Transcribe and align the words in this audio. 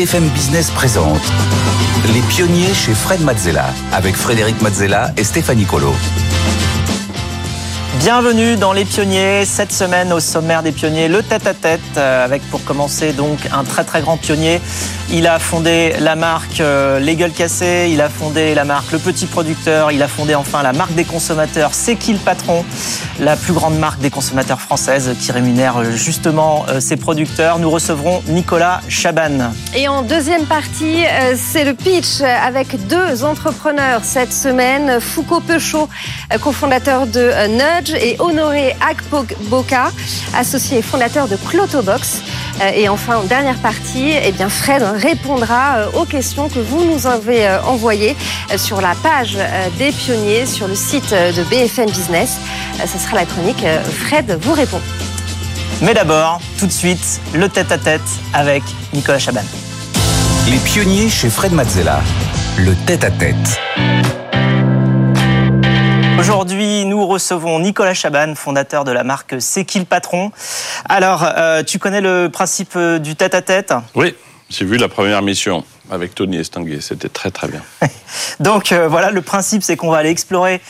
BFM 0.00 0.30
Business 0.30 0.70
présente 0.70 1.20
Les 2.14 2.22
pionniers 2.22 2.72
chez 2.72 2.94
Fred 2.94 3.20
Mazzella 3.20 3.66
avec 3.92 4.16
Frédéric 4.16 4.58
Mazzella 4.62 5.12
et 5.18 5.24
Stéphanie 5.24 5.66
Colo. 5.66 5.92
Bienvenue 8.00 8.56
dans 8.56 8.72
Les 8.72 8.86
Pionniers. 8.86 9.44
Cette 9.44 9.72
semaine, 9.72 10.10
au 10.14 10.20
sommaire 10.20 10.62
des 10.62 10.72
Pionniers, 10.72 11.06
le 11.06 11.22
tête-à-tête, 11.22 11.82
euh, 11.98 12.24
avec 12.24 12.40
pour 12.50 12.64
commencer 12.64 13.12
donc 13.12 13.40
un 13.52 13.62
très 13.62 13.84
très 13.84 14.00
grand 14.00 14.16
pionnier. 14.16 14.58
Il 15.12 15.26
a 15.26 15.38
fondé 15.38 15.92
la 16.00 16.16
marque 16.16 16.60
euh, 16.60 16.98
Les 16.98 17.14
Gueules 17.14 17.32
Cassées, 17.32 17.90
il 17.92 18.00
a 18.00 18.08
fondé 18.08 18.54
la 18.54 18.64
marque 18.64 18.90
Le 18.92 18.98
Petit 18.98 19.26
Producteur, 19.26 19.92
il 19.92 20.02
a 20.02 20.08
fondé 20.08 20.34
enfin 20.34 20.62
la 20.62 20.72
marque 20.72 20.94
des 20.94 21.04
consommateurs 21.04 21.74
C'est 21.74 21.96
qui 21.96 22.14
le 22.14 22.18
patron? 22.18 22.64
La 23.18 23.36
plus 23.36 23.52
grande 23.52 23.78
marque 23.78 24.00
des 24.00 24.08
consommateurs 24.08 24.62
française 24.62 25.14
qui 25.20 25.30
rémunère 25.30 25.76
euh, 25.76 25.90
justement 25.92 26.64
ses 26.78 26.96
producteurs. 26.96 27.58
Nous 27.58 27.68
recevrons 27.68 28.22
Nicolas 28.28 28.80
Chaban. 28.88 29.52
Et 29.76 29.88
en 29.88 30.00
deuxième 30.00 30.46
partie, 30.46 31.04
c'est 31.36 31.64
le 31.64 31.74
pitch 31.74 32.22
avec 32.22 32.86
deux 32.86 33.24
entrepreneurs 33.24 34.00
cette 34.04 34.32
semaine. 34.32 35.00
Foucault 35.00 35.40
Peuchot, 35.40 35.88
cofondateur 36.40 37.06
de 37.06 37.30
Nudge 37.48 37.89
et 37.94 38.16
Honoré 38.18 38.76
Akboka, 38.80 39.90
associé 40.36 40.78
et 40.78 40.82
fondateur 40.82 41.28
de 41.28 41.36
Clotobox. 41.36 42.22
Euh, 42.60 42.70
et 42.74 42.88
enfin, 42.88 43.16
en 43.16 43.24
dernière 43.24 43.58
partie, 43.58 44.12
eh 44.22 44.32
bien 44.32 44.48
Fred 44.48 44.82
répondra 44.82 45.76
euh, 45.76 45.90
aux 45.94 46.04
questions 46.04 46.48
que 46.48 46.58
vous 46.58 46.84
nous 46.84 47.06
avez 47.06 47.46
euh, 47.46 47.62
envoyées 47.62 48.16
sur 48.56 48.80
la 48.80 48.94
page 48.94 49.38
des 49.78 49.92
pionniers 49.92 50.46
sur 50.46 50.68
le 50.68 50.74
site 50.74 51.10
de 51.10 51.42
BFM 51.44 51.86
Business. 51.90 52.38
Ce 52.84 52.98
sera 52.98 53.16
la 53.16 53.26
chronique 53.26 53.64
Fred 54.04 54.38
vous 54.42 54.52
répond. 54.52 54.80
Mais 55.82 55.94
d'abord, 55.94 56.40
tout 56.58 56.66
de 56.66 56.72
suite, 56.72 57.20
le 57.32 57.48
tête-à-tête 57.48 58.00
avec 58.34 58.62
Nicolas 58.92 59.18
Chaban. 59.18 59.44
Les 60.48 60.58
pionniers 60.58 61.08
chez 61.08 61.30
Fred 61.30 61.52
Mazzella. 61.52 62.00
Le 62.58 62.74
tête-à-tête. 62.86 63.60
Aujourd'hui, 66.20 66.84
nous 66.84 67.06
recevons 67.06 67.60
Nicolas 67.60 67.94
Chaban, 67.94 68.34
fondateur 68.34 68.84
de 68.84 68.92
la 68.92 69.04
marque 69.04 69.36
C'est 69.38 69.64
qui 69.64 69.78
le 69.78 69.86
patron? 69.86 70.32
Alors, 70.86 71.24
euh, 71.24 71.62
tu 71.62 71.78
connais 71.78 72.02
le 72.02 72.28
principe 72.30 72.72
euh, 72.76 72.98
du 72.98 73.16
tête-à-tête? 73.16 73.72
Oui, 73.94 74.14
j'ai 74.50 74.66
vu 74.66 74.76
la 74.76 74.88
première 74.88 75.22
mission 75.22 75.64
avec 75.90 76.14
Tony 76.14 76.38
Estanguet. 76.38 76.80
C'était 76.80 77.08
très 77.08 77.30
très 77.30 77.48
bien. 77.48 77.62
Donc 78.40 78.72
euh, 78.72 78.88
voilà, 78.88 79.10
le 79.10 79.22
principe, 79.22 79.62
c'est 79.62 79.76
qu'on 79.76 79.90
va 79.90 79.98
aller 79.98 80.10
explorer 80.10 80.60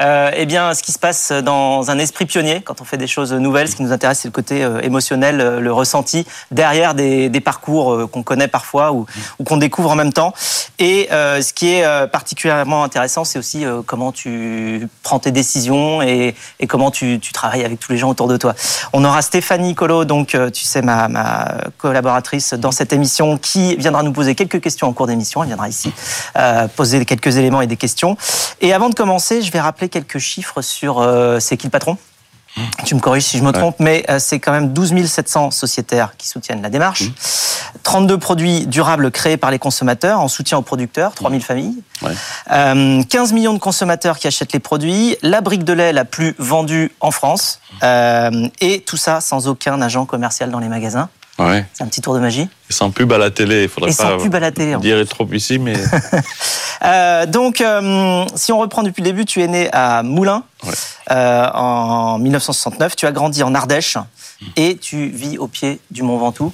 euh, 0.00 0.30
eh 0.34 0.46
bien, 0.46 0.74
ce 0.74 0.82
qui 0.82 0.92
se 0.92 0.98
passe 0.98 1.32
dans 1.32 1.90
un 1.90 1.98
esprit 1.98 2.26
pionnier 2.26 2.60
quand 2.60 2.80
on 2.80 2.84
fait 2.84 2.96
des 2.96 3.06
choses 3.06 3.32
nouvelles. 3.32 3.68
Ce 3.68 3.76
qui 3.76 3.82
nous 3.82 3.92
intéresse, 3.92 4.20
c'est 4.20 4.28
le 4.28 4.32
côté 4.32 4.62
euh, 4.62 4.80
émotionnel, 4.80 5.40
euh, 5.40 5.60
le 5.60 5.72
ressenti 5.72 6.26
derrière 6.50 6.94
des, 6.94 7.28
parcours 7.44 8.10
qu'on 8.10 8.24
connaît 8.24 8.48
parfois 8.48 8.92
ou, 8.92 9.06
qu'on 9.44 9.58
découvre 9.58 9.90
en 9.92 9.94
même 9.94 10.12
temps. 10.12 10.34
Et 10.80 11.08
ce 11.10 11.52
qui 11.52 11.68
est 11.68 12.08
particulièrement 12.08 12.82
intéressant, 12.82 13.24
c'est 13.24 13.38
aussi 13.38 13.64
comment 13.86 14.10
tu 14.10 14.88
prends 15.04 15.20
tes 15.20 15.30
décisions 15.30 16.02
et, 16.02 16.34
comment 16.68 16.90
tu, 16.90 17.20
travailles 17.32 17.64
avec 17.64 17.78
tous 17.78 17.92
les 17.92 17.98
gens 17.98 18.10
autour 18.10 18.26
de 18.26 18.36
toi. 18.36 18.54
On 18.92 19.04
aura 19.04 19.22
Stéphanie 19.22 19.76
Colo, 19.76 20.04
donc 20.04 20.36
tu 20.52 20.64
sais 20.64 20.82
ma 20.82 21.08
collaboratrice 21.78 22.54
dans 22.54 22.72
cette 22.72 22.92
émission, 22.92 23.38
qui 23.38 23.76
viendra 23.76 24.02
nous 24.02 24.12
poser 24.12 24.34
quelques 24.34 24.60
questions 24.60 24.67
en 24.86 24.92
cours 24.92 25.06
d'émission. 25.06 25.42
Elle 25.42 25.48
viendra 25.48 25.68
ici 25.68 25.92
poser 26.76 27.04
quelques 27.04 27.36
éléments 27.36 27.60
et 27.60 27.66
des 27.66 27.76
questions. 27.76 28.16
Et 28.60 28.72
avant 28.72 28.88
de 28.88 28.94
commencer, 28.94 29.42
je 29.42 29.52
vais 29.52 29.60
rappeler 29.60 29.88
quelques 29.88 30.18
chiffres 30.18 30.62
sur 30.62 31.00
euh, 31.00 31.38
c'est 31.40 31.56
qui 31.56 31.66
le 31.66 31.70
patron? 31.70 31.96
Tu 32.84 32.96
me 32.96 33.00
corriges 33.00 33.24
si 33.24 33.38
je 33.38 33.44
me 33.44 33.52
trompe, 33.52 33.76
mais 33.78 34.04
euh, 34.10 34.18
c'est 34.18 34.40
quand 34.40 34.50
même 34.50 34.72
12 34.72 35.06
700 35.06 35.52
sociétaires 35.52 36.14
qui 36.16 36.26
soutiennent 36.26 36.62
la 36.62 36.70
démarche. 36.70 37.04
32 37.84 38.16
mmh. 38.16 38.18
produits 38.18 38.66
durables 38.66 39.10
créés 39.12 39.36
par 39.36 39.52
les 39.52 39.60
consommateurs 39.60 40.18
en 40.18 40.26
soutien 40.26 40.58
aux 40.58 40.62
producteurs, 40.62 41.14
3000 41.14 41.42
familles. 41.42 41.82
15 42.00 42.10
euh, 42.50 43.34
millions 43.34 43.52
de 43.52 43.58
consommateurs 43.58 44.18
qui 44.18 44.26
achètent 44.26 44.52
les 44.52 44.58
produits. 44.58 45.16
La 45.22 45.40
brique 45.40 45.62
de 45.62 45.72
lait 45.72 45.92
la 45.92 46.04
plus 46.04 46.34
vendue 46.38 46.90
en 47.00 47.12
France. 47.12 47.60
et 47.82 48.82
tout 48.84 48.96
ça 48.96 49.20
sans 49.20 49.46
aucun 49.46 49.80
agent 49.80 50.04
commercial 50.06 50.50
dans 50.50 50.58
les 50.58 50.68
magasins. 50.68 51.08
C'est 51.72 51.84
un 51.84 51.86
petit 51.86 52.00
tour 52.00 52.14
de 52.14 52.18
magie. 52.18 52.48
Et 52.68 52.72
sans 52.72 52.90
pub 52.90 53.12
à 53.12 53.18
la 53.18 53.30
télé, 53.30 53.64
il 53.64 53.68
faudrait 53.68 53.92
et 53.92 53.94
pas 53.94 54.02
sans 54.02 54.18
pub 54.18 54.34
à 54.34 54.40
la 54.40 54.50
télé, 54.50 54.76
dire 54.76 55.06
trop 55.08 55.26
ici, 55.32 55.58
mais... 55.58 55.74
euh, 56.84 57.26
donc, 57.26 57.60
euh, 57.60 58.24
si 58.34 58.50
on 58.50 58.58
reprend 58.58 58.82
depuis 58.82 59.02
le 59.02 59.10
début, 59.10 59.24
tu 59.24 59.40
es 59.40 59.46
né 59.46 59.68
à 59.72 60.02
Moulins 60.02 60.42
euh, 61.12 61.48
en 61.54 62.18
1969, 62.18 62.96
tu 62.96 63.06
as 63.06 63.12
grandi 63.12 63.44
en 63.44 63.54
Ardèche 63.54 63.96
mmh. 63.96 64.46
et 64.56 64.76
tu 64.78 65.06
vis 65.08 65.38
au 65.38 65.46
pied 65.46 65.80
du 65.92 66.02
Mont 66.02 66.18
Ventoux. 66.18 66.52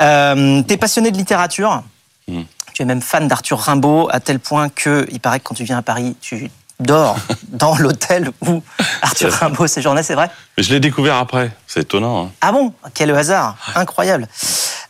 Euh, 0.00 0.62
tu 0.66 0.72
es 0.72 0.76
passionné 0.78 1.10
de 1.10 1.18
littérature, 1.18 1.82
mmh. 2.28 2.40
tu 2.72 2.82
es 2.82 2.84
même 2.86 3.02
fan 3.02 3.28
d'Arthur 3.28 3.58
Rimbaud, 3.58 4.08
à 4.10 4.20
tel 4.20 4.38
point 4.38 4.70
que 4.70 5.06
il 5.12 5.20
paraît 5.20 5.38
que 5.38 5.44
quand 5.44 5.54
tu 5.54 5.64
viens 5.64 5.78
à 5.78 5.82
Paris, 5.82 6.16
tu 6.22 6.50
dors 6.80 7.16
dans 7.48 7.76
l'hôtel 7.76 8.30
où 8.46 8.62
Arthur 9.02 9.32
Rimbaud 9.32 9.66
séjournait, 9.66 10.02
c'est 10.02 10.14
vrai 10.14 10.30
Mais 10.56 10.62
je 10.62 10.72
l'ai 10.72 10.80
découvert 10.80 11.16
après, 11.16 11.50
c'est 11.66 11.80
étonnant. 11.80 12.26
Hein. 12.26 12.30
Ah 12.40 12.52
bon? 12.52 12.72
Quel 12.94 13.10
hasard 13.10 13.56
Incroyable. 13.74 14.28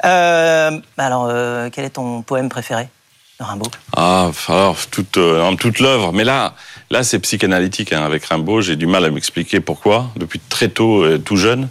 Euh, 0.04 0.78
alors, 0.96 1.26
euh, 1.28 1.70
quel 1.72 1.84
est 1.84 1.90
ton 1.90 2.22
poème 2.22 2.48
préféré 2.48 2.88
de 3.40 3.44
Rimbaud? 3.44 3.70
Ah, 3.96 4.30
alors, 4.48 4.76
toute, 4.90 5.16
euh, 5.16 5.54
toute 5.56 5.80
l'œuvre. 5.80 6.12
Mais 6.12 6.24
là, 6.24 6.54
là 6.90 7.02
c'est 7.02 7.18
psychanalytique. 7.18 7.92
Hein. 7.92 8.04
Avec 8.04 8.24
Rimbaud, 8.24 8.60
j'ai 8.60 8.76
du 8.76 8.86
mal 8.86 9.04
à 9.04 9.10
m'expliquer 9.10 9.60
pourquoi. 9.60 10.10
Depuis 10.16 10.40
très 10.40 10.68
tôt, 10.68 11.18
tout 11.18 11.36
jeune. 11.36 11.68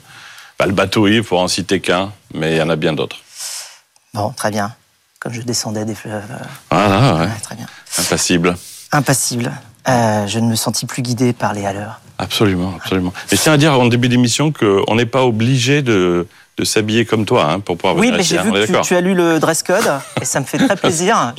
Bah, 0.60 0.66
le 0.66 0.74
bateau 0.74 1.08
Yves, 1.08 1.24
pour 1.24 1.40
en 1.40 1.48
citer 1.48 1.80
qu'un, 1.80 2.12
mais 2.34 2.54
il 2.54 2.58
y 2.58 2.62
en 2.62 2.70
a 2.70 2.76
bien 2.76 2.94
d'autres. 2.94 3.18
Bon, 4.14 4.32
très 4.32 4.50
bien. 4.50 4.74
Comme 5.20 5.34
je 5.34 5.42
descendais 5.42 5.86
des 5.86 5.96
fleuves. 5.96 6.24
Voilà, 6.72 7.16
ouais. 7.16 7.28
Très 7.44 7.56
bien. 7.56 7.68
Impassible. 7.98 8.58
Impassible. 8.92 9.52
Euh, 9.88 10.28
je 10.28 10.40
ne 10.40 10.48
me 10.48 10.56
sentis 10.56 10.86
plus 10.86 11.02
guidé 11.02 11.34
par 11.34 11.54
les 11.54 11.66
haleurs. 11.66 12.02
Absolument, 12.18 12.74
absolument. 12.76 13.14
Mais 13.32 13.38
je 13.38 13.42
tiens 13.42 13.54
à 13.54 13.58
dire 13.58 13.80
en 13.80 13.86
début 13.88 14.10
d'émission 14.10 14.52
qu'on 14.52 14.96
n'est 14.96 15.06
pas 15.06 15.24
obligé 15.24 15.82
de, 15.82 16.28
de 16.58 16.64
s'avoir 16.64 17.06
comme 17.08 17.26
toi 17.26 17.52
hein, 17.52 17.60
pour 17.60 17.78
pouvoir 17.78 17.96
Oui, 17.96 18.12
mais 18.12 18.24
j'ai 18.24 18.40
vu 18.40 18.52
que 18.52 18.82
tu, 18.82 18.96
as 18.96 19.02
lu 19.02 19.14
le 19.14 19.40
dress 19.40 19.62
code 19.62 19.88
et 20.20 20.26
ça 20.26 20.40
me 20.40 20.46
fait 20.46 20.58
très 20.58 20.76
plaisir. 20.76 21.34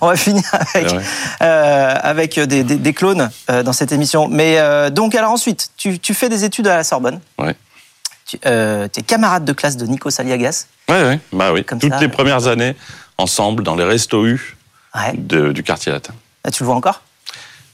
on 0.00 0.06
va 0.06 0.16
finir 0.16 0.44
avec, 0.74 0.94
euh, 1.42 1.94
avec 2.00 2.38
des, 2.38 2.62
des, 2.62 2.76
des, 2.76 2.92
clones 2.92 3.30
euh, 3.50 3.64
dans 3.64 3.72
cette 3.72 3.90
émission. 3.90 4.28
Mais 4.28 4.58
euh, 4.58 4.90
donc, 4.90 5.16
alors 5.16 5.32
ensuite, 5.32 5.70
tu, 5.76 5.98
tu, 5.98 6.14
fais 6.14 6.28
des 6.28 6.44
études 6.44 6.68
à 6.68 6.76
la 6.76 6.84
Sorbonne. 6.84 7.20
Ouais. 7.38 7.56
Tu 8.26 8.38
es 8.44 9.02
camarade 9.06 9.44
de 9.44 9.52
classe 9.52 9.76
de 9.76 9.86
Nico 9.86 10.10
Saliagas. 10.10 10.66
Oui, 10.88 10.96
oui. 11.04 11.18
Bah 11.32 11.52
oui. 11.52 11.64
Comme 11.64 11.80
Toutes 11.80 12.00
les 12.00 12.08
premières 12.08 12.46
années, 12.46 12.76
ensemble, 13.16 13.64
dans 13.64 13.74
les 13.74 13.84
restos 13.84 14.26
U 14.26 14.56
du 15.14 15.62
quartier 15.64 15.90
latin. 15.90 16.14
Ah, 16.44 16.50
tu 16.50 16.62
le 16.62 16.66
vois 16.66 16.76
encore? 16.76 17.02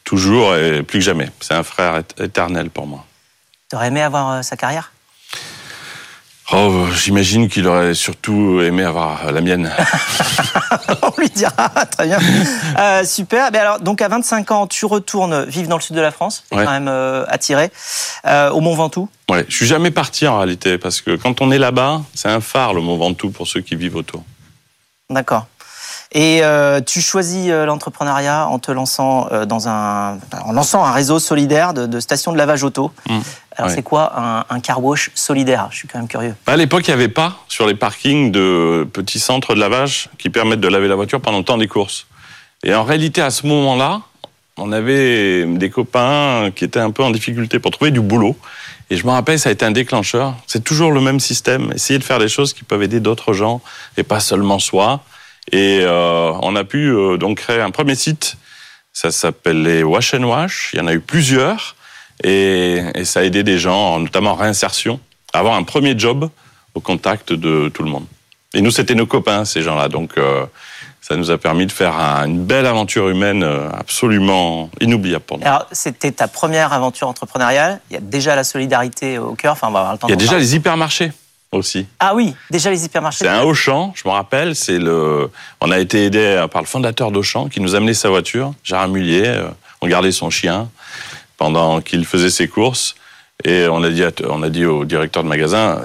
Toujours 0.05 0.55
et 0.55 0.83
plus 0.83 0.99
que 0.99 1.05
jamais. 1.05 1.31
C'est 1.41 1.55
un 1.55 1.63
frère 1.63 2.03
éternel 2.19 2.71
pour 2.71 2.87
moi. 2.87 3.05
T'aurais 3.71 3.89
aimé 3.89 4.03
avoir 4.03 4.31
euh, 4.31 4.43
sa 4.43 4.57
carrière? 4.57 4.93
Oh, 6.53 6.87
j'imagine 6.95 7.49
qu'il 7.49 7.67
aurait 7.67 7.95
surtout 7.95 8.61
aimé 8.61 8.85
avoir 8.85 9.33
la 9.33 9.41
mienne. 9.41 9.73
On 11.03 11.19
lui 11.19 11.31
dira, 11.31 11.71
très 11.91 12.07
bien. 12.07 12.19
Euh, 12.79 13.03
super. 13.05 13.51
Mais 13.51 13.59
alors, 13.59 13.81
donc 13.81 14.03
à 14.03 14.09
25 14.09 14.51
ans, 14.51 14.67
tu 14.67 14.85
retournes 14.85 15.45
vivre 15.47 15.69
dans 15.69 15.77
le 15.77 15.83
sud 15.83 15.97
de 15.97 16.03
la 16.03 16.11
France. 16.11 16.45
C'est 16.51 16.57
quand 16.57 16.71
même 16.71 16.89
euh, 16.89 17.25
attiré. 17.29 17.71
au 18.25 18.61
Mont 18.61 18.75
Ventoux. 18.75 19.09
Ouais, 19.31 19.47
je 19.49 19.57
suis 19.57 19.67
jamais 19.67 19.91
parti 19.91 20.27
en 20.29 20.37
réalité 20.37 20.77
parce 20.77 21.01
que 21.01 21.17
quand 21.17 21.41
on 21.41 21.51
est 21.51 21.59
là-bas, 21.59 22.03
c'est 22.15 22.29
un 22.29 22.43
phare 22.43 22.75
le 22.75 22.83
Mont 22.83 22.99
Ventoux 22.99 23.31
pour 23.31 23.49
ceux 23.49 23.63
qui 23.63 23.75
vivent 23.75 23.97
autour. 23.97 24.23
D'accord. 25.09 25.47
Et 26.17 26.45
euh, 26.45 26.81
tu 26.81 27.01
choisis 27.01 27.49
euh, 27.49 27.67
l'entrepreneuriat 27.67 28.47
en 28.47 28.61
te 28.61 28.71
lançant 28.71 29.27
euh, 29.33 29.47
dans 29.47 29.69
un, 29.69 30.21
en 30.45 30.53
lançant 30.53 30.85
un 30.85 30.93
réseau 30.93 31.19
solidaire 31.19 31.75
de, 31.75 31.87
de 31.87 31.99
stations 31.99 32.33
de 32.33 32.39
lavage 32.39 32.63
auto. 32.63 32.93
Mmh. 33.09 33.19
Alors 33.57 33.71
c'est 33.71 33.83
quoi 33.83 34.13
un, 34.17 34.45
un, 34.49 34.61
car 34.61 34.83
wash 34.83 35.11
solidaire? 35.15 35.69
Je 35.73 35.79
suis 35.79 35.89
quand 35.89 35.99
même 35.99 36.07
curieux. 36.07 36.37
À 36.47 36.57
l'époque, 36.57 36.87
il 36.87 36.91
n'y 36.91 36.95
avait 36.95 37.09
pas 37.09 37.39
sur 37.49 37.67
les 37.67 37.75
parkings 37.75 38.31
de 38.31 38.87
petits 38.93 39.19
centres 39.19 39.55
de 39.55 39.61
lavage 39.61 40.09
qui 40.19 40.31
permettent 40.31 40.61
de 40.61 40.69
laver 40.69 40.87
la 40.87 40.95
voiture 40.95 41.21
pendant 41.21 41.39
le 41.39 41.45
temps 41.45 41.59
des 41.59 41.69
courses. 41.69 42.07
Et 42.63 42.75
en 42.75 42.85
réalité, 42.85 43.21
à 43.21 43.31
ce 43.31 43.47
moment-là, 43.49 44.01
on 44.57 44.71
avait 44.71 45.45
des 45.47 45.71
copains 45.71 46.51
qui 46.55 46.65
étaient 46.65 46.81
un 46.81 46.93
peu 46.93 47.03
en 47.03 47.11
difficulté 47.11 47.59
pour 47.59 47.73
trouver 47.73 47.91
du 47.91 48.01
boulot. 48.01 48.37
Et 48.91 48.97
je 48.97 49.05
me 49.05 49.11
rappelle, 49.11 49.39
ça 49.39 49.49
a 49.49 49.53
été 49.53 49.65
un 49.65 49.73
déclencheur. 49.73 50.35
C'est 50.47 50.63
toujours 50.63 50.93
le 50.93 51.01
même 51.01 51.19
système. 51.19 51.73
Essayer 51.75 51.99
de 51.99 52.05
faire 52.05 52.19
des 52.19 52.29
choses 52.29 52.53
qui 52.53 52.63
peuvent 52.63 52.83
aider 52.83 53.01
d'autres 53.01 53.33
gens 53.33 53.61
et 53.97 54.05
pas 54.05 54.21
seulement 54.21 54.59
soi. 54.59 55.01
Et 55.53 55.81
euh, 55.83 56.33
on 56.43 56.57
a 56.57 56.65
pu 56.65 56.89
euh, 56.89 57.17
donc 57.17 57.39
créer 57.39 57.61
un 57.61 57.71
premier 57.71 57.95
site. 57.95 58.37
Ça 58.93 59.11
s'appelle 59.11 59.63
les 59.63 59.83
Wash 59.83 60.15
and 60.15 60.25
Wash. 60.25 60.71
Il 60.73 60.79
y 60.79 60.83
en 60.83 60.87
a 60.87 60.95
eu 60.95 61.01
plusieurs. 61.01 61.77
Et, 62.23 62.83
et 62.95 63.05
ça 63.05 63.21
a 63.21 63.23
aidé 63.25 63.43
des 63.43 63.59
gens, 63.59 63.99
notamment 63.99 64.33
en 64.33 64.37
réinsertion, 64.37 65.01
à 65.33 65.41
avoir 65.41 65.55
un 65.55 65.65
premier 65.65 65.99
job 65.99 66.31
au 66.75 66.81
contact 66.81 67.33
de 67.33 67.69
tout 67.69 67.83
le 67.83 67.91
monde. 67.91 68.07
Et 68.55 68.63
nous, 68.63 68.71
c'était 68.71 68.95
nos 68.95 69.07
copains, 69.07 69.45
ces 69.45 69.63
gens-là. 69.63 69.89
Donc, 69.89 70.13
euh, 70.17 70.47
ça 71.01 71.17
nous 71.17 71.31
a 71.31 71.39
permis 71.39 71.67
de 71.67 71.73
faire 71.73 71.97
un, 71.97 72.27
une 72.27 72.45
belle 72.45 72.67
aventure 72.67 73.09
humaine 73.09 73.43
euh, 73.43 73.69
absolument 73.73 74.71
inoubliable 74.81 75.25
pour 75.25 75.39
nous. 75.39 75.47
Alors, 75.47 75.67
c'était 75.73 76.13
ta 76.13 76.29
première 76.29 76.73
aventure 76.73 77.09
entrepreneuriale. 77.09 77.81
Il 77.91 77.95
y 77.95 77.97
a 77.97 78.01
déjà 78.01 78.37
la 78.37 78.45
solidarité 78.45 79.19
au 79.19 79.35
cœur. 79.35 79.53
Enfin, 79.53 79.69
on 79.69 79.73
va 79.73 79.81
avoir 79.81 79.93
le 79.95 79.99
temps 79.99 80.07
Il 80.07 80.13
y 80.13 80.15
a 80.15 80.17
déjà 80.17 80.39
les 80.39 80.55
hypermarchés. 80.55 81.13
Aussi. 81.57 81.87
Ah 82.01 82.15
oui, 82.15 82.35
déjà 82.51 82.71
les 82.71 82.85
hypermarchés. 82.85 83.25
C'est 83.25 83.29
un 83.29 83.43
Auchan, 83.43 83.93
je 83.95 84.07
me 84.07 84.13
rappelle. 84.13 84.55
C'est 84.55 84.79
le. 84.79 85.31
On 85.61 85.71
a 85.71 85.79
été 85.79 86.07
aidé 86.07 86.45
par 86.53 86.63
le 86.63 86.67
fondateur 86.67 87.11
d'Auchan 87.11 87.49
qui 87.49 87.61
nous 87.61 87.75
a 87.75 87.79
amené 87.79 87.95
sa 87.95 88.09
voiture, 88.11 88.53
Gérard 88.63 88.89
Mullier. 88.89 89.27
euh, 89.27 89.49
On 89.81 89.87
gardait 89.87 90.13
son 90.13 90.31
chien 90.31 90.69
pendant 91.37 91.81
qu'il 91.81 92.05
faisait 92.07 92.31
ses 92.31 92.49
courses. 92.49 92.95
Et 93.45 93.67
on 93.69 93.83
a 93.83 93.91
dit, 93.91 94.05
on 94.29 94.43
a 94.43 94.49
dit 94.49 94.65
au 94.65 94.85
directeur 94.85 95.25
de 95.25 95.29
magasin, 95.29 95.83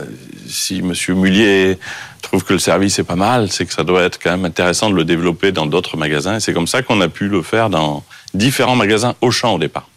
si 0.47 0.81
Monsieur 0.81 1.15
Mullier 1.15 1.79
trouve 2.21 2.43
que 2.43 2.53
le 2.53 2.59
service 2.59 2.99
est 2.99 3.03
pas 3.03 3.15
mal, 3.15 3.51
c'est 3.51 3.65
que 3.65 3.73
ça 3.73 3.83
doit 3.83 4.03
être 4.03 4.19
quand 4.21 4.29
même 4.29 4.45
intéressant 4.45 4.89
de 4.89 4.95
le 4.95 5.03
développer 5.03 5.51
dans 5.51 5.65
d'autres 5.65 5.97
magasins. 5.97 6.35
Et 6.35 6.39
c'est 6.39 6.53
comme 6.53 6.67
ça 6.67 6.83
qu'on 6.83 7.01
a 7.01 7.09
pu 7.09 7.27
le 7.27 7.41
faire 7.41 7.69
dans 7.69 8.03
différents 8.33 8.75
magasins 8.75 9.15
Auchan 9.21 9.55
au 9.55 9.59
départ. 9.59 9.87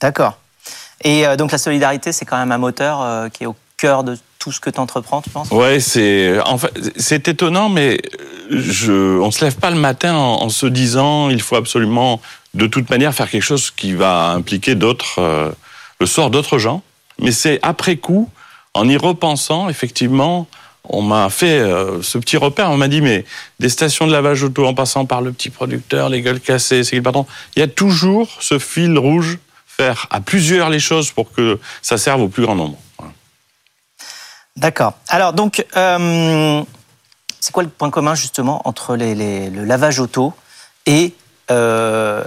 D'accord. 0.00 0.38
Et 1.04 1.26
euh, 1.26 1.36
donc 1.36 1.52
la 1.52 1.58
solidarité, 1.58 2.10
c'est 2.12 2.24
quand 2.24 2.36
même 2.36 2.52
un 2.52 2.58
moteur 2.58 3.00
euh, 3.00 3.28
qui 3.28 3.44
est 3.44 3.46
au 3.46 3.56
cœur 3.76 4.02
de 4.02 4.18
ce 4.52 4.60
que 4.60 4.70
tu 4.70 4.80
entreprends, 4.80 5.22
tu 5.22 5.30
penses? 5.30 5.50
Ouais, 5.50 5.80
c'est 5.80 6.38
en 6.40 6.58
c'est 6.96 7.28
étonnant, 7.28 7.68
mais 7.68 8.00
je 8.50 9.18
on 9.20 9.30
se 9.30 9.44
lève 9.44 9.56
pas 9.56 9.70
le 9.70 9.78
matin 9.78 10.14
en, 10.14 10.42
en 10.42 10.48
se 10.48 10.66
disant 10.66 11.30
il 11.30 11.40
faut 11.40 11.56
absolument 11.56 12.20
de 12.54 12.66
toute 12.66 12.90
manière 12.90 13.14
faire 13.14 13.30
quelque 13.30 13.42
chose 13.42 13.70
qui 13.70 13.92
va 13.92 14.30
impliquer 14.30 14.74
d'autres 14.74 15.18
euh, 15.18 15.50
le 16.00 16.06
sort 16.06 16.30
d'autres 16.30 16.58
gens. 16.58 16.82
Mais 17.20 17.32
c'est 17.32 17.58
après 17.62 17.96
coup, 17.96 18.30
en 18.74 18.88
y 18.88 18.96
repensant, 18.96 19.68
effectivement, 19.68 20.46
on 20.84 21.02
m'a 21.02 21.28
fait 21.30 21.58
euh, 21.58 22.00
ce 22.02 22.16
petit 22.18 22.36
repère. 22.36 22.70
On 22.70 22.76
m'a 22.76 22.88
dit 22.88 23.00
mais 23.00 23.24
des 23.58 23.68
stations 23.68 24.06
de 24.06 24.12
lavage 24.12 24.42
auto 24.42 24.66
en 24.66 24.74
passant 24.74 25.04
par 25.04 25.20
le 25.20 25.32
petit 25.32 25.50
producteur, 25.50 26.08
les 26.08 26.22
gueules 26.22 26.40
cassées, 26.40 26.84
c'est 26.84 27.00
pardon, 27.00 27.26
il 27.56 27.60
y 27.60 27.62
a 27.62 27.68
toujours 27.68 28.28
ce 28.40 28.58
fil 28.58 28.96
rouge 28.98 29.38
faire 29.66 30.06
à 30.10 30.20
plusieurs 30.20 30.70
les 30.70 30.80
choses 30.80 31.10
pour 31.10 31.32
que 31.32 31.58
ça 31.82 31.98
serve 31.98 32.22
au 32.22 32.28
plus 32.28 32.44
grand 32.44 32.56
nombre. 32.56 32.78
D'accord. 34.58 34.94
Alors 35.08 35.32
donc, 35.32 35.64
euh, 35.76 36.62
c'est 37.38 37.52
quoi 37.52 37.62
le 37.62 37.68
point 37.68 37.90
commun 37.90 38.16
justement 38.16 38.60
entre 38.64 38.96
le 38.96 39.64
lavage 39.64 40.00
auto 40.00 40.34
et 40.84 41.14
euh, 41.52 42.24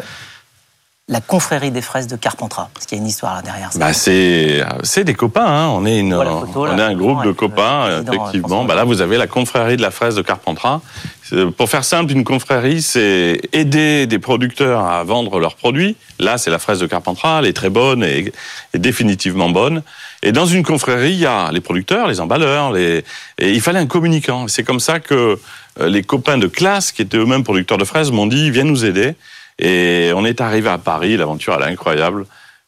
la 1.11 1.19
confrérie 1.19 1.71
des 1.71 1.81
fraises 1.81 2.07
de 2.07 2.15
Carpentras 2.15 2.69
Parce 2.73 2.85
qu'il 2.85 2.97
y 2.97 3.01
a 3.01 3.03
une 3.03 3.07
histoire 3.09 3.35
là 3.35 3.41
derrière 3.41 3.71
ça. 3.73 3.77
Bah 3.79 3.91
c'est 3.93 4.63
c'est 4.81 5.03
des 5.03 5.13
copains. 5.13 5.45
Hein. 5.45 5.67
On 5.67 5.85
est 5.85 5.99
une 5.99 6.13
On 6.13 6.63
là, 6.63 6.77
est 6.77 6.81
un 6.81 6.95
groupe 6.95 7.21
de 7.23 7.27
le 7.27 7.33
copains 7.33 8.01
effectivement. 8.01 8.63
Bah 8.63 8.75
là 8.75 8.85
vous 8.85 9.01
avez 9.01 9.17
la 9.17 9.27
confrérie 9.27 9.75
de 9.75 9.81
la 9.81 9.91
fraise 9.91 10.15
de 10.15 10.21
Carpentras. 10.21 10.79
C'est- 11.21 11.45
Pour 11.51 11.69
faire 11.69 11.83
simple, 11.83 12.13
une 12.13 12.23
confrérie 12.23 12.81
c'est 12.81 13.41
aider 13.51 14.07
des 14.07 14.19
producteurs 14.19 14.85
à 14.85 15.03
vendre 15.03 15.37
leurs 15.39 15.55
produits. 15.55 15.97
Là 16.17 16.37
c'est 16.37 16.49
la 16.49 16.59
fraise 16.59 16.79
de 16.79 16.87
Carpentras, 16.87 17.39
elle 17.39 17.47
est 17.47 17.53
très 17.53 17.69
bonne 17.69 18.03
et, 18.05 18.31
et 18.73 18.79
définitivement 18.79 19.49
bonne. 19.49 19.83
Et 20.23 20.31
dans 20.31 20.45
une 20.45 20.63
confrérie 20.63 21.11
il 21.11 21.19
y 21.19 21.25
a 21.25 21.51
les 21.51 21.61
producteurs, 21.61 22.07
les 22.07 22.21
emballeurs, 22.21 22.71
les 22.71 23.03
et 23.37 23.51
il 23.51 23.59
fallait 23.59 23.79
un 23.79 23.85
communicant. 23.85 24.47
C'est 24.47 24.63
comme 24.63 24.79
ça 24.79 25.01
que 25.01 25.37
euh, 25.81 25.89
les 25.89 26.03
copains 26.03 26.37
de 26.37 26.47
classe 26.47 26.93
qui 26.93 27.01
étaient 27.01 27.17
eux-mêmes 27.17 27.43
producteurs 27.43 27.77
de 27.77 27.85
fraises 27.85 28.11
m'ont 28.11 28.27
dit 28.27 28.49
viens 28.49 28.63
nous 28.63 28.85
aider. 28.85 29.15
Et 29.61 30.11
on 30.15 30.25
est 30.25 30.41
arrivé 30.41 30.69
à 30.69 30.79
Paris, 30.79 31.15
l'aventure 31.15 31.55
elle 31.55 31.69
est 31.69 31.71
incroyable. 31.71 32.25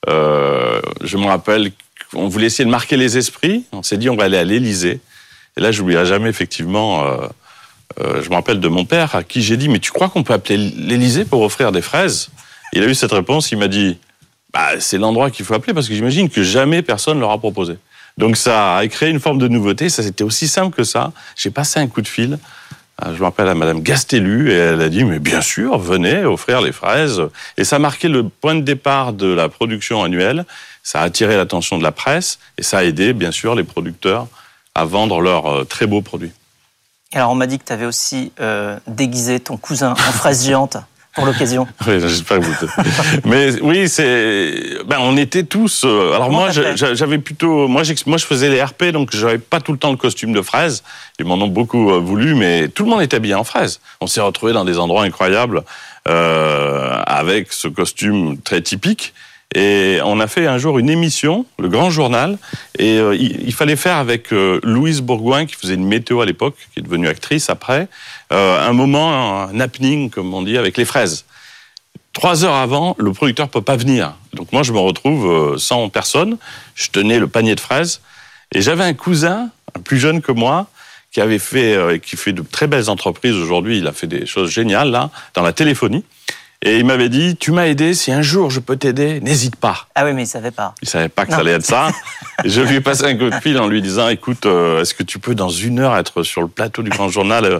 Euh, 0.10 0.80
je 1.01 1.18
me 1.18 1.25
rappelle 1.25 1.72
qu'on 2.12 2.28
voulait 2.28 2.48
essayer 2.48 2.66
de 2.66 2.69
marquer 2.69 2.98
les 2.98 3.18
esprits. 3.18 3.66
On 3.72 3.81
s'est 3.81 3.98
dit 3.98 4.10
on 4.10 4.16
va 4.16 4.25
aller 4.25 4.38
à 4.38 4.44
l'Élysée. 4.44 5.00
Et 5.57 5.62
là, 5.62 5.72
j'oublierai 5.72 6.06
jamais 6.06 6.30
effectivement. 6.30 7.06
Euh, 7.06 7.28
euh, 8.00 8.24
je 8.24 8.30
me 8.30 8.36
rappelle 8.36 8.60
de 8.60 8.68
mon 8.68 8.86
père 8.86 9.16
à 9.16 9.24
qui 9.24 9.42
j'ai 9.42 9.57
dit 9.57 9.69
mais 9.69 9.80
tu 9.80 9.92
crois 9.92 10.10
qu'on 10.10 10.24
peut 10.24 10.34
appeler 10.34 10.57
l'Élysée 10.57 11.25
pour 11.25 11.42
offrir 11.42 11.72
des 11.72 11.81
fraises? 11.81 12.30
Il 12.74 12.84
a 12.84 12.88
eu 12.88 12.95
cette 12.95 13.12
réponse. 13.12 13.51
Il 13.51 13.57
m'a 13.57 13.68
dit 13.68 13.98
bah, 14.54 14.80
c'est 14.80 15.00
l'endroit 15.00 15.31
qu'il 15.31 15.45
faut 15.45 15.56
appeler 15.56 15.74
parce 15.74 15.88
que 15.88 15.95
j'imagine 15.95 16.30
que 16.30 16.44
jamais 16.44 16.84
personne 16.84 17.19
leur 17.19 17.31
a 17.31 17.40
proposé. 17.40 17.78
Donc 18.19 18.38
ça 18.38 18.78
a 18.78 18.88
créé 18.88 19.10
une 19.10 19.19
forme 19.19 19.40
de 19.40 19.48
nouveauté. 19.48 19.90
Ça 19.90 20.04
c'était 20.04 20.24
aussi 20.24 20.48
simple 20.48 20.75
que 20.75 20.84
ça. 20.84 21.12
J'ai 21.36 21.50
passé 21.50 21.80
un 21.80 21.88
coup 21.88 22.04
de 22.04 22.07
fil. 22.07 22.38
Euh, 23.01 23.13
Je 23.13 23.19
me 23.19 23.24
rappelle 23.24 23.48
à 23.48 23.56
Madame 23.56 23.81
Gastelu 23.81 24.51
et 24.51 24.56
elle 24.56 24.81
a 24.81 24.90
dit 24.90 25.04
mais 25.04 25.19
bien 25.19 25.42
sûr 25.42 25.78
venez 25.78 26.25
offrir 26.25 26.62
les 26.62 26.72
fraises 26.72 27.22
et 27.57 27.63
ça 27.63 27.78
a 27.78 27.80
marqué 27.80 28.07
le 28.07 28.30
point 28.30 28.56
de 28.56 28.62
départ 28.62 29.13
de 29.13 29.28
la 29.28 29.50
production 29.50 30.04
annuelle. 30.04 30.45
Ça 30.84 31.01
a 31.01 31.04
attiré 31.06 31.36
l'attention 31.38 31.78
de 31.78 31.84
la 31.84 31.92
presse 31.92 32.40
et 32.57 32.63
ça 32.63 32.80
a 32.80 32.84
aidé 32.84 33.13
bien 33.13 33.31
sûr 33.31 33.56
les 33.56 33.63
producteurs 33.63 34.28
à 34.75 34.86
vendre 34.86 35.22
leurs 35.22 35.48
euh, 35.48 35.63
très 35.63 35.88
beaux 35.88 36.01
produits. 36.01 36.31
Alors 37.13 37.31
on 37.31 37.36
m'a 37.36 37.48
dit 37.48 37.60
que 37.60 37.66
tu 37.66 37.74
avais 37.74 37.86
aussi 37.86 38.31
euh, 38.40 38.80
déguisé 38.88 39.40
ton 39.40 39.57
cousin 39.57 39.92
en 39.92 39.95
fraise 39.95 40.45
géante 40.45 40.78
pour 41.13 41.25
l'occasion. 41.25 41.68
Oui, 41.88 42.00
j'espère 42.00 42.39
que 42.39 42.45
vous. 42.45 42.68
Mais 43.25 43.62
oui, 43.62 43.88
c'est. 43.89 44.54
Ben, 44.86 44.98
on 45.00 45.18
était 45.18 45.44
tous. 45.44 45.83
euh, 45.86 46.13
Alors 46.13 46.31
moi, 46.31 46.50
j'avais 46.51 47.18
plutôt. 47.19 47.68
Moi, 47.68 47.83
moi, 48.06 48.18
je 48.18 48.25
faisais 48.25 48.50
les 48.50 48.63
RP, 48.63 48.86
donc 48.86 49.15
j'avais 49.15 49.38
pas 49.38 49.60
tout 49.60 49.71
le 49.71 49.77
temps 49.77 49.92
le 49.92 49.98
costume 49.98 50.33
de 50.33 50.42
fraise. 50.42 50.83
Ils 51.19 51.25
m'en 51.25 51.36
ont 51.36 51.48
beaucoup 51.48 51.92
euh, 51.92 52.00
voulu, 52.00 52.36
mais 52.36 52.68
tout 52.68 52.83
le 52.83 52.89
monde 52.89 53.01
était 53.01 53.18
habillé 53.18 53.36
en 53.36 53.44
fraise. 53.44 53.80
On 54.01 54.07
s'est 54.07 54.21
retrouvé 54.21 54.54
dans 54.54 54.65
des 54.65 54.80
endroits 54.80 55.04
incroyables 55.04 55.63
euh, 56.07 57.01
avec 57.06 57.54
ce 57.54 57.68
costume 57.68 58.38
très 58.42 58.62
typique. 58.62 59.13
Et 59.55 60.00
on 60.03 60.19
a 60.19 60.27
fait 60.27 60.47
un 60.47 60.57
jour 60.57 60.79
une 60.79 60.89
émission, 60.89 61.45
le 61.59 61.69
Grand 61.69 61.91
Journal, 61.91 62.38
et 62.79 62.97
euh, 62.97 63.15
il, 63.15 63.53
fallait 63.53 63.75
faire 63.75 63.97
avec 63.97 64.33
euh, 64.33 64.59
Louise 64.63 65.01
Bourgoin, 65.01 65.45
qui 65.45 65.55
faisait 65.55 65.75
une 65.75 65.85
météo 65.85 66.21
à 66.21 66.25
l'époque, 66.25 66.55
qui 66.73 66.79
est 66.79 66.83
devenue 66.83 67.07
actrice 67.07 67.50
après, 67.50 67.88
euh, 68.31 68.67
un 68.67 68.73
moment, 68.73 69.44
un 69.44 69.59
happening, 69.59 70.09
comme 70.09 70.33
on 70.33 70.41
dit, 70.41 70.57
avec 70.57 70.77
les 70.77 70.85
fraises. 70.85 71.25
Trois 72.13 72.45
heures 72.45 72.55
avant, 72.55 72.95
le 72.97 73.11
producteur 73.11 73.50
peut 73.50 73.61
pas 73.61 73.75
venir. 73.75 74.15
Donc 74.33 74.51
moi, 74.51 74.63
je 74.63 74.71
me 74.71 74.79
retrouve 74.79 75.57
sans 75.57 75.89
personne. 75.89 76.38
Je 76.75 76.89
tenais 76.89 77.17
le 77.17 77.27
panier 77.27 77.56
de 77.56 77.59
fraises 77.59 78.01
et 78.53 78.61
j'avais 78.61 78.83
un 78.83 78.94
cousin, 78.94 79.49
plus 79.83 79.97
jeune 79.97 80.21
que 80.21 80.31
moi, 80.31 80.67
qui 81.11 81.21
avait 81.21 81.39
fait, 81.39 81.99
qui 82.03 82.15
fait 82.15 82.33
de 82.33 82.44
très 82.44 82.67
belles 82.67 82.91
entreprises 82.91 83.33
aujourd'hui. 83.33 83.79
Il 83.79 83.88
a 83.88 83.94
fait 83.94 84.06
des 84.06 84.27
choses 84.27 84.51
géniales 84.51 84.91
là 84.91 85.09
dans 85.33 85.41
la 85.41 85.53
téléphonie. 85.53 86.03
Et 86.65 86.77
il 86.77 86.86
m'avait 86.86 87.10
dit, 87.10 87.36
tu 87.36 87.51
m'as 87.51 87.68
aidé. 87.68 87.94
Si 87.94 88.10
un 88.12 88.21
jour 88.21 88.50
je 88.50 88.62
peux 88.62 88.77
t'aider, 88.77 89.19
n'hésite 89.19 89.57
pas. 89.57 89.88
Ah 89.95 90.06
oui, 90.06 90.13
mais 90.13 90.24
il 90.24 90.27
savait 90.27 90.51
pas. 90.51 90.74
Il 90.81 90.88
savait 90.88 91.10
pas 91.10 91.25
que 91.25 91.31
Non. 91.31 91.36
ça 91.36 91.42
allait 91.42 91.51
être 91.51 91.65
ça. 91.65 91.89
Je 92.45 92.62
lui 92.62 92.75
ai 92.75 92.81
passé 92.81 93.04
un 93.04 93.18
coup 93.18 93.30
de 93.30 93.36
fil 93.42 93.60
en 93.60 93.68
lui 93.68 93.81
disant, 93.81 94.07
écoute, 94.07 94.45
euh, 94.45 94.81
est-ce 94.81 94.94
que 94.94 95.04
tu 95.04 95.19
peux 95.19 95.36
dans 95.36 95.50
une 95.50 95.80
heure 95.80 95.95
être 95.98 96.24
sur 96.24 96.42
le 96.42 96.48
plateau 96.48 96.81
du 96.81 96.89
Grand 96.89 97.10
Journal 97.10 97.44
euh, 97.45 97.60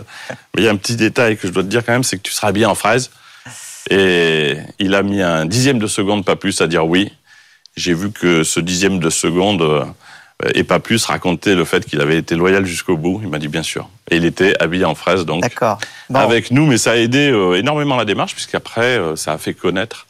Mais 0.54 0.62
il 0.62 0.64
y 0.64 0.68
a 0.68 0.70
un 0.70 0.76
petit 0.76 0.96
détail 0.96 1.36
que 1.36 1.46
je 1.46 1.52
dois 1.52 1.62
te 1.62 1.68
dire 1.68 1.84
quand 1.84 1.92
même, 1.92 2.02
c'est 2.02 2.16
que 2.16 2.22
tu 2.22 2.32
seras 2.32 2.50
bien 2.52 2.70
en 2.70 2.74
fraise. 2.74 3.10
Et 3.90 4.56
il 4.78 4.94
a 4.94 5.02
mis 5.02 5.20
un 5.20 5.44
dixième 5.44 5.78
de 5.78 5.86
seconde, 5.86 6.24
pas 6.24 6.36
plus, 6.36 6.62
à 6.62 6.66
dire 6.66 6.86
oui. 6.86 7.12
J'ai 7.76 7.92
vu 7.92 8.10
que 8.10 8.42
ce 8.42 8.58
dixième 8.58 9.00
de 9.00 9.10
seconde 9.10 9.60
euh, 9.60 9.84
et 10.54 10.64
pas 10.64 10.80
plus 10.80 11.04
racontait 11.06 11.54
le 11.54 11.64
fait 11.64 11.84
qu'il 11.86 12.00
avait 12.00 12.18
été 12.18 12.34
loyal 12.34 12.64
jusqu'au 12.66 12.96
bout. 12.96 13.20
Il 13.22 13.28
m'a 13.28 13.38
dit 13.38 13.48
bien 13.48 13.62
sûr. 13.62 13.88
Et 14.10 14.16
il 14.16 14.24
était 14.24 14.54
habillé 14.60 14.84
en 14.84 14.94
fraise, 14.94 15.24
donc. 15.24 15.42
Bon. 16.10 16.18
avec 16.20 16.50
nous, 16.50 16.66
mais 16.66 16.76
ça 16.78 16.92
a 16.92 16.96
aidé 16.96 17.30
euh, 17.30 17.54
énormément 17.54 17.96
la 17.96 18.04
démarche, 18.04 18.34
puisqu'après, 18.34 18.98
euh, 18.98 19.16
ça 19.16 19.32
a 19.32 19.38
fait 19.38 19.54
connaître 19.54 20.06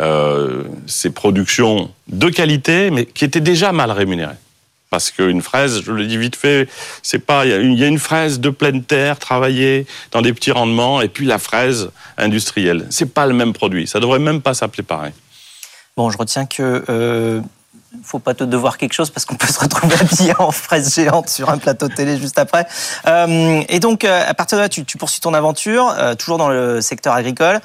euh, 0.00 0.64
ces 0.86 1.10
productions 1.10 1.90
de 2.08 2.28
qualité, 2.28 2.90
mais 2.90 3.06
qui 3.06 3.24
étaient 3.24 3.40
déjà 3.40 3.72
mal 3.72 3.90
rémunérées. 3.90 4.34
Parce 4.90 5.10
qu'une 5.10 5.42
fraise, 5.42 5.82
je 5.84 5.92
le 5.92 6.06
dis 6.06 6.16
vite 6.16 6.34
fait, 6.36 6.66
c'est 7.02 7.18
pas. 7.18 7.44
Il 7.44 7.50
y, 7.50 7.52
a 7.52 7.58
une- 7.58 7.72
il 7.74 7.78
y 7.78 7.84
a 7.84 7.88
une 7.88 7.98
fraise 7.98 8.40
de 8.40 8.48
pleine 8.50 8.82
terre, 8.82 9.18
travaillée 9.18 9.86
dans 10.12 10.22
des 10.22 10.32
petits 10.32 10.50
rendements, 10.52 11.00
et 11.02 11.08
puis 11.08 11.26
la 11.26 11.38
fraise 11.38 11.90
industrielle. 12.16 12.86
C'est 12.90 13.12
pas 13.12 13.26
le 13.26 13.34
même 13.34 13.52
produit. 13.52 13.86
Ça 13.86 14.00
devrait 14.00 14.18
même 14.18 14.40
pas 14.40 14.54
s'appeler 14.54 14.82
pareil. 14.82 15.12
Bon, 15.96 16.10
je 16.10 16.16
retiens 16.16 16.46
que 16.46 16.84
euh, 16.88 17.40
faut 18.02 18.18
pas 18.18 18.34
te 18.34 18.44
devoir 18.44 18.78
quelque 18.78 18.92
chose 18.92 19.10
parce 19.10 19.24
qu'on 19.24 19.34
peut 19.34 19.46
se 19.46 19.60
retrouver 19.60 19.94
habillé 20.00 20.32
en 20.38 20.50
fraise 20.50 20.94
géante 20.94 21.28
sur 21.28 21.50
un 21.50 21.58
plateau 21.58 21.88
de 21.88 21.94
télé 21.94 22.18
juste 22.18 22.38
après. 22.38 22.66
Euh, 23.06 23.62
et 23.68 23.80
donc, 23.80 24.04
euh, 24.04 24.24
à 24.26 24.34
partir 24.34 24.58
de 24.58 24.62
là, 24.62 24.68
tu, 24.68 24.84
tu 24.84 24.98
poursuis 24.98 25.20
ton 25.20 25.34
aventure, 25.34 25.94
euh, 25.98 26.14
toujours 26.14 26.38
dans 26.38 26.48
le 26.48 26.80
secteur 26.80 27.14
agricole. 27.14 27.60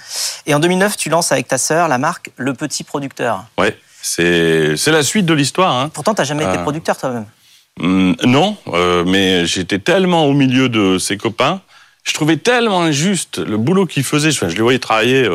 Et 0.45 0.53
en 0.53 0.59
2009, 0.59 0.97
tu 0.97 1.09
lances 1.09 1.31
avec 1.31 1.47
ta 1.47 1.57
sœur 1.57 1.87
la 1.87 1.97
marque 1.97 2.31
Le 2.37 2.53
Petit 2.53 2.83
Producteur. 2.83 3.45
Ouais, 3.57 3.77
c'est 4.01 4.75
la 4.87 5.03
suite 5.03 5.25
de 5.25 5.33
l'histoire. 5.33 5.73
Hein. 5.73 5.89
Pourtant, 5.89 6.13
t'as 6.13 6.23
jamais 6.23 6.45
été 6.45 6.57
producteur 6.59 6.97
toi-même. 6.97 7.25
Hum, 7.79 8.15
non, 8.23 8.55
mais 9.05 9.45
j'étais 9.45 9.79
tellement 9.79 10.25
au 10.25 10.33
milieu 10.33 10.69
de 10.69 10.97
ses 10.99 11.17
copains, 11.17 11.61
je 12.03 12.13
trouvais 12.13 12.37
tellement 12.37 12.83
injuste 12.83 13.39
le 13.39 13.57
boulot 13.57 13.85
qu'ils 13.85 14.03
faisaient. 14.03 14.29
Enfin, 14.29 14.49
je 14.49 14.55
les 14.55 14.61
voyais 14.61 14.79
travailler 14.79 15.27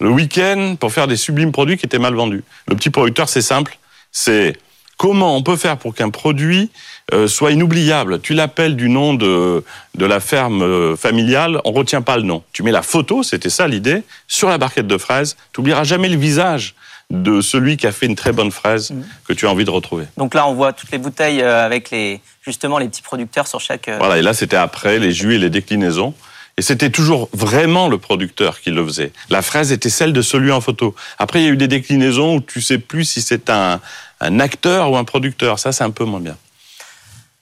le 0.00 0.08
week-end 0.08 0.76
pour 0.78 0.92
faire 0.92 1.06
des 1.06 1.16
sublimes 1.16 1.52
produits 1.52 1.78
qui 1.78 1.86
étaient 1.86 1.98
mal 1.98 2.14
vendus. 2.14 2.44
Le 2.66 2.76
petit 2.76 2.90
producteur, 2.90 3.28
c'est 3.28 3.42
simple, 3.42 3.78
c'est 4.12 4.56
comment 4.96 5.34
on 5.34 5.42
peut 5.42 5.56
faire 5.56 5.78
pour 5.78 5.94
qu'un 5.94 6.10
produit 6.10 6.70
euh, 7.14 7.26
soit 7.26 7.52
inoubliable. 7.52 8.20
Tu 8.20 8.34
l'appelles 8.34 8.76
du 8.76 8.90
nom 8.90 9.14
de, 9.14 9.64
de 9.94 10.06
la 10.06 10.20
ferme 10.20 10.62
euh, 10.62 10.94
familiale, 10.94 11.60
on 11.64 11.72
retient 11.72 12.02
pas 12.02 12.18
le 12.18 12.22
nom. 12.22 12.42
Tu 12.52 12.62
mets 12.62 12.70
la 12.70 12.82
photo, 12.82 13.22
c'était 13.22 13.48
ça 13.48 13.66
l'idée, 13.66 14.02
sur 14.28 14.50
la 14.50 14.58
barquette 14.58 14.86
de 14.86 14.98
fraises. 14.98 15.36
Tu 15.52 15.60
oublieras 15.60 15.84
jamais 15.84 16.10
le 16.10 16.18
visage 16.18 16.74
de 17.08 17.40
celui 17.40 17.76
qui 17.76 17.86
a 17.86 17.92
fait 17.92 18.06
une 18.06 18.14
très 18.14 18.32
bonne 18.32 18.50
fraise 18.50 18.92
que 19.26 19.32
tu 19.32 19.46
as 19.46 19.50
envie 19.50 19.64
de 19.64 19.70
retrouver. 19.70 20.04
Donc 20.16 20.34
là, 20.34 20.46
on 20.46 20.54
voit 20.54 20.72
toutes 20.72 20.92
les 20.92 20.98
bouteilles 20.98 21.40
euh, 21.40 21.64
avec 21.64 21.90
les 21.90 22.20
justement 22.42 22.78
les 22.78 22.88
petits 22.88 23.02
producteurs 23.02 23.46
sur 23.46 23.60
chaque. 23.60 23.90
Voilà, 23.98 24.18
et 24.18 24.22
là, 24.22 24.34
c'était 24.34 24.56
après 24.56 24.98
les 24.98 25.12
jus 25.12 25.34
et 25.34 25.38
les 25.38 25.50
déclinaisons. 25.50 26.14
Et 26.56 26.62
c'était 26.62 26.90
toujours 26.90 27.28
vraiment 27.32 27.88
le 27.88 27.98
producteur 27.98 28.60
qui 28.60 28.70
le 28.70 28.84
faisait. 28.84 29.12
La 29.30 29.42
fraise 29.42 29.72
était 29.72 29.90
celle 29.90 30.12
de 30.12 30.22
celui 30.22 30.52
en 30.52 30.60
photo. 30.60 30.94
Après, 31.18 31.40
il 31.40 31.44
y 31.44 31.48
a 31.48 31.52
eu 31.52 31.56
des 31.56 31.68
déclinaisons 31.68 32.36
où 32.36 32.40
tu 32.40 32.60
sais 32.60 32.78
plus 32.78 33.04
si 33.04 33.22
c'est 33.22 33.48
un, 33.50 33.80
un 34.20 34.40
acteur 34.40 34.90
ou 34.90 34.96
un 34.96 35.04
producteur. 35.04 35.58
Ça, 35.58 35.72
c'est 35.72 35.84
un 35.84 35.90
peu 35.90 36.04
moins 36.04 36.20
bien. 36.20 36.36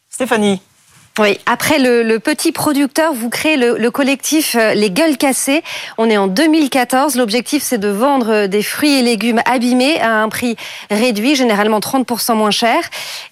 Stéphanie, 0.09 0.61
Oui, 1.19 1.37
après 1.47 1.81
le, 1.81 2.05
le, 2.05 2.21
petit 2.21 2.53
producteur, 2.53 3.13
vous 3.13 3.29
créez 3.29 3.57
le, 3.57 3.77
le, 3.77 3.91
collectif 3.91 4.55
euh, 4.55 4.73
Les 4.75 4.89
Gueules 4.89 5.17
Cassées. 5.17 5.65
On 5.97 6.09
est 6.09 6.17
en 6.17 6.29
2014. 6.29 7.17
L'objectif, 7.17 7.61
c'est 7.61 7.79
de 7.79 7.89
vendre 7.89 8.47
des 8.47 8.63
fruits 8.63 9.01
et 9.01 9.03
légumes 9.03 9.41
abîmés 9.45 10.01
à 10.01 10.23
un 10.23 10.29
prix 10.29 10.55
réduit, 10.93 11.35
généralement 11.35 11.81
30% 11.81 12.37
moins 12.37 12.53
cher. 12.53 12.79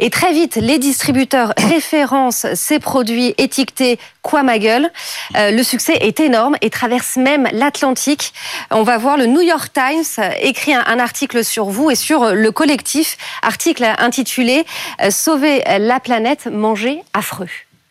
Et 0.00 0.11
très 0.11 0.33
vite, 0.33 0.57
les 0.57 0.78
distributeurs 0.81 1.52
référencent 1.59 2.52
ces 2.55 2.81
produits 2.81 3.35
étiquetés 3.38 4.00
Quoi 4.23 4.43
ma 4.43 4.59
gueule. 4.59 4.90
Euh, 5.37 5.52
le 5.52 5.62
succès 5.62 5.97
est 6.00 6.19
énorme 6.19 6.57
et 6.62 6.71
traverse 6.71 7.14
même 7.14 7.49
l'Atlantique. 7.52 8.33
On 8.73 8.83
va 8.83 8.99
voir 8.99 9.16
le 9.16 9.26
New 9.26 9.43
York 9.43 9.73
Times 9.73 10.28
écrit 10.40 10.75
un, 10.75 10.83
un, 10.88 10.99
article 10.99 11.45
sur 11.45 11.66
vous 11.66 11.93
et 11.93 11.95
sur 11.95 12.35
le 12.35 12.50
collectif, 12.50 13.16
article 13.43 13.87
intitulé 13.99 14.66
euh, 15.00 15.12
Sauver 15.12 15.62
la 15.78 16.00
planète, 16.00 16.47
manger 16.47 17.05
affreux. 17.14 17.47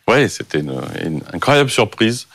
Oui, 0.07 0.29
c'était 0.29 0.59
une, 0.59 0.81
une, 1.03 1.21
incroyable 1.33 1.69
surprise. 1.69 2.27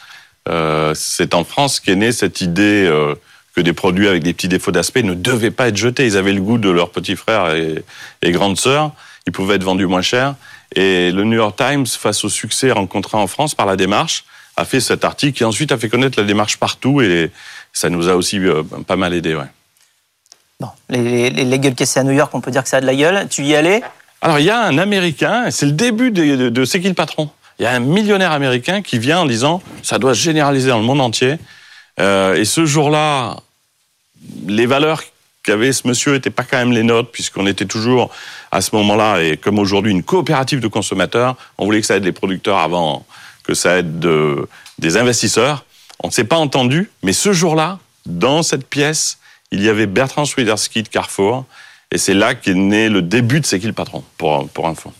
Euh, 0.48 0.92
c'est 0.94 1.34
en 1.34 1.44
France 1.44 1.80
qu'est 1.80 1.96
née 1.96 2.12
cette 2.12 2.40
idée 2.40 2.86
euh, 2.86 3.14
que 3.54 3.60
des 3.60 3.72
produits 3.72 4.08
avec 4.08 4.22
des 4.22 4.32
petits 4.32 4.48
défauts 4.48 4.72
d'aspect 4.72 5.02
ne 5.02 5.14
devaient 5.14 5.50
pas 5.50 5.68
être 5.68 5.76
jetés. 5.76 6.06
Ils 6.06 6.16
avaient 6.16 6.32
le 6.32 6.40
goût 6.40 6.58
de 6.58 6.70
leurs 6.70 6.90
petits 6.90 7.16
frères 7.16 7.54
et, 7.54 7.84
et 8.22 8.32
grandes 8.32 8.58
sœurs. 8.58 8.92
Ils 9.26 9.32
pouvaient 9.32 9.56
être 9.56 9.64
vendus 9.64 9.86
moins 9.86 10.02
cher. 10.02 10.34
Et 10.74 11.10
le 11.12 11.24
New 11.24 11.36
York 11.36 11.56
Times, 11.56 11.86
face 11.86 12.24
au 12.24 12.28
succès 12.28 12.70
rencontré 12.72 13.16
en 13.16 13.26
France 13.26 13.54
par 13.54 13.66
la 13.66 13.76
démarche, 13.76 14.24
a 14.56 14.64
fait 14.64 14.80
cet 14.80 15.04
article 15.04 15.38
qui 15.38 15.44
ensuite 15.44 15.72
a 15.72 15.78
fait 15.78 15.88
connaître 15.88 16.18
la 16.18 16.26
démarche 16.26 16.56
partout 16.56 17.00
et 17.00 17.30
ça 17.72 17.88
nous 17.88 18.08
a 18.08 18.14
aussi 18.14 18.38
euh, 18.38 18.62
pas 18.86 18.96
mal 18.96 19.14
aidé. 19.14 19.34
Ouais. 19.34 19.44
Bon, 20.58 20.68
les, 20.88 21.30
les, 21.30 21.44
les 21.44 21.58
gueules 21.58 21.74
cassées 21.74 22.00
à 22.00 22.04
New 22.04 22.12
York, 22.12 22.34
on 22.34 22.40
peut 22.40 22.50
dire 22.50 22.62
que 22.62 22.68
ça 22.68 22.78
a 22.78 22.80
de 22.80 22.86
la 22.86 22.94
gueule. 22.94 23.28
Tu 23.28 23.42
y 23.42 23.54
allais 23.54 23.82
Alors 24.20 24.38
il 24.38 24.44
y 24.44 24.50
a 24.50 24.60
un 24.60 24.78
Américain, 24.78 25.50
c'est 25.50 25.66
le 25.66 25.72
début 25.72 26.10
de, 26.10 26.36
de, 26.36 26.48
de 26.48 26.64
C'est 26.64 26.80
qui 26.80 26.88
le 26.88 26.94
patron? 26.94 27.30
Il 27.60 27.64
y 27.64 27.66
a 27.66 27.72
un 27.72 27.80
millionnaire 27.80 28.32
américain 28.32 28.80
qui 28.80 28.98
vient 28.98 29.20
en 29.20 29.26
disant 29.26 29.62
ça 29.82 29.98
doit 29.98 30.14
se 30.14 30.20
généraliser 30.20 30.70
dans 30.70 30.78
le 30.78 30.84
monde 30.84 31.02
entier. 31.02 31.36
Euh, 32.00 32.34
et 32.34 32.46
ce 32.46 32.64
jour-là, 32.64 33.36
les 34.46 34.64
valeurs 34.64 35.02
qu'avait 35.42 35.72
ce 35.72 35.86
monsieur 35.86 36.14
n'étaient 36.14 36.30
pas 36.30 36.42
quand 36.42 36.56
même 36.56 36.72
les 36.72 36.82
nôtres, 36.82 37.10
puisqu'on 37.10 37.46
était 37.46 37.66
toujours 37.66 38.10
à 38.50 38.62
ce 38.62 38.74
moment-là, 38.76 39.22
et 39.22 39.36
comme 39.36 39.58
aujourd'hui, 39.58 39.92
une 39.92 40.02
coopérative 40.02 40.60
de 40.60 40.68
consommateurs. 40.68 41.36
On 41.58 41.66
voulait 41.66 41.82
que 41.82 41.86
ça 41.86 41.96
aide 41.96 42.04
les 42.04 42.12
producteurs 42.12 42.58
avant 42.58 43.04
que 43.42 43.52
ça 43.52 43.78
aide 43.78 43.98
de, 43.98 44.48
des 44.78 44.96
investisseurs. 44.96 45.66
On 46.02 46.08
ne 46.08 46.12
s'est 46.12 46.24
pas 46.24 46.36
entendu, 46.36 46.90
mais 47.02 47.12
ce 47.12 47.34
jour-là, 47.34 47.78
dans 48.06 48.42
cette 48.42 48.66
pièce, 48.66 49.18
il 49.50 49.62
y 49.62 49.68
avait 49.68 49.86
Bertrand 49.86 50.24
Swiderski 50.24 50.82
de 50.82 50.88
Carrefour, 50.88 51.44
et 51.90 51.98
c'est 51.98 52.14
là 52.14 52.34
qu'est 52.34 52.54
né 52.54 52.88
le 52.88 53.02
début 53.02 53.40
de 53.40 53.44
C'est 53.44 53.60
qui 53.60 53.66
le 53.66 53.74
patron, 53.74 54.02
pour, 54.16 54.48
pour 54.48 54.66
info. 54.66 54.92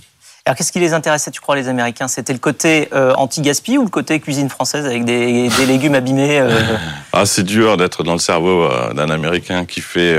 Alors 0.50 0.59
qu'est-ce 0.59 0.73
qui 0.73 0.80
les 0.80 0.95
intéressait, 0.95 1.30
tu 1.30 1.40
crois, 1.40 1.54
les 1.54 1.69
Américains? 1.69 2.09
C'était 2.09 2.33
le 2.33 2.40
côté 2.40 2.88
euh, 2.92 3.14
anti-gaspi 3.14 3.78
ou 3.78 3.85
le 3.85 3.88
côté 3.88 4.19
cuisine 4.19 4.49
française 4.49 4.85
avec 4.85 5.04
des, 5.04 5.49
légumes 5.64 5.95
abîmés 5.95 6.40
euh... 6.40 6.61
Ah, 7.12 7.25
c'est 7.25 7.45
dur 7.45 7.76
d'être 7.76 8.02
dans 8.02 8.14
le 8.14 8.19
cerveau 8.19 8.64
euh, 8.64 8.92
d'un 8.92 9.11
Américain 9.11 9.64
qui 9.64 9.80
fait 9.80 10.19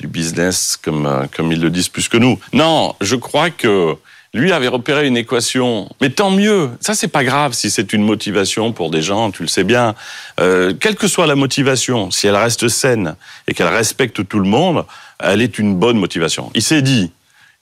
du 0.00 0.08
business 0.08 0.76
comme 0.76 1.28
comme 1.36 1.52
ils 1.52 1.60
le 1.60 1.70
disent 1.70 1.88
plus 1.88 2.08
que 2.08 2.16
nous. 2.16 2.40
Non, 2.52 2.96
je 3.00 3.14
crois 3.14 3.50
que 3.50 3.94
lui 4.34 4.50
avait 4.50 4.66
repéré 4.66 5.06
une 5.06 5.16
équation. 5.16 5.90
Mais 6.00 6.10
tant 6.10 6.32
mieux. 6.32 6.70
Ça, 6.80 6.96
c'est 6.96 7.06
pas 7.06 7.22
grave 7.22 7.52
si 7.52 7.70
c'est 7.70 7.92
une 7.92 8.02
motivation 8.02 8.72
pour 8.72 8.90
des 8.90 9.00
gens, 9.00 9.30
tu 9.30 9.42
le 9.42 9.48
sais 9.48 9.62
bien. 9.62 9.94
Quelle 10.38 10.96
que 10.96 11.06
soit 11.06 11.28
la 11.28 11.36
motivation, 11.36 12.10
si 12.10 12.26
elle 12.26 12.34
reste 12.34 12.66
saine 12.66 13.14
et 13.46 13.54
qu'elle 13.54 13.68
respecte 13.68 14.26
tout 14.26 14.40
le 14.40 14.48
monde, 14.48 14.84
elle 15.20 15.40
est 15.40 15.60
une 15.60 15.76
bonne 15.76 15.98
motivation. 15.98 16.50
Il 16.56 16.62
s'est 16.62 16.82
dit, 16.82 17.12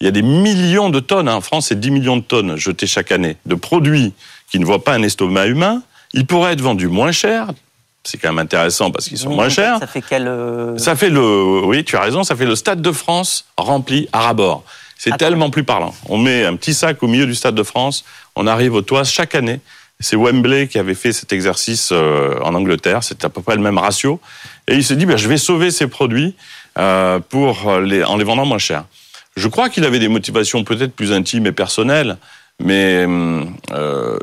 il 0.00 0.04
y 0.04 0.08
a 0.08 0.10
des 0.10 0.22
millions 0.22 0.90
de 0.90 1.00
tonnes, 1.00 1.28
hein. 1.28 1.36
en 1.36 1.40
France 1.40 1.66
c'est 1.68 1.78
10 1.78 1.90
millions 1.90 2.16
de 2.16 2.22
tonnes 2.22 2.56
jetées 2.56 2.86
chaque 2.86 3.12
année, 3.12 3.36
de 3.46 3.54
produits 3.54 4.12
qui 4.50 4.58
ne 4.58 4.64
voient 4.64 4.84
pas 4.84 4.94
un 4.94 5.02
estomac 5.02 5.46
humain. 5.46 5.82
Ils 6.12 6.26
pourraient 6.26 6.52
être 6.52 6.60
vendus 6.60 6.88
moins 6.88 7.12
cher. 7.12 7.48
C'est 8.04 8.18
quand 8.18 8.28
même 8.28 8.38
intéressant 8.38 8.90
parce 8.90 9.08
qu'ils 9.08 9.18
sont 9.18 9.30
moins 9.30 9.48
chers. 9.48 9.78
Ça 9.78 9.86
fait 9.86 10.02
quel 10.06 10.28
euh... 10.28 10.76
Ça 10.76 10.94
fait 10.94 11.08
le, 11.08 11.62
oui, 11.64 11.84
tu 11.84 11.96
as 11.96 12.02
raison, 12.02 12.22
ça 12.22 12.36
fait 12.36 12.44
le 12.44 12.54
Stade 12.54 12.82
de 12.82 12.92
France 12.92 13.46
rempli 13.56 14.08
à 14.12 14.20
rabord. 14.20 14.62
C'est 14.98 15.10
Attends. 15.10 15.24
tellement 15.24 15.50
plus 15.50 15.64
parlant. 15.64 15.94
On 16.08 16.18
met 16.18 16.44
un 16.44 16.54
petit 16.56 16.74
sac 16.74 17.02
au 17.02 17.08
milieu 17.08 17.26
du 17.26 17.34
Stade 17.34 17.54
de 17.54 17.62
France, 17.62 18.04
on 18.36 18.46
arrive 18.46 18.74
aux 18.74 18.82
toits 18.82 19.04
chaque 19.04 19.34
année. 19.34 19.60
C'est 20.00 20.16
Wembley 20.16 20.68
qui 20.68 20.78
avait 20.78 20.94
fait 20.94 21.12
cet 21.12 21.32
exercice 21.32 21.90
euh, 21.92 22.38
en 22.42 22.54
Angleterre, 22.54 23.02
c'est 23.02 23.24
à 23.24 23.28
peu 23.28 23.40
près 23.40 23.56
le 23.56 23.62
même 23.62 23.78
ratio. 23.78 24.20
Et 24.68 24.74
il 24.74 24.84
se 24.84 24.92
dit, 24.92 25.06
ben, 25.06 25.16
je 25.16 25.28
vais 25.28 25.38
sauver 25.38 25.70
ces 25.70 25.86
produits 25.86 26.34
euh, 26.78 27.20
pour 27.20 27.72
les, 27.80 28.04
en 28.04 28.16
les 28.16 28.24
vendant 28.24 28.44
moins 28.44 28.58
cher. 28.58 28.84
Je 29.36 29.48
crois 29.48 29.68
qu'il 29.68 29.84
avait 29.84 29.98
des 29.98 30.08
motivations 30.08 30.64
peut-être 30.64 30.94
plus 30.94 31.12
intimes 31.12 31.46
et 31.46 31.52
personnelles, 31.52 32.18
mais 32.60 33.04
euh, 33.72 34.18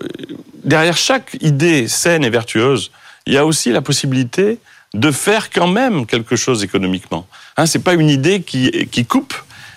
derrière 0.63 0.97
chaque 0.97 1.37
idée 1.41 1.87
saine 1.87 2.23
et 2.23 2.29
vertueuse, 2.29 2.91
il 3.25 3.33
y 3.33 3.37
a 3.37 3.45
aussi 3.45 3.71
la 3.71 3.81
possibilité 3.81 4.59
de 4.93 5.11
faire 5.11 5.49
quand 5.49 5.67
même 5.67 6.05
quelque 6.05 6.35
chose 6.35 6.63
économiquement. 6.63 7.27
Hein, 7.57 7.65
c'est 7.65 7.83
pas 7.83 7.93
une 7.93 8.09
idée 8.09 8.41
qui, 8.41 8.87
qui 8.91 9.05
coupe 9.05 9.33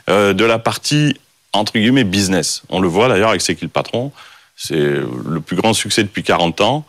euh, 0.08 0.32
de 0.32 0.44
la 0.44 0.58
partie 0.58 1.16
entre 1.52 1.72
guillemets 1.72 2.04
business. 2.04 2.62
On 2.68 2.80
le 2.80 2.88
voit 2.88 3.08
d'ailleurs 3.08 3.30
avec 3.30 3.40
C'est 3.40 3.54
qui 3.54 3.64
le 3.64 3.70
patron. 3.70 4.12
C'est 4.56 4.74
le 4.74 5.40
plus 5.40 5.56
grand 5.56 5.72
succès 5.72 6.02
depuis 6.02 6.22
40 6.22 6.60
ans. 6.60 6.84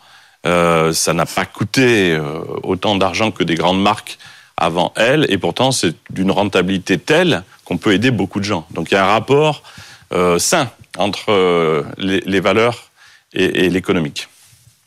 Euh, 0.46 0.94
ça 0.94 1.14
n'a 1.14 1.26
pas 1.26 1.46
coûté 1.46 2.14
euh, 2.14 2.42
autant 2.64 2.96
d'argent 2.96 3.32
que 3.32 3.44
des 3.44 3.56
grandes 3.56 3.82
marques 3.82 4.18
avant 4.58 4.94
elle, 4.96 5.26
et 5.30 5.38
pourtant 5.38 5.72
c'est 5.72 5.96
d'une 6.10 6.32
rentabilité 6.32 6.98
telle 6.98 7.44
qu'on 7.66 7.78
peut 7.78 7.94
aider 7.94 8.12
beaucoup 8.12 8.40
de 8.40 8.46
gens. 8.46 8.66
Donc 8.72 8.92
il 8.92 8.94
y 8.94 8.98
a 8.98 9.06
un 9.06 9.10
rapport 9.10 9.64
euh, 10.14 10.40
sain 10.40 10.70
entre 10.98 11.32
euh, 11.32 11.84
les, 11.98 12.40
valeurs 12.40 12.90
et 13.34 13.70
l'économique. 13.70 14.30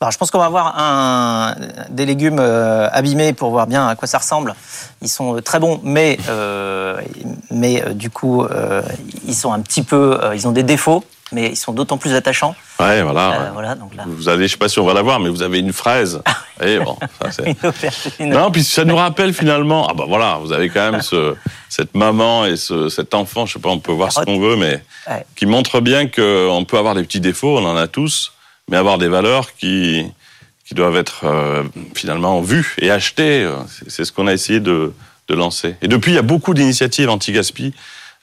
Alors, 0.01 0.13
je 0.13 0.19
pense 0.19 0.31
qu'on 0.31 0.39
va 0.39 0.49
voir 0.49 0.75
un, 0.79 1.57
des 1.91 2.07
légumes 2.07 2.39
euh, 2.39 2.89
abîmés 2.93 3.33
pour 3.33 3.51
voir 3.51 3.67
bien 3.67 3.89
à 3.89 3.97
quoi 3.97 4.07
ça 4.07 4.19
ressemble. 4.19 4.55
Ils 5.03 5.09
sont 5.09 5.37
euh, 5.37 5.41
très 5.41 5.59
bons, 5.59 5.81
mais, 5.83 6.19
euh, 6.29 7.01
mais 7.51 7.83
euh, 7.85 7.95
du 7.95 8.09
coup, 8.09 8.47
ils 9.27 9.35
sont 9.35 9.53
un 9.53 9.61
petit 9.61 9.83
peu, 9.83 10.19
ils 10.35 10.47
ont 10.47 10.53
des 10.53 10.63
défauts, 10.63 11.03
mais 11.33 11.49
ils 11.49 11.57
sont 11.57 11.73
d'autant 11.73 11.99
plus 11.99 12.15
attachants. 12.15 12.55
Ouais, 12.79 13.03
voilà. 13.03 13.31
Ouais. 13.31 13.37
voilà 13.53 13.75
donc 13.75 13.93
là. 13.97 14.05
Vous 14.07 14.29
avez, 14.29 14.47
je 14.47 14.53
sais 14.53 14.57
pas 14.59 14.69
si 14.69 14.79
on 14.79 14.85
va 14.87 14.95
la 14.95 15.03
voir, 15.03 15.19
mais 15.19 15.31
vous 15.31 15.43
avez 15.43 15.59
une 15.59 15.73
fraise. 15.73 16.23
et 16.63 16.79
bon, 16.79 16.97
ça. 17.31 17.43
Une. 18.21 18.31
Non, 18.31 18.53
puis 18.53 18.63
ça 18.63 18.85
nous 18.85 18.97
rappelle 18.97 19.35
finalement. 19.35 19.89
Ah 19.91 19.95
bah 19.95 20.05
voilà, 20.07 20.39
vous 20.41 20.53
avez 20.53 20.69
quand 20.69 20.93
même 20.93 21.03
ce, 21.03 21.35
cette 21.69 21.97
maman 21.97 22.47
et 22.47 22.57
ce, 22.57 22.89
cet 22.89 23.15
enfant. 23.15 23.47
Je 23.47 23.55
sais 23.55 23.59
pas, 23.59 23.69
on 23.71 23.81
peut 23.81 23.91
voir 23.93 24.13
ce 24.13 24.21
qu'on 24.21 24.39
veut, 24.39 24.55
mais 24.55 24.81
Ouais. 25.09 25.25
qui 25.37 25.47
montre 25.47 25.81
bien 25.81 26.07
qu'on 26.07 26.65
peut 26.69 26.77
avoir 26.79 26.95
des 26.95 27.03
petits 27.03 27.21
défauts, 27.21 27.57
on 27.59 27.65
en 27.65 27.77
a 27.77 27.87
tous, 27.89 28.33
mais 28.69 28.77
avoir 28.77 28.99
des 28.99 29.09
valeurs 29.09 29.55
qui 29.55 30.05
qui 30.69 30.75
doivent 30.75 30.97
être 30.97 31.25
euh, 31.25 31.63
finalement 31.95 32.43
vues 32.43 32.77
et 32.79 32.91
achetées. 32.91 33.51
C'est 33.87 34.05
ce 34.05 34.13
qu'on 34.13 34.27
a 34.27 34.35
essayé 34.35 34.61
de, 34.61 34.93
de 35.29 35.35
lancer. 35.35 35.77
Et 35.81 35.89
depuis, 35.89 36.13
il 36.13 36.15
y 36.15 36.19
a 36.19 36.23
beaucoup 36.23 36.53
d'initiatives 36.53 37.09
anti-gaspi 37.09 37.73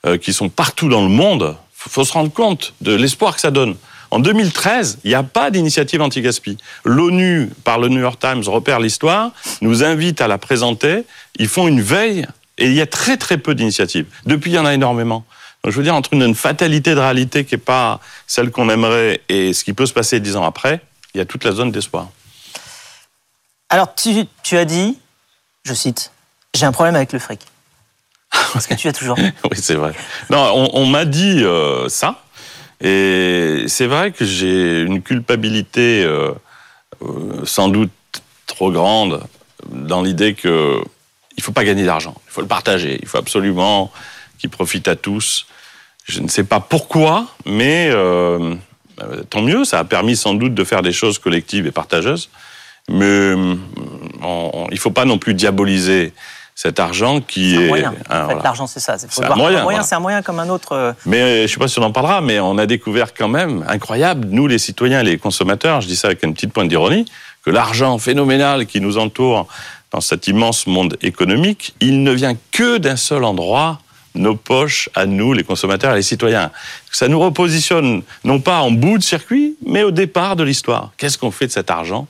euh, 0.06 0.16
qui 0.16 0.32
sont 0.32 0.48
partout 0.48 0.88
dans 0.88 1.02
le 1.02 1.08
monde. 1.08 1.56
Faut, 1.72 1.90
faut 1.90 2.04
se 2.04 2.12
rendre 2.12 2.32
compte 2.32 2.74
de 2.82 2.94
l'espoir 2.94 3.34
que 3.34 3.40
ça 3.40 3.50
donne. 3.50 3.74
En 4.12 4.20
2013, 4.20 5.00
il 5.02 5.08
n'y 5.08 5.14
a 5.14 5.24
pas 5.24 5.50
d'initiative 5.50 6.00
anti-gaspi. 6.00 6.56
L'ONU, 6.84 7.50
par 7.64 7.80
le 7.80 7.88
New 7.88 8.00
York 8.00 8.20
Times, 8.20 8.44
repère 8.46 8.78
l'histoire, 8.78 9.32
nous 9.60 9.82
invite 9.82 10.20
à 10.20 10.28
la 10.28 10.38
présenter. 10.38 11.02
Ils 11.40 11.48
font 11.48 11.66
une 11.66 11.80
veille 11.80 12.26
et 12.58 12.66
il 12.66 12.74
y 12.74 12.80
a 12.80 12.86
très 12.86 13.16
très 13.16 13.38
peu 13.38 13.56
d'initiatives. 13.56 14.06
Depuis, 14.24 14.52
il 14.52 14.54
y 14.54 14.58
en 14.58 14.66
a 14.66 14.72
énormément. 14.72 15.24
Donc, 15.66 15.72
je 15.72 15.78
veux 15.78 15.82
dire, 15.82 15.96
entre 15.96 16.12
une, 16.12 16.22
une 16.22 16.36
fatalité 16.36 16.94
de 16.94 17.00
réalité 17.00 17.44
qui 17.44 17.56
n'est 17.56 17.60
pas 17.60 17.98
celle 18.28 18.52
qu'on 18.52 18.70
aimerait 18.70 19.20
et 19.28 19.52
ce 19.52 19.64
qui 19.64 19.72
peut 19.72 19.86
se 19.86 19.92
passer 19.92 20.20
dix 20.20 20.36
ans 20.36 20.44
après, 20.44 20.80
il 21.12 21.18
y 21.18 21.20
a 21.20 21.24
toute 21.24 21.42
la 21.42 21.50
zone 21.50 21.72
d'espoir. 21.72 22.08
Alors, 23.68 23.92
tu, 23.96 24.14
tu 24.44 24.56
as 24.56 24.64
dit, 24.64 24.96
je 25.64 25.74
cite, 25.74 26.12
j'ai 26.54 26.66
un 26.66 26.70
problème 26.70 26.94
avec 26.94 27.12
le 27.12 27.18
fric. 27.18 27.40
Parce 28.52 28.68
que 28.68 28.74
tu 28.74 28.86
as 28.86 28.92
toujours? 28.92 29.18
oui, 29.50 29.56
c'est 29.56 29.74
vrai. 29.74 29.92
Non, 30.30 30.52
on, 30.54 30.82
on 30.82 30.86
m'a 30.86 31.04
dit 31.04 31.42
euh, 31.42 31.88
ça. 31.88 32.22
Et 32.80 33.64
c'est 33.66 33.88
vrai 33.88 34.12
que 34.12 34.24
j'ai 34.24 34.82
une 34.82 35.02
culpabilité 35.02 36.04
euh, 36.04 36.30
euh, 37.02 37.44
sans 37.44 37.66
doute 37.66 37.90
trop 38.46 38.70
grande 38.70 39.20
dans 39.68 40.00
l'idée 40.00 40.34
que 40.34 40.80
il 41.36 41.42
faut 41.42 41.50
pas 41.50 41.64
gagner 41.64 41.84
d'argent. 41.84 42.14
Il 42.28 42.30
faut 42.30 42.40
le 42.40 42.46
partager. 42.46 43.00
Il 43.02 43.08
faut 43.08 43.18
absolument 43.18 43.90
qu'il 44.38 44.50
profite 44.50 44.86
à 44.86 44.94
tous. 44.94 45.46
Je 46.08 46.20
ne 46.20 46.28
sais 46.28 46.44
pas 46.44 46.60
pourquoi, 46.60 47.26
mais 47.44 47.88
euh, 47.90 48.54
euh, 49.02 49.22
tant 49.28 49.42
mieux. 49.42 49.64
Ça 49.64 49.80
a 49.80 49.84
permis 49.84 50.16
sans 50.16 50.34
doute 50.34 50.54
de 50.54 50.64
faire 50.64 50.82
des 50.82 50.92
choses 50.92 51.18
collectives 51.18 51.66
et 51.66 51.72
partageuses. 51.72 52.30
Mais 52.88 53.04
euh, 53.04 53.54
on, 54.22 54.50
on, 54.54 54.66
il 54.70 54.78
faut 54.78 54.92
pas 54.92 55.04
non 55.04 55.18
plus 55.18 55.34
diaboliser 55.34 56.12
cet 56.54 56.78
argent 56.80 57.20
qui 57.20 57.50
C'est 57.50 57.56
un 57.56 57.60
est 57.60 57.68
moyen. 57.68 57.88
En 57.90 57.92
fait, 57.92 58.24
voilà. 58.24 58.42
L'argent, 58.44 58.66
c'est 58.66 58.80
ça. 58.80 58.96
C'est 58.98 59.24
un 59.24 59.34
moyen, 59.34 59.58
un 59.58 59.62
moyen 59.62 59.62
voilà. 59.62 59.82
c'est 59.82 59.94
un 59.96 60.00
moyen 60.00 60.22
comme 60.22 60.38
un 60.38 60.48
autre. 60.48 60.72
euh, 60.72 60.92
Mais 61.04 61.46
je 61.46 61.52
sais 61.52 61.58
pas 61.58 61.68
si 61.68 61.78
on 61.80 61.82
en 61.82 61.92
parlera, 61.92 62.20
mais 62.20 62.38
on 62.40 62.56
a 62.56 62.66
découvert 62.66 63.12
quand 63.12 63.28
même, 63.28 63.64
incroyable, 63.68 64.28
nous 64.30 64.46
les 64.46 64.58
citoyens 64.58 65.00
et 65.00 65.04
les 65.04 65.18
consommateurs, 65.18 65.80
je 65.80 65.88
dis 65.88 65.96
ça 65.96 66.06
avec 66.08 66.22
une 66.22 66.32
petite 66.32 66.52
pointe 66.52 66.68
d'ironie, 66.68 67.04
que 67.44 67.50
l'argent 67.50 67.98
phénoménal 67.98 68.66
qui 68.66 68.80
nous 68.80 68.96
entoure 68.96 69.48
dans 69.90 70.00
cet 70.00 70.28
immense 70.28 70.66
monde 70.66 70.96
économique, 71.02 71.74
il 71.80 72.02
ne 72.02 72.12
vient 72.12 72.36
que 72.52 72.78
d'un 72.78 72.96
seul 72.96 73.24
endroit, 73.24 73.80
nos 74.16 74.36
poches 74.36 74.88
à 74.94 75.06
nous, 75.06 75.32
les 75.32 75.44
consommateurs 75.44 75.92
et 75.92 75.96
les 75.96 76.02
citoyens. 76.02 76.50
Ça 76.90 77.08
nous 77.08 77.20
repositionne 77.20 78.02
non 78.24 78.40
pas 78.40 78.60
en 78.60 78.70
bout 78.70 78.98
de 78.98 79.02
circuit, 79.02 79.56
mais 79.64 79.82
au 79.82 79.90
départ 79.90 80.36
de 80.36 80.44
l'histoire. 80.44 80.92
Qu'est-ce 80.96 81.18
qu'on 81.18 81.30
fait 81.30 81.46
de 81.46 81.52
cet 81.52 81.70
argent, 81.70 82.06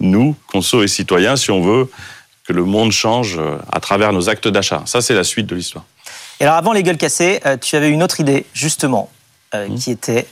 nous, 0.00 0.36
conso 0.46 0.82
et 0.82 0.88
citoyens, 0.88 1.36
si 1.36 1.50
on 1.50 1.60
veut 1.60 1.90
que 2.44 2.52
le 2.52 2.64
monde 2.64 2.92
change 2.92 3.36
euh, 3.38 3.56
à 3.72 3.80
travers 3.80 4.12
nos 4.12 4.28
actes 4.28 4.48
d'achat? 4.48 4.82
Ça, 4.86 5.00
c'est 5.00 5.14
la 5.14 5.24
suite 5.24 5.46
de 5.46 5.54
l'histoire. 5.54 5.84
Et 6.38 6.44
alors, 6.44 6.56
avant 6.56 6.72
les 6.72 6.82
gueules 6.82 6.98
cassées, 6.98 7.40
euh, 7.46 7.56
tu 7.56 7.76
avais 7.76 7.88
une 7.88 8.02
autre 8.02 8.20
idée, 8.20 8.46
justement, 8.52 9.10
euh, 9.54 9.68
mmh. 9.68 9.74
qui 9.78 9.90
était 9.90 10.26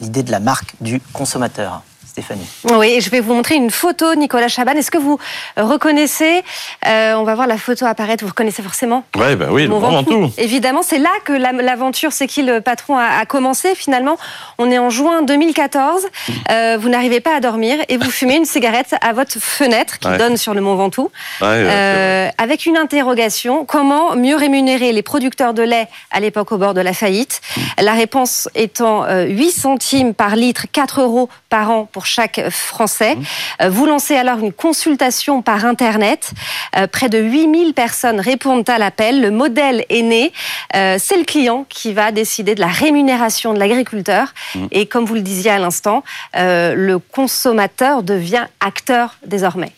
l'idée 0.00 0.22
de 0.22 0.30
la 0.30 0.40
marque 0.40 0.74
du 0.80 1.00
consommateur. 1.12 1.82
Stéphanie. 2.12 2.46
Oui, 2.64 3.00
je 3.00 3.08
vais 3.08 3.20
vous 3.20 3.32
montrer 3.32 3.54
une 3.54 3.70
photo, 3.70 4.14
Nicolas 4.16 4.48
Chaban. 4.48 4.72
Est-ce 4.72 4.90
que 4.90 4.98
vous 4.98 5.18
reconnaissez 5.56 6.42
euh, 6.86 7.14
On 7.14 7.22
va 7.24 7.34
voir 7.34 7.46
la 7.46 7.56
photo 7.56 7.86
apparaître. 7.86 8.22
Vous 8.22 8.28
reconnaissez 8.28 8.62
forcément? 8.62 9.04
Ouais, 9.16 9.34
bah 9.34 9.46
oui, 9.50 9.66
le 9.66 9.72
Ventoux. 9.72 10.30
Évidemment, 10.36 10.82
c'est 10.82 10.98
là 10.98 11.08
que 11.24 11.32
l'aventure 11.32 12.12
C'est 12.12 12.26
qui 12.26 12.42
le 12.42 12.60
patron 12.60 12.98
a, 12.98 13.24
commencé. 13.24 13.74
Finalement, 13.74 14.18
on 14.58 14.70
est 14.70 14.78
en 14.78 14.90
juin 14.90 15.22
2014. 15.22 16.06
Euh, 16.50 16.76
vous 16.78 16.90
n'arrivez 16.90 17.20
pas 17.20 17.34
à 17.34 17.40
dormir 17.40 17.78
et 17.88 17.96
vous 17.96 18.10
fumez 18.10 18.36
une 18.36 18.44
cigarette 18.44 18.94
à 19.00 19.14
votre 19.14 19.38
fenêtre 19.38 19.98
qui 19.98 20.14
donne 20.18 20.36
sur 20.36 20.52
le 20.52 20.60
Mont 20.60 20.74
Ventoux, 20.74 21.10
euh, 21.40 22.28
avec 22.36 22.66
une 22.66 22.76
interrogation 22.76 23.64
comment 23.64 24.16
mieux 24.16 24.36
rémunérer 24.36 24.92
les 24.92 25.02
producteurs 25.02 25.54
de 25.54 25.62
lait 25.62 25.88
à 26.10 26.20
l'époque 26.20 26.52
au 26.52 26.58
bord 26.58 26.74
de 26.74 26.82
la 26.82 26.92
faillite? 26.92 27.40
La 27.80 27.94
réponse 27.94 28.50
étant 28.54 29.06
8 29.08 29.50
centimes 29.50 30.12
par 30.12 30.36
litre, 30.36 30.66
4 30.70 31.00
euros 31.00 31.30
par 31.48 31.70
an 31.70 31.88
pour 31.90 32.01
chaque 32.06 32.48
Français. 32.50 33.16
Mmh. 33.16 33.68
Vous 33.68 33.86
lancez 33.86 34.16
alors 34.16 34.38
une 34.38 34.52
consultation 34.52 35.42
par 35.42 35.64
Internet. 35.64 36.32
Euh, 36.76 36.86
près 36.86 37.08
de 37.08 37.18
8000 37.18 37.74
personnes 37.74 38.20
répondent 38.20 38.68
à 38.68 38.78
l'appel. 38.78 39.20
Le 39.20 39.30
modèle 39.30 39.84
est 39.88 40.02
né. 40.02 40.32
Euh, 40.74 40.96
c'est 40.98 41.16
le 41.16 41.24
client 41.24 41.66
qui 41.68 41.92
va 41.92 42.12
décider 42.12 42.54
de 42.54 42.60
la 42.60 42.68
rémunération 42.68 43.54
de 43.54 43.58
l'agriculteur. 43.58 44.34
Mmh. 44.54 44.66
Et 44.70 44.86
comme 44.86 45.04
vous 45.04 45.14
le 45.14 45.22
disiez 45.22 45.50
à 45.50 45.58
l'instant, 45.58 46.02
euh, 46.36 46.74
le 46.74 46.98
consommateur 46.98 48.02
devient 48.02 48.46
acteur 48.60 49.16
désormais. 49.26 49.72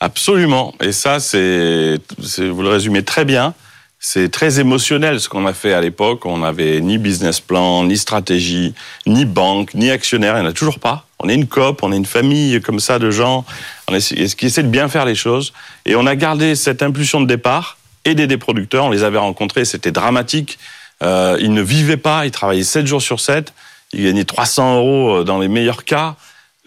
Absolument. 0.00 0.74
Et 0.80 0.92
ça, 0.92 1.20
c'est, 1.20 1.98
vous 2.18 2.62
le 2.62 2.68
résumez 2.68 3.04
très 3.04 3.24
bien. 3.24 3.54
C'est 4.04 4.32
très 4.32 4.58
émotionnel 4.58 5.20
ce 5.20 5.28
qu'on 5.28 5.46
a 5.46 5.52
fait 5.52 5.72
à 5.72 5.80
l'époque. 5.80 6.26
On 6.26 6.38
n'avait 6.38 6.80
ni 6.80 6.98
business 6.98 7.38
plan, 7.38 7.84
ni 7.84 7.96
stratégie, 7.96 8.74
ni 9.06 9.24
banque, 9.24 9.74
ni 9.74 9.92
actionnaire. 9.92 10.34
Il 10.36 10.40
n'y 10.40 10.46
en 10.48 10.50
a 10.50 10.52
toujours 10.52 10.80
pas. 10.80 11.06
On 11.20 11.28
est 11.28 11.36
une 11.36 11.46
COP, 11.46 11.84
on 11.84 11.92
est 11.92 11.96
une 11.96 12.04
famille 12.04 12.60
comme 12.60 12.80
ça 12.80 12.98
de 12.98 13.12
gens 13.12 13.44
qui 13.86 14.46
essaient 14.46 14.64
de 14.64 14.68
bien 14.68 14.88
faire 14.88 15.04
les 15.04 15.14
choses. 15.14 15.52
Et 15.86 15.94
on 15.94 16.04
a 16.04 16.16
gardé 16.16 16.56
cette 16.56 16.82
impulsion 16.82 17.20
de 17.20 17.26
départ, 17.26 17.78
aider 18.04 18.26
des 18.26 18.38
producteurs. 18.38 18.86
On 18.86 18.90
les 18.90 19.04
avait 19.04 19.18
rencontrés, 19.18 19.64
c'était 19.64 19.92
dramatique. 19.92 20.58
Euh, 21.04 21.38
ils 21.40 21.54
ne 21.54 21.62
vivaient 21.62 21.96
pas, 21.96 22.26
ils 22.26 22.32
travaillaient 22.32 22.64
7 22.64 22.84
jours 22.88 23.02
sur 23.02 23.20
7. 23.20 23.54
Ils 23.92 24.02
gagnaient 24.02 24.24
300 24.24 24.78
euros 24.78 25.20
euh, 25.20 25.24
dans 25.24 25.38
les 25.38 25.48
meilleurs 25.48 25.84
cas. 25.84 26.16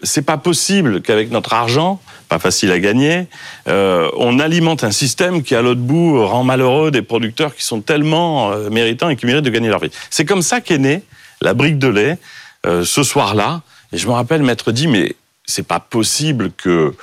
C'est 0.02 0.24
pas 0.24 0.38
possible 0.38 1.02
qu'avec 1.02 1.30
notre 1.30 1.52
argent, 1.52 2.00
pas 2.28 2.38
facile 2.38 2.70
à 2.72 2.78
gagner, 2.78 3.26
euh, 3.68 4.10
on 4.16 4.38
alimente 4.38 4.84
un 4.84 4.90
système 4.90 5.42
qui, 5.42 5.54
à 5.54 5.62
l'autre 5.62 5.80
bout, 5.80 6.24
rend 6.26 6.44
malheureux 6.44 6.90
des 6.90 7.02
producteurs 7.02 7.54
qui 7.54 7.64
sont 7.64 7.80
tellement 7.80 8.52
euh, 8.52 8.70
méritants 8.70 9.08
et 9.08 9.16
qui 9.16 9.26
méritent 9.26 9.44
de 9.44 9.50
gagner 9.50 9.68
leur 9.68 9.80
vie. 9.80 9.90
C'est 10.10 10.24
comme 10.24 10.42
ça 10.42 10.60
qu'est 10.60 10.78
née 10.78 11.02
la 11.40 11.54
brique 11.54 11.78
de 11.78 11.88
lait 11.88 12.18
euh, 12.66 12.84
ce 12.84 13.02
soir-là. 13.02 13.62
Et 13.92 13.98
je 13.98 14.06
me 14.06 14.12
rappelle 14.12 14.42
m'être 14.42 14.72
dit, 14.72 14.88
mais 14.88 15.14
c'est 15.44 15.66
pas 15.66 15.80
possible 15.80 16.50
que 16.56 16.94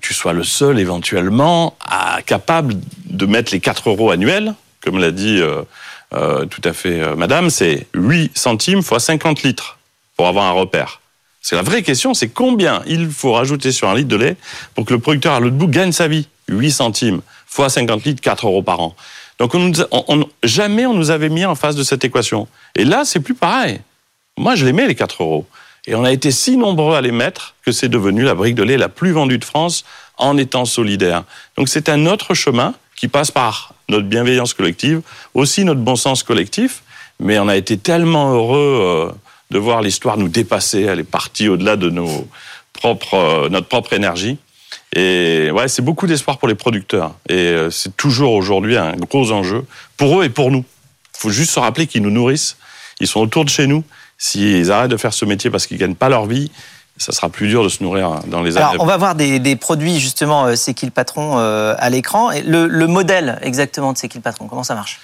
tu 0.00 0.14
sois 0.14 0.32
le 0.32 0.44
seul 0.44 0.78
éventuellement 0.78 1.76
à, 1.80 2.20
capable 2.22 2.74
de 3.06 3.26
mettre 3.26 3.52
les 3.52 3.60
4 3.60 3.90
euros 3.90 4.10
annuels, 4.10 4.54
comme 4.82 4.98
l'a 4.98 5.10
dit 5.10 5.40
tout 6.12 6.62
à 6.64 6.72
fait 6.72 7.16
Madame, 7.16 7.50
c'est 7.50 7.86
8 7.94 8.36
centimes 8.36 8.82
fois 8.82 9.00
50 9.00 9.42
litres 9.42 9.78
pour 10.16 10.26
avoir 10.28 10.44
un 10.44 10.52
repère. 10.52 11.00
C'est 11.48 11.56
la 11.56 11.62
vraie 11.62 11.82
question, 11.82 12.12
c'est 12.12 12.28
combien 12.28 12.82
il 12.86 13.08
faut 13.08 13.32
rajouter 13.32 13.72
sur 13.72 13.88
un 13.88 13.94
litre 13.94 14.08
de 14.08 14.16
lait 14.16 14.36
pour 14.74 14.84
que 14.84 14.92
le 14.92 15.00
producteur 15.00 15.32
à 15.32 15.40
l'autre 15.40 15.56
bout 15.56 15.66
gagne 15.66 15.92
sa 15.92 16.06
vie 16.06 16.28
8 16.48 16.70
centimes 16.70 17.22
fois 17.46 17.70
50 17.70 18.04
litres, 18.04 18.20
4 18.20 18.46
euros 18.48 18.62
par 18.62 18.80
an. 18.80 18.94
Donc 19.38 19.54
jamais 20.42 20.84
on 20.84 20.92
nous 20.92 21.10
avait 21.10 21.30
mis 21.30 21.46
en 21.46 21.54
face 21.54 21.74
de 21.74 21.82
cette 21.84 22.04
équation. 22.04 22.48
Et 22.76 22.84
là, 22.84 23.06
c'est 23.06 23.20
plus 23.20 23.32
pareil. 23.32 23.80
Moi, 24.36 24.56
je 24.56 24.66
les 24.66 24.74
mets 24.74 24.86
les 24.86 24.94
4 24.94 25.22
euros. 25.22 25.46
Et 25.86 25.94
on 25.94 26.04
a 26.04 26.12
été 26.12 26.32
si 26.32 26.58
nombreux 26.58 26.94
à 26.94 27.00
les 27.00 27.12
mettre 27.12 27.54
que 27.64 27.72
c'est 27.72 27.88
devenu 27.88 28.24
la 28.24 28.34
brique 28.34 28.54
de 28.54 28.62
lait 28.62 28.76
la 28.76 28.90
plus 28.90 29.12
vendue 29.12 29.38
de 29.38 29.44
France 29.46 29.86
en 30.18 30.36
étant 30.36 30.66
solidaire. 30.66 31.24
Donc 31.56 31.70
c'est 31.70 31.88
un 31.88 32.04
autre 32.04 32.34
chemin 32.34 32.74
qui 32.94 33.08
passe 33.08 33.30
par 33.30 33.72
notre 33.88 34.06
bienveillance 34.06 34.52
collective, 34.52 35.00
aussi 35.32 35.64
notre 35.64 35.80
bon 35.80 35.96
sens 35.96 36.22
collectif. 36.22 36.82
Mais 37.20 37.38
on 37.38 37.48
a 37.48 37.56
été 37.56 37.78
tellement 37.78 38.34
heureux. 38.34 39.08
Euh, 39.08 39.18
de 39.50 39.58
voir 39.58 39.82
l'histoire 39.82 40.16
nous 40.16 40.28
dépasser. 40.28 40.82
Elle 40.82 41.00
est 41.00 41.04
partie 41.04 41.48
au-delà 41.48 41.76
de 41.76 41.90
nos 41.90 42.28
propres, 42.72 43.14
euh, 43.14 43.48
notre 43.48 43.68
propre 43.68 43.92
énergie. 43.92 44.38
Et 44.94 45.50
ouais, 45.50 45.68
c'est 45.68 45.82
beaucoup 45.82 46.06
d'espoir 46.06 46.38
pour 46.38 46.48
les 46.48 46.54
producteurs. 46.54 47.14
Et 47.28 47.34
euh, 47.34 47.70
c'est 47.70 47.96
toujours 47.96 48.32
aujourd'hui 48.32 48.76
un 48.76 48.92
gros 48.92 49.32
enjeu 49.32 49.66
pour 49.96 50.20
eux 50.20 50.24
et 50.24 50.30
pour 50.30 50.50
nous. 50.50 50.64
Il 51.14 51.20
faut 51.20 51.30
juste 51.30 51.50
se 51.50 51.60
rappeler 51.60 51.86
qu'ils 51.86 52.02
nous 52.02 52.10
nourrissent. 52.10 52.56
Ils 53.00 53.06
sont 53.06 53.20
autour 53.20 53.44
de 53.44 53.50
chez 53.50 53.66
nous. 53.66 53.84
S'ils 54.16 54.70
arrêtent 54.72 54.90
de 54.90 54.96
faire 54.96 55.12
ce 55.12 55.24
métier 55.24 55.50
parce 55.50 55.66
qu'ils 55.66 55.78
gagnent 55.78 55.94
pas 55.94 56.08
leur 56.08 56.26
vie, 56.26 56.50
ça 56.96 57.12
sera 57.12 57.28
plus 57.28 57.46
dur 57.46 57.62
de 57.62 57.68
se 57.68 57.82
nourrir 57.82 58.20
dans 58.26 58.42
les 58.42 58.56
années. 58.56 58.66
Alors, 58.66 58.82
on 58.82 58.86
va 58.86 58.96
voir 58.96 59.14
des, 59.14 59.56
produits, 59.56 60.00
justement, 60.00 60.46
euh, 60.46 60.56
C'est 60.56 60.74
qui 60.74 60.84
le 60.86 60.90
patron 60.90 61.38
à 61.38 61.90
l'écran. 61.90 62.30
Le, 62.44 62.66
le 62.66 62.86
modèle 62.86 63.38
exactement 63.42 63.92
de 63.92 63.98
C'est 63.98 64.08
qui 64.08 64.18
le 64.18 64.22
patron, 64.22 64.48
comment 64.48 64.64
ça 64.64 64.74
marche? 64.74 65.00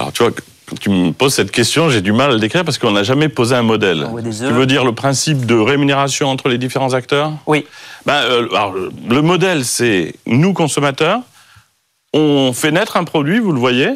Alors, 0.00 0.14
tu 0.14 0.22
vois, 0.22 0.32
quand 0.66 0.78
tu 0.80 0.88
me 0.88 1.12
poses 1.12 1.34
cette 1.34 1.50
question, 1.50 1.90
j'ai 1.90 2.00
du 2.00 2.12
mal 2.12 2.30
à 2.30 2.32
le 2.32 2.40
décrire 2.40 2.64
parce 2.64 2.78
qu'on 2.78 2.92
n'a 2.92 3.02
jamais 3.02 3.28
posé 3.28 3.54
un 3.54 3.62
modèle. 3.62 4.08
Tu 4.24 4.52
veux 4.52 4.64
dire 4.64 4.82
le 4.82 4.92
principe 4.92 5.44
de 5.44 5.54
rémunération 5.54 6.28
entre 6.28 6.48
les 6.48 6.56
différents 6.56 6.94
acteurs? 6.94 7.32
Oui. 7.46 7.66
Ben, 8.06 8.14
euh, 8.14 8.48
alors, 8.52 8.72
le 8.72 9.22
modèle, 9.22 9.66
c'est 9.66 10.14
nous, 10.24 10.54
consommateurs, 10.54 11.20
on 12.14 12.54
fait 12.54 12.70
naître 12.70 12.96
un 12.96 13.04
produit, 13.04 13.40
vous 13.40 13.52
le 13.52 13.58
voyez, 13.58 13.90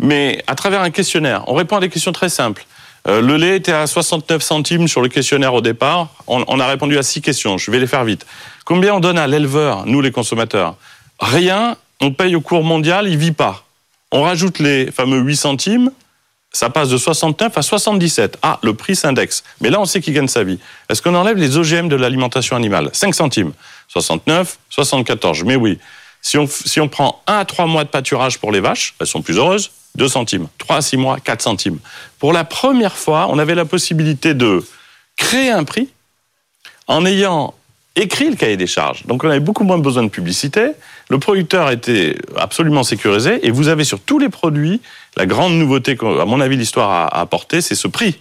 mais 0.00 0.42
à 0.46 0.54
travers 0.54 0.80
un 0.80 0.90
questionnaire. 0.90 1.44
On 1.48 1.54
répond 1.54 1.76
à 1.76 1.80
des 1.80 1.90
questions 1.90 2.12
très 2.12 2.30
simples. 2.30 2.64
Euh, 3.06 3.20
le 3.20 3.36
lait 3.36 3.56
était 3.56 3.72
à 3.72 3.86
69 3.86 4.40
centimes 4.42 4.88
sur 4.88 5.02
le 5.02 5.08
questionnaire 5.08 5.52
au 5.52 5.60
départ. 5.60 6.08
On, 6.28 6.44
on 6.48 6.60
a 6.60 6.66
répondu 6.66 6.96
à 6.96 7.02
six 7.02 7.20
questions. 7.20 7.58
Je 7.58 7.70
vais 7.70 7.78
les 7.78 7.86
faire 7.86 8.04
vite. 8.04 8.24
Combien 8.64 8.94
on 8.94 9.00
donne 9.00 9.18
à 9.18 9.26
l'éleveur, 9.26 9.84
nous 9.84 10.00
les 10.00 10.12
consommateurs? 10.12 10.76
Rien. 11.20 11.76
On 12.00 12.10
paye 12.10 12.34
au 12.36 12.40
cours 12.40 12.64
mondial, 12.64 13.06
il 13.06 13.18
vit 13.18 13.32
pas. 13.32 13.64
On 14.12 14.22
rajoute 14.22 14.58
les 14.58 14.90
fameux 14.90 15.18
8 15.18 15.36
centimes 15.36 15.90
ça 16.52 16.68
passe 16.68 16.90
de 16.90 16.98
69 16.98 17.56
à 17.56 17.62
77. 17.62 18.38
Ah, 18.42 18.58
le 18.62 18.74
prix 18.74 18.94
s'indexe. 18.94 19.42
Mais 19.60 19.70
là, 19.70 19.80
on 19.80 19.86
sait 19.86 20.00
qu'il 20.00 20.12
gagne 20.12 20.28
sa 20.28 20.44
vie. 20.44 20.58
Est-ce 20.88 21.00
qu'on 21.00 21.14
enlève 21.14 21.36
les 21.36 21.56
OGM 21.56 21.88
de 21.88 21.96
l'alimentation 21.96 22.56
animale? 22.56 22.90
5 22.92 23.14
centimes. 23.14 23.52
69, 23.88 24.58
74. 24.68 25.44
Mais 25.44 25.56
oui. 25.56 25.78
Si 26.20 26.38
on, 26.38 26.46
si 26.46 26.80
on 26.80 26.88
prend 26.88 27.22
1 27.26 27.38
à 27.38 27.44
3 27.44 27.66
mois 27.66 27.84
de 27.84 27.88
pâturage 27.88 28.38
pour 28.38 28.52
les 28.52 28.60
vaches, 28.60 28.94
elles 29.00 29.06
sont 29.06 29.22
plus 29.22 29.38
heureuses, 29.38 29.72
2 29.96 30.08
centimes. 30.08 30.46
3 30.58 30.76
à 30.76 30.82
6 30.82 30.96
mois, 30.98 31.18
4 31.18 31.42
centimes. 31.42 31.78
Pour 32.18 32.32
la 32.32 32.44
première 32.44 32.96
fois, 32.96 33.28
on 33.30 33.38
avait 33.38 33.54
la 33.54 33.64
possibilité 33.64 34.34
de 34.34 34.62
créer 35.16 35.50
un 35.50 35.64
prix 35.64 35.88
en 36.86 37.06
ayant 37.06 37.54
écrit 37.96 38.30
le 38.30 38.36
cahier 38.36 38.56
des 38.56 38.66
charges. 38.66 39.06
Donc 39.06 39.24
on 39.24 39.28
avait 39.28 39.40
beaucoup 39.40 39.64
moins 39.64 39.78
besoin 39.78 40.02
de 40.02 40.08
publicité. 40.08 40.72
Le 41.08 41.18
producteur 41.18 41.70
était 41.70 42.16
absolument 42.36 42.84
sécurisé. 42.84 43.46
Et 43.46 43.50
vous 43.50 43.68
avez 43.68 43.84
sur 43.84 44.00
tous 44.00 44.18
les 44.18 44.28
produits, 44.28 44.80
la 45.16 45.26
grande 45.26 45.54
nouveauté 45.54 45.96
qu'à 45.96 46.24
mon 46.24 46.40
avis 46.40 46.56
l'histoire 46.56 46.90
a 46.90 47.20
apporté, 47.20 47.60
c'est 47.60 47.74
ce 47.74 47.88
prix. 47.88 48.18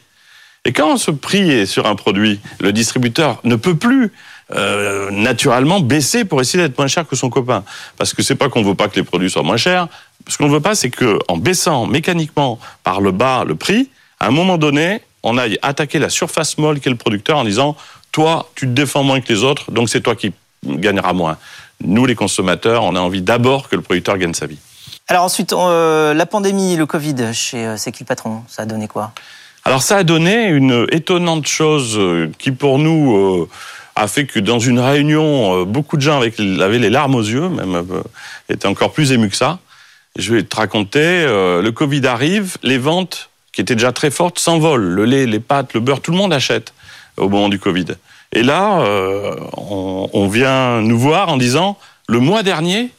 Et 0.65 0.73
quand 0.73 0.97
ce 0.97 1.10
prix 1.10 1.49
est 1.49 1.65
sur 1.65 1.88
un 1.88 1.95
produit, 1.95 2.39
le 2.60 2.71
distributeur 2.71 3.39
ne 3.43 3.55
peut 3.55 3.75
plus 3.75 4.12
euh, 4.53 5.10
naturellement 5.10 5.79
baisser 5.79 6.25
pour 6.25 6.41
essayer 6.41 6.63
d'être 6.63 6.77
moins 6.77 6.88
cher 6.88 7.07
que 7.07 7.15
son 7.15 7.29
copain. 7.29 7.63
Parce 7.97 8.13
que 8.13 8.21
c'est 8.21 8.36
pas 8.36 8.49
qu'on 8.49 8.62
veut 8.62 8.75
pas 8.75 8.88
que 8.88 8.95
les 8.95 9.03
produits 9.03 9.31
soient 9.31 9.43
moins 9.43 9.57
chers. 9.57 9.88
Ce 10.27 10.38
qu'on 10.38 10.49
veut 10.49 10.60
pas, 10.60 10.75
c'est 10.75 10.91
que 10.91 11.17
en 11.29 11.38
baissant 11.38 11.88
mécaniquement 11.88 12.60
par 12.84 13.01
le 13.01 13.12
bas 13.12 13.43
le 13.43 13.55
prix, 13.55 13.89
à 14.19 14.27
un 14.27 14.31
moment 14.31 14.57
donné, 14.60 15.01
on 15.23 15.38
aille 15.38 15.57
attaquer 15.62 15.97
la 15.97 16.10
surface 16.10 16.57
molle 16.57 16.79
qu'est 16.79 16.89
le 16.89 16.95
producteur 16.95 17.38
en 17.38 17.43
disant 17.43 17.75
toi, 18.12 18.50
tu 18.56 18.67
te 18.67 18.71
défends 18.71 19.04
moins 19.04 19.21
que 19.21 19.32
les 19.32 19.43
autres, 19.43 19.71
donc 19.71 19.89
c'est 19.89 20.02
toi 20.02 20.15
qui 20.15 20.34
gagneras 20.65 21.13
moins. 21.13 21.38
Nous, 21.84 22.06
les 22.06 22.15
consommateurs, 22.15 22.84
on 22.84 22.95
a 22.95 23.00
envie 23.00 23.21
d'abord 23.21 23.69
que 23.69 23.76
le 23.76 23.82
producteur 23.82 24.17
gagne 24.17 24.34
sa 24.34 24.45
vie. 24.45 24.60
Alors 25.08 25.24
ensuite, 25.24 25.54
euh, 25.54 26.13
la 26.13 26.26
pandémie, 26.26 26.76
le 26.76 26.86
Covid 26.86 27.34
chez 27.34 27.65
euh, 27.65 27.78
C'est 27.78 27.91
qui 27.91 28.04
le 28.04 28.08
patron? 28.08 28.43
Ça 28.47 28.63
a 28.63 28.65
donné 28.65 28.88
quoi? 28.88 29.12
Alors 29.65 29.82
ça 29.82 29.97
a 29.97 30.04
donné 30.04 30.45
une 30.45 30.88
étonnante 30.91 31.47
chose 31.47 31.95
euh, 31.97 32.32
qui 32.38 32.52
pour 32.52 32.80
nous 32.80 33.47
a 33.95 34.08
fait 34.08 34.26
que 34.26 34.39
dans 34.39 34.60
une 34.60 34.80
réunion, 34.80 35.65
beaucoup 35.65 35.97
de 35.97 36.02
gens 36.02 36.21
avaient 36.21 36.80
les 36.80 36.89
larmes 36.89 37.15
aux 37.15 37.21
yeux, 37.21 37.50
même 37.50 37.84
étaient 38.47 38.67
encore 38.67 38.93
plus 38.93 39.12
émus 39.12 39.30
que 39.30 39.36
ça. 39.36 39.60
Je 40.17 40.34
vais 40.34 40.43
te 40.43 40.56
raconter, 40.56 41.26
le 41.26 41.69
Covid 41.71 42.08
arrive, 42.08 42.56
les 42.63 42.78
ventes 42.78 43.30
qui 43.52 43.60
étaient 43.60 43.76
déjà 43.76 43.91
très 43.91 44.10
fortes 44.10 44.39
s'envolent. 44.39 44.82
Le 44.82 45.04
lait, 45.04 45.26
les 45.26 45.41
pâtes, 45.41 45.74
le 45.74 45.82
beurre, 45.82 46.00
tout 46.00 46.12
le 46.12 46.17
monde 46.17 46.32
achète 46.32 46.74
au 47.17 47.30
moment 47.30 47.50
du 47.50 47.60
Covid. 47.60 47.86
Et 48.34 48.43
là, 48.43 48.82
euh, 48.82 49.36
on, 49.58 50.28
vient 50.28 50.82
nous 50.82 50.97
voir 50.97 51.30
en 51.30 51.38
disant, 51.38 51.78
le 52.08 52.19
mois 52.19 52.43
dernier, 52.43 52.89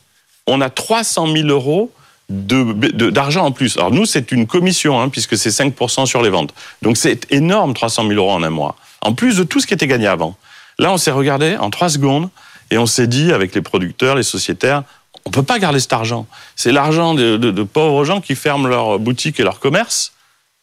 on 0.46 0.60
a 0.60 0.68
300 0.68 1.32
000 1.32 1.48
euros 1.48 1.90
d'argent 2.28 3.44
en 3.44 3.52
plus. 3.52 3.76
Alors 3.76 3.90
nous, 3.90 4.06
c'est 4.06 4.32
une 4.32 4.46
commission, 4.46 5.00
hein, 5.00 5.08
puisque 5.08 5.36
c'est 5.36 5.50
5% 5.50 6.06
sur 6.06 6.22
les 6.22 6.30
ventes. 6.30 6.54
Donc 6.82 6.96
c'est 6.96 7.30
énorme, 7.30 7.74
300 7.74 8.08
000 8.08 8.14
euros 8.14 8.32
en 8.32 8.42
un 8.42 8.50
mois. 8.50 8.76
En 9.00 9.14
plus 9.14 9.36
de 9.36 9.44
tout 9.44 9.60
ce 9.60 9.66
qui 9.66 9.74
était 9.74 9.86
gagné 9.86 10.06
avant. 10.06 10.36
Là, 10.78 10.92
on 10.92 10.96
s'est 10.96 11.10
regardé 11.10 11.56
en 11.56 11.70
trois 11.70 11.88
secondes 11.88 12.28
et 12.70 12.78
on 12.78 12.86
s'est 12.86 13.06
dit, 13.06 13.32
avec 13.32 13.54
les 13.54 13.60
producteurs, 13.60 14.14
les 14.14 14.22
sociétaires, 14.22 14.82
on 15.24 15.30
peut 15.30 15.42
pas 15.42 15.58
garder 15.58 15.80
cet 15.80 15.92
argent. 15.92 16.26
C'est 16.56 16.72
l'argent 16.72 17.14
de, 17.14 17.62
pauvres 17.62 18.04
gens 18.04 18.20
qui 18.20 18.34
ferment 18.34 18.68
leur 18.68 18.98
boutique 18.98 19.38
et 19.40 19.42
leur 19.42 19.60
commerce. 19.60 20.12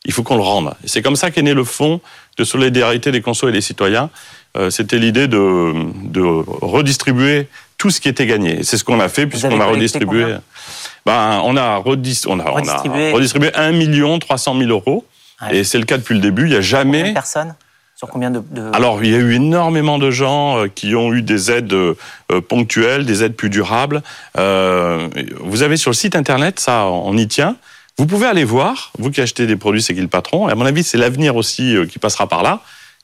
Il 0.06 0.14
faut 0.14 0.24
qu'on 0.24 0.36
le 0.36 0.44
rende. 0.44 0.74
C'est 0.86 1.02
comme 1.02 1.16
ça 1.16 1.30
qu'est 1.30 1.42
né 1.42 1.54
le 1.54 1.64
fonds 1.64 2.02
de 2.40 2.44
solidarité 2.46 3.12
des 3.12 3.22
consos 3.22 3.50
et 3.50 3.52
des 3.52 3.62
citoyens. 3.62 4.10
Euh, 4.58 4.70
C'était 4.70 4.98
l'idée 4.98 5.28
de, 5.28 5.74
de 6.06 6.22
redistribuer 6.22 7.48
tout 7.78 7.90
ce 7.92 8.00
qui 8.02 8.08
était 8.10 8.26
gagné. 8.26 8.64
C'est 8.64 8.78
ce 8.78 8.84
qu'on 8.84 9.00
a 9.00 9.10
fait 9.10 9.28
puisqu'on 9.28 9.60
a 9.62 9.66
redistribué. 9.66 10.26
Ben, 11.06 11.42
on 11.44 11.56
a, 11.58 11.78
redis- 11.78 12.26
on 12.28 12.40
a, 12.40 12.44
on 12.44 12.48
a 12.48 12.52
Redistribué. 12.52 13.12
redistribué 13.12 13.52
1 13.56 13.72
million 13.74 14.18
300 14.20 14.58
000 14.58 14.70
euros. 14.72 15.06
Ouais. 15.42 15.58
Et 15.58 15.64
c'est 15.64 15.78
le 15.78 15.86
cas 15.86 15.98
depuis 15.98 16.16
le 16.16 16.22
début. 16.22 16.44
Il 16.44 16.50
n'y 16.52 16.56
a 16.56 16.62
jamais 16.62 17.10
de 17.10 17.14
personnes? 17.14 17.56
Sur 17.96 18.08
combien 18.08 18.32
de, 18.32 18.42
de- 18.52 18.70
alors, 18.74 19.04
il 19.04 19.12
y 19.12 19.16
a 19.16 19.18
eu 19.18 19.34
énormément 19.34 19.98
de 20.00 20.10
gens 20.12 20.58
euh, 20.58 20.68
qui 20.74 20.96
ont 20.96 21.14
eu 21.14 21.22
des 21.22 21.52
aides 21.52 21.74
euh, 21.74 21.96
ponctuelles, 22.48 23.06
des 23.06 23.24
aides 23.24 23.36
plus 23.36 23.50
durables. 23.50 24.02
Euh, 24.38 25.10
vous 25.42 25.64
avez 25.64 25.76
sur 25.76 25.92
le 25.92 25.96
site 25.96 26.16
internet, 26.16 26.60
ça, 26.62 26.86
on 26.88 27.18
y 27.18 27.28
tient. 27.28 27.58
Vous 28.00 28.08
pouvez 28.08 28.28
aller 28.28 28.46
voir, 28.46 28.94
vous 28.98 29.12
qui 29.12 29.20
achetez 29.20 29.46
des 29.46 29.58
produits 29.58 29.82
C'est 29.82 29.94
patron, 30.08 30.48
et 30.48 30.54
à 30.54 30.56
mon 30.56 30.66
avis, 30.66 30.84
c'est 30.84 30.98
l'avenir 30.98 31.36
aussi 31.36 31.76
euh, 31.76 31.86
qui 31.86 32.00
passera 32.00 32.30
par 32.30 32.44
là. 32.44 32.62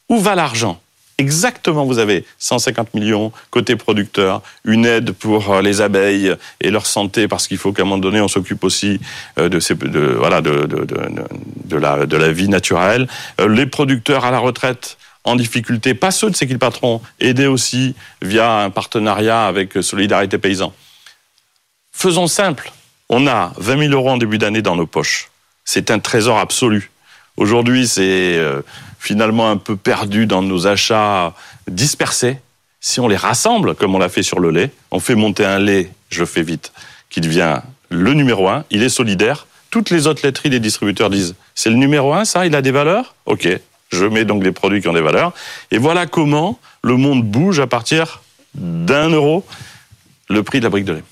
Où 0.08 0.22
va 0.22 0.36
l'argent? 0.36 0.80
Exactement, 1.18 1.84
vous 1.84 2.00
avez 2.00 2.24
150 2.40 2.94
millions 2.94 3.34
côté 3.50 3.76
producteur, 3.76 4.42
une 4.64 4.86
aide 4.86 5.12
pour 5.12 5.52
euh, 5.52 5.62
les 5.62 5.82
abeilles 5.82 6.34
et 6.62 6.72
leur 6.72 6.86
santé, 6.86 7.28
parce 7.28 7.50
qu'il 7.50 7.58
faut 7.58 7.74
qu'à 7.74 7.82
un 7.82 7.86
moment 7.86 7.98
donné, 7.98 8.22
on 8.22 8.30
s'occupe 8.30 8.64
aussi 8.64 9.02
euh, 9.38 9.50
de, 9.50 9.60
ces, 9.60 9.76
de, 9.76 10.16
voilà, 10.18 10.40
de, 10.40 10.66
de, 10.66 11.76
la, 11.76 12.06
de 12.06 12.16
la 12.16 12.32
vie 12.32 12.48
naturelle. 12.48 13.10
Les 13.50 13.66
producteurs 13.66 14.24
à 14.24 14.32
la 14.32 14.40
retraite 14.40 14.98
en 15.26 15.36
difficulté, 15.36 15.94
pas 15.94 16.12
ceux 16.12 16.30
de 16.30 16.38
C'est 16.38 16.48
patron, 16.58 17.02
aidés 17.20 17.48
aussi 17.48 17.96
via 18.22 18.62
un 18.62 18.70
partenariat 18.70 19.46
avec 19.46 19.74
Solidarité 19.82 20.38
Paysan. 20.38 20.72
Faisons 21.92 22.28
simple. 22.28 22.72
On 23.10 23.28
a 23.28 23.54
20 23.58 23.90
000 23.90 23.94
euros 23.94 24.10
en 24.10 24.18
début 24.18 24.38
d'année 24.38 24.62
dans 24.62 24.76
nos 24.76 24.88
poches. 24.88 25.30
C'est 25.64 25.92
un 25.92 26.00
trésor 26.00 26.40
absolu. 26.40 26.92
Aujourd'hui, 27.38 27.88
c'est 27.88 28.38
euh, 28.38 28.62
finalement 29.00 29.50
un 29.50 29.58
peu 29.58 29.76
perdu 29.76 30.26
dans 30.26 30.42
nos 30.42 30.68
achats 30.68 31.34
dispersés. 31.68 32.38
Si 32.80 33.00
on 33.00 33.08
les 33.08 33.16
rassemble, 33.16 33.76
comme 33.76 33.96
on 33.96 34.00
l'a 34.00 34.10
fait 34.10 34.24
sur 34.24 34.40
le 34.40 34.52
lait, 34.52 34.72
on 34.92 35.00
fait 35.00 35.16
monter 35.16 35.46
un 35.46 35.60
lait, 35.60 35.90
je 36.10 36.24
fais 36.24 36.44
vite, 36.44 36.72
qui 37.10 37.22
devient 37.22 37.62
le 37.90 38.14
numéro 38.14 38.48
un. 38.48 38.64
Il 38.70 38.84
est 38.84 38.90
solidaire. 38.90 39.48
Toutes 39.70 39.90
les 39.90 40.08
autres 40.08 40.22
laiteries 40.24 40.50
des 40.50 40.60
distributeurs 40.60 41.10
disent 41.10 41.36
c'est 41.54 41.70
le 41.70 41.76
numéro 41.76 42.14
un, 42.14 42.26
ça, 42.26 42.46
il 42.46 42.56
a 42.56 42.62
des 42.62 42.72
valeurs? 42.72 43.16
Ok, 43.26 43.48
je 43.92 44.06
mets 44.06 44.26
donc 44.26 44.42
des 44.42 44.52
produits 44.52 44.82
qui 44.82 44.88
ont 44.88 44.94
des 44.94 45.02
valeurs. 45.02 45.34
Et 45.72 45.78
voilà 45.78 46.06
comment 46.06 46.60
le 46.82 46.96
monde 46.96 47.24
bouge 47.24 47.60
à 47.60 47.68
partir 47.68 48.22
d'un 48.54 49.10
euro 49.10 49.46
le 50.30 50.42
prix 50.44 50.60
de 50.60 50.64
la 50.64 50.70
brique 50.70 50.86
de 50.86 50.94
lait. 50.94 51.04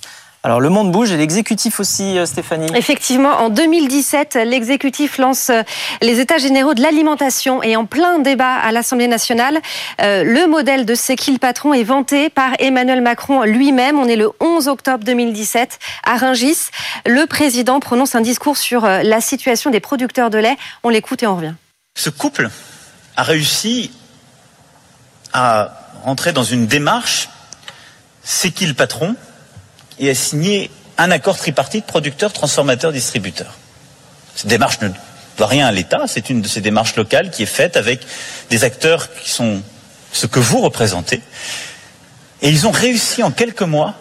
Alors 0.45 0.59
le 0.59 0.67
monde 0.67 0.91
bouge 0.91 1.09
et 1.11 1.17
l'exécutif 1.17 1.79
aussi, 1.79 2.17
euh, 2.17 2.25
Stéphanie. 2.25 2.67
Effectivement, 2.75 3.31
en 3.37 3.49
2017, 3.49 4.37
l'exécutif 4.45 5.17
lance 5.17 5.49
euh, 5.49 5.61
les 6.01 6.19
États 6.19 6.37
généraux 6.37 6.73
de 6.73 6.81
l'alimentation 6.81 7.63
et 7.63 7.77
en 7.77 7.85
plein 7.85 8.19
débat 8.19 8.55
à 8.55 8.73
l'Assemblée 8.73 9.07
nationale, 9.07 9.61
euh, 10.01 10.25
le 10.25 10.45
modèle 10.47 10.85
de 10.85 10.95
C'est 10.95 11.15
qui 11.15 11.31
le 11.31 11.37
patron 11.37 11.73
est 11.73 11.85
vanté 11.85 12.29
par 12.29 12.51
Emmanuel 12.59 12.99
Macron 12.99 13.43
lui-même. 13.43 13.97
On 13.97 14.05
est 14.05 14.17
le 14.17 14.31
11 14.41 14.67
octobre 14.67 15.05
2017 15.05 15.79
à 16.03 16.17
Rungis. 16.17 16.69
Le 17.05 17.25
président 17.25 17.79
prononce 17.79 18.13
un 18.13 18.21
discours 18.21 18.57
sur 18.57 18.81
la 18.81 19.21
situation 19.21 19.69
des 19.69 19.79
producteurs 19.79 20.29
de 20.29 20.39
lait. 20.39 20.57
On 20.83 20.89
l'écoute 20.89 21.23
et 21.23 21.27
on 21.27 21.37
revient. 21.37 21.53
Ce 21.95 22.09
couple 22.09 22.49
a 23.15 23.23
réussi 23.23 23.91
à 25.31 25.71
rentrer 26.03 26.33
dans 26.33 26.43
une 26.43 26.67
démarche 26.67 27.29
c'est 28.23 28.51
qui 28.51 28.65
le 28.65 28.73
patron? 28.73 29.15
Et 30.07 30.09
a 30.11 30.15
signé 30.15 30.69
un 30.97 31.11
accord 31.11 31.37
tripartite 31.37 31.85
producteur, 31.85 32.33
transformateur, 32.33 32.91
distributeur. 32.91 33.57
Cette 34.35 34.47
démarche 34.47 34.79
ne 34.81 34.89
doit 35.37 35.47
rien 35.47 35.67
à 35.67 35.71
l'État, 35.71 36.03
c'est 36.07 36.29
une 36.29 36.41
de 36.41 36.47
ces 36.47 36.61
démarches 36.61 36.95
locales 36.95 37.31
qui 37.31 37.43
est 37.43 37.47
faite 37.47 37.77
avec 37.77 38.01
des 38.49 38.63
acteurs 38.63 39.13
qui 39.15 39.31
sont 39.31 39.61
ce 40.11 40.27
que 40.27 40.39
vous 40.39 40.61
représentez. 40.61 41.21
Et 42.41 42.49
ils 42.49 42.67
ont 42.67 42.71
réussi 42.71 43.23
en 43.23 43.31
quelques 43.31 43.61
mois 43.61 43.95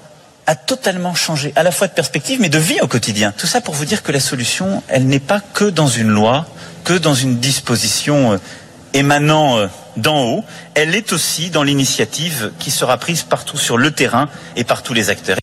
à 0.47 0.57
totalement 0.57 1.15
changer, 1.15 1.53
à 1.55 1.63
la 1.63 1.71
fois 1.71 1.87
de 1.87 1.93
perspective, 1.93 2.41
mais 2.41 2.49
de 2.49 2.59
vie 2.59 2.81
au 2.81 2.89
quotidien. 2.89 3.33
Tout 3.37 3.47
ça 3.47 3.61
pour 3.61 3.75
vous 3.75 3.85
dire 3.85 4.03
que 4.03 4.11
la 4.11 4.21
solution, 4.21 4.83
elle 4.89 5.07
n'est 5.07 5.21
pas 5.21 5.41
que 5.41 5.65
dans 5.65 5.87
une 5.87 6.09
loi, 6.09 6.47
que 6.85 6.95
dans 6.95 7.15
une 7.15 7.39
disposition 7.39 8.33
euh, 8.33 8.39
émanant 8.93 9.57
euh, 9.57 9.69
d'en 9.97 10.25
haut, 10.25 10.45
elle 10.75 10.97
est 10.97 11.13
aussi 11.13 11.51
dans 11.51 11.63
l'initiative 11.63 12.51
qui 12.59 12.73
sera 12.73 12.99
prise 12.99 13.23
partout 13.23 13.57
sur 13.57 13.79
le 13.79 13.93
terrain 13.93 14.29
et 14.57 14.65
par 14.65 14.83
tous 14.83 14.95
les 14.95 15.11
acteurs. 15.11 15.39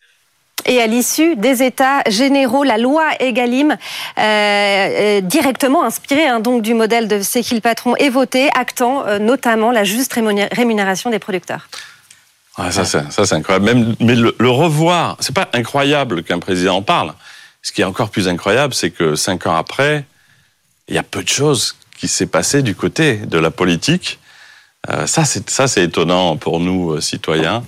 Et 0.69 0.79
à 0.79 0.85
l'issue 0.85 1.35
des 1.35 1.63
États 1.63 2.03
généraux, 2.07 2.63
la 2.63 2.77
loi 2.77 3.03
Egalim, 3.19 3.71
euh, 3.71 3.77
euh, 4.17 5.21
directement 5.21 5.83
inspirée 5.83 6.27
hein, 6.27 6.39
donc 6.39 6.61
du 6.61 6.75
modèle 6.75 7.07
de 7.07 7.21
C'est 7.21 7.41
qui 7.41 7.55
le 7.55 7.61
patron, 7.61 7.95
est 7.95 8.09
votée, 8.09 8.49
actant 8.55 9.03
euh, 9.07 9.17
notamment 9.17 9.71
la 9.71 9.83
juste 9.83 10.13
rémuné- 10.13 10.47
rémunération 10.53 11.09
des 11.09 11.17
producteurs. 11.17 11.67
Ah, 12.55 12.71
ça, 12.71 12.85
c'est, 12.85 13.11
ça, 13.11 13.25
c'est 13.25 13.33
incroyable. 13.33 13.95
Mais 13.99 14.15
le, 14.15 14.35
le 14.37 14.49
revoir, 14.49 15.17
c'est 15.21 15.33
pas 15.33 15.49
incroyable 15.53 16.21
qu'un 16.21 16.37
président 16.37 16.75
en 16.75 16.81
parle. 16.83 17.13
Ce 17.63 17.71
qui 17.71 17.81
est 17.81 17.85
encore 17.85 18.11
plus 18.11 18.27
incroyable, 18.27 18.75
c'est 18.75 18.91
que 18.91 19.15
cinq 19.15 19.47
ans 19.47 19.55
après, 19.55 20.05
il 20.87 20.93
y 20.93 20.99
a 20.99 21.03
peu 21.03 21.23
de 21.23 21.29
choses 21.29 21.77
qui 21.97 22.07
s'est 22.07 22.27
passé 22.27 22.61
du 22.61 22.75
côté 22.75 23.15
de 23.17 23.39
la 23.39 23.49
politique. 23.49 24.19
Euh, 24.89 25.07
ça, 25.07 25.25
c'est, 25.25 25.49
ça, 25.49 25.65
étonnant 25.81 26.37
pour 26.37 26.59
nous, 26.59 27.01
citoyens. 27.01 27.63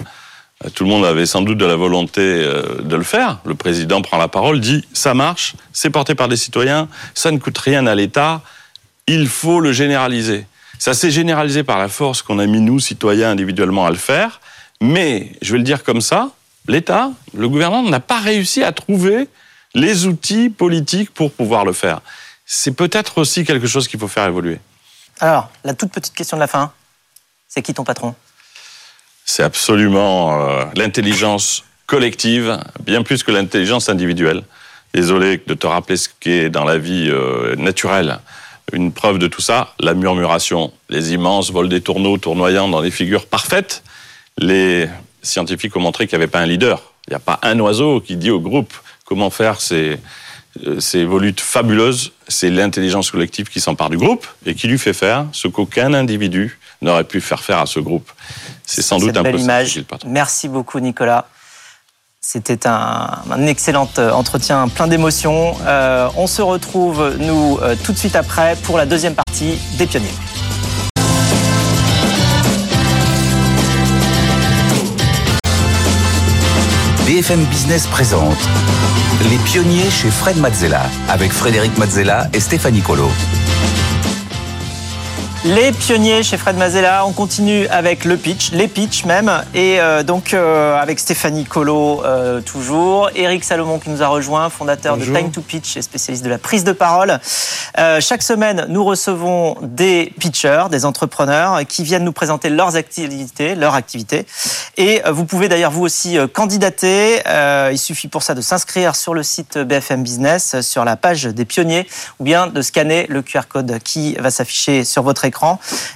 Euh, 0.63 0.69
Tout 0.69 0.83
le 0.83 0.89
monde 0.89 1.05
avait 1.05 1.25
sans 1.25 1.41
doute 1.41 1.57
de 1.57 1.65
la 1.65 1.75
volonté 1.75 2.21
euh, 2.21 2.81
de 2.81 2.95
le 2.95 3.03
faire. 3.03 3.39
Le 3.45 3.55
président 3.55 4.01
prend 4.01 4.17
la 4.17 4.27
parole, 4.27 4.59
dit 4.59 4.85
ça 4.93 5.13
marche, 5.13 5.55
c'est 5.73 5.89
porté 5.89 6.15
par 6.15 6.27
des 6.27 6.37
citoyens, 6.37 6.87
ça 7.13 7.31
ne 7.31 7.37
coûte 7.37 7.57
rien 7.57 7.87
à 7.87 7.95
l'État, 7.95 8.41
il 9.07 9.27
faut 9.27 9.59
le 9.59 9.71
généraliser. 9.71 10.45
Ça 10.79 10.93
s'est 10.93 11.11
généralisé 11.11 11.63
par 11.63 11.77
la 11.77 11.87
force 11.87 12.21
qu'on 12.21 12.39
a 12.39 12.45
mis 12.45 12.59
nous, 12.59 12.79
citoyens, 12.79 13.31
individuellement 13.31 13.85
à 13.85 13.91
le 13.91 13.97
faire. 13.97 14.41
Mais, 14.81 15.33
je 15.41 15.51
vais 15.51 15.59
le 15.59 15.63
dire 15.63 15.83
comme 15.83 16.01
ça, 16.01 16.31
l'État, 16.67 17.11
le 17.35 17.47
gouvernement 17.47 17.87
n'a 17.87 17.99
pas 17.99 18.19
réussi 18.19 18.63
à 18.63 18.71
trouver 18.71 19.27
les 19.75 20.07
outils 20.07 20.49
politiques 20.49 21.13
pour 21.13 21.31
pouvoir 21.31 21.65
le 21.65 21.73
faire. 21.73 22.01
C'est 22.45 22.71
peut-être 22.71 23.19
aussi 23.19 23.45
quelque 23.45 23.67
chose 23.67 23.87
qu'il 23.87 23.99
faut 23.99 24.07
faire 24.07 24.25
évoluer. 24.25 24.59
Alors, 25.19 25.49
la 25.63 25.75
toute 25.75 25.91
petite 25.91 26.15
question 26.15 26.35
de 26.35 26.41
la 26.41 26.47
fin, 26.47 26.73
c'est 27.47 27.61
qui 27.61 27.73
ton 27.73 27.83
patron? 27.83 28.15
C'est 29.25 29.43
absolument 29.43 30.41
euh, 30.41 30.65
l'intelligence 30.75 31.63
collective, 31.85 32.59
bien 32.85 33.03
plus 33.03 33.23
que 33.23 33.31
l'intelligence 33.31 33.89
individuelle. 33.89 34.43
Désolé 34.93 35.41
de 35.45 35.53
te 35.53 35.67
rappeler 35.67 35.97
ce 35.97 36.09
qu'est 36.19 36.49
dans 36.49 36.65
la 36.65 36.77
vie 36.77 37.09
euh, 37.09 37.55
naturelle. 37.55 38.19
Une 38.73 38.91
preuve 38.91 39.19
de 39.19 39.27
tout 39.27 39.41
ça, 39.41 39.73
la 39.79 39.93
murmuration, 39.93 40.71
les 40.89 41.13
immenses 41.13 41.51
vols 41.51 41.69
des 41.69 41.81
tourneaux 41.81 42.17
tournoyant 42.17 42.67
dans 42.67 42.81
des 42.81 42.91
figures 42.91 43.25
parfaites. 43.25 43.83
Les 44.37 44.87
scientifiques 45.21 45.75
ont 45.75 45.81
montré 45.81 46.07
qu'il 46.07 46.17
n'y 46.17 46.23
avait 46.23 46.31
pas 46.31 46.39
un 46.39 46.45
leader. 46.45 46.93
Il 47.07 47.11
n'y 47.11 47.15
a 47.15 47.19
pas 47.19 47.39
un 47.41 47.59
oiseau 47.59 47.99
qui 47.99 48.15
dit 48.15 48.31
au 48.31 48.39
groupe 48.39 48.73
comment 49.05 49.29
faire 49.29 49.59
ces, 49.59 49.97
euh, 50.65 50.79
ces 50.79 51.05
volutes 51.05 51.41
fabuleuses. 51.41 52.11
C'est 52.27 52.49
l'intelligence 52.49 53.11
collective 53.11 53.49
qui 53.49 53.59
s'empare 53.59 53.89
du 53.89 53.97
groupe 53.97 54.25
et 54.45 54.55
qui 54.55 54.67
lui 54.67 54.77
fait 54.77 54.93
faire 54.93 55.25
ce 55.31 55.47
qu'aucun 55.47 55.93
individu 55.93 56.59
n'aurait 56.81 57.03
pu 57.03 57.21
faire 57.21 57.43
faire 57.43 57.59
à 57.59 57.65
ce 57.65 57.79
groupe. 57.79 58.11
C'est 58.65 58.81
sans 58.81 58.97
doute 58.97 59.15
un 59.17 59.23
belle 59.23 59.35
peu 59.35 59.41
image. 59.41 59.83
Merci 60.05 60.47
beaucoup, 60.47 60.79
Nicolas. 60.79 61.27
C'était 62.23 62.67
un, 62.67 63.09
un 63.31 63.47
excellent 63.47 63.89
euh, 63.97 64.11
entretien 64.11 64.67
plein 64.67 64.87
d'émotions. 64.87 65.55
Euh, 65.65 66.07
on 66.15 66.27
se 66.27 66.41
retrouve, 66.41 67.15
nous, 67.19 67.57
euh, 67.61 67.75
tout 67.83 67.93
de 67.93 67.97
suite 67.97 68.15
après 68.15 68.55
pour 68.63 68.77
la 68.77 68.85
deuxième 68.85 69.15
partie 69.15 69.57
des 69.77 69.87
pionniers. 69.87 70.07
BFM 77.07 77.43
Business 77.45 77.87
présente 77.87 78.37
Les 79.29 79.37
pionniers 79.39 79.89
chez 79.89 80.09
Fred 80.09 80.37
Mazzella 80.37 80.83
avec 81.09 81.33
Frédéric 81.33 81.77
Mazzella 81.77 82.29
et 82.33 82.39
Stéphanie 82.39 82.81
Colo. 82.81 83.09
Les 85.43 85.71
pionniers 85.71 86.21
chez 86.21 86.37
Fred 86.37 86.55
Mazella, 86.55 87.03
on 87.03 87.13
continue 87.13 87.65
avec 87.69 88.05
le 88.05 88.15
pitch, 88.15 88.51
les 88.51 88.67
pitch 88.67 89.05
même, 89.05 89.43
et 89.55 89.81
euh, 89.81 90.03
donc 90.03 90.35
euh, 90.35 90.79
avec 90.79 90.99
Stéphanie 90.99 91.45
Colo 91.45 92.05
euh, 92.05 92.41
toujours, 92.41 93.09
Eric 93.15 93.43
Salomon 93.43 93.79
qui 93.79 93.89
nous 93.89 94.03
a 94.03 94.07
rejoint, 94.07 94.51
fondateur 94.51 94.97
de 94.97 95.03
Time 95.03 95.31
to 95.31 95.41
Pitch 95.41 95.77
et 95.77 95.81
spécialiste 95.81 96.23
de 96.23 96.29
la 96.29 96.37
prise 96.37 96.63
de 96.63 96.73
parole. 96.73 97.19
chaque 98.01 98.21
semaine, 98.21 98.67
nous 98.69 98.83
recevons 98.83 99.57
des 99.63 100.13
pitchers, 100.19 100.65
des 100.69 100.85
entrepreneurs 100.85 101.61
qui 101.67 101.83
viennent 101.83 102.03
nous 102.03 102.11
présenter 102.11 102.51
leurs 102.51 102.75
activités, 102.75 103.55
leurs 103.55 103.73
activités, 103.73 104.27
et 104.77 105.01
vous 105.09 105.25
pouvez 105.25 105.49
d'ailleurs 105.49 105.71
vous 105.71 105.81
aussi 105.81 106.19
candidater. 106.33 107.19
il 107.71 107.79
suffit 107.79 108.09
pour 108.09 108.21
ça 108.21 108.35
de 108.35 108.41
s'inscrire 108.41 108.95
sur 108.95 109.15
le 109.15 109.23
site 109.23 109.57
BFM 109.57 110.03
Business, 110.03 110.61
sur 110.61 110.85
la 110.85 110.97
page 110.97 111.23
des 111.23 111.45
pionniers, 111.45 111.87
ou 112.19 112.25
bien 112.25 112.45
de 112.45 112.61
scanner 112.61 113.07
le 113.09 113.23
QR 113.23 113.47
code 113.49 113.79
qui 113.83 114.13
va 114.19 114.29
s'afficher 114.29 114.83
sur 114.83 115.01
votre 115.01 115.25
écran 115.25 115.30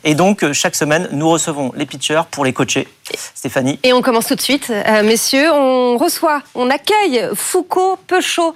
et 0.04 0.16
donc, 0.16 0.44
euh, 0.44 0.54
chaque 0.54 0.76
semaine, 0.76 1.08
nous 1.12 1.30
recevons 1.30 1.72
les 1.76 1.86
pitchers 1.86 2.22
pour 2.32 2.46
les 2.46 2.54
coacher. 2.54 2.88
Stéphanie. 3.36 3.80
Et 3.84 3.94
on 3.94 4.02
commence 4.02 4.26
tout 4.26 4.36
de 4.36 4.42
suite, 4.42 4.72
euh, 4.72 5.04
messieurs. 5.04 5.52
On 5.54 5.96
reçoit, 5.96 6.42
on 6.56 6.72
accueille 6.72 7.30
Foucault 7.36 8.00
Peuchot. 8.08 8.56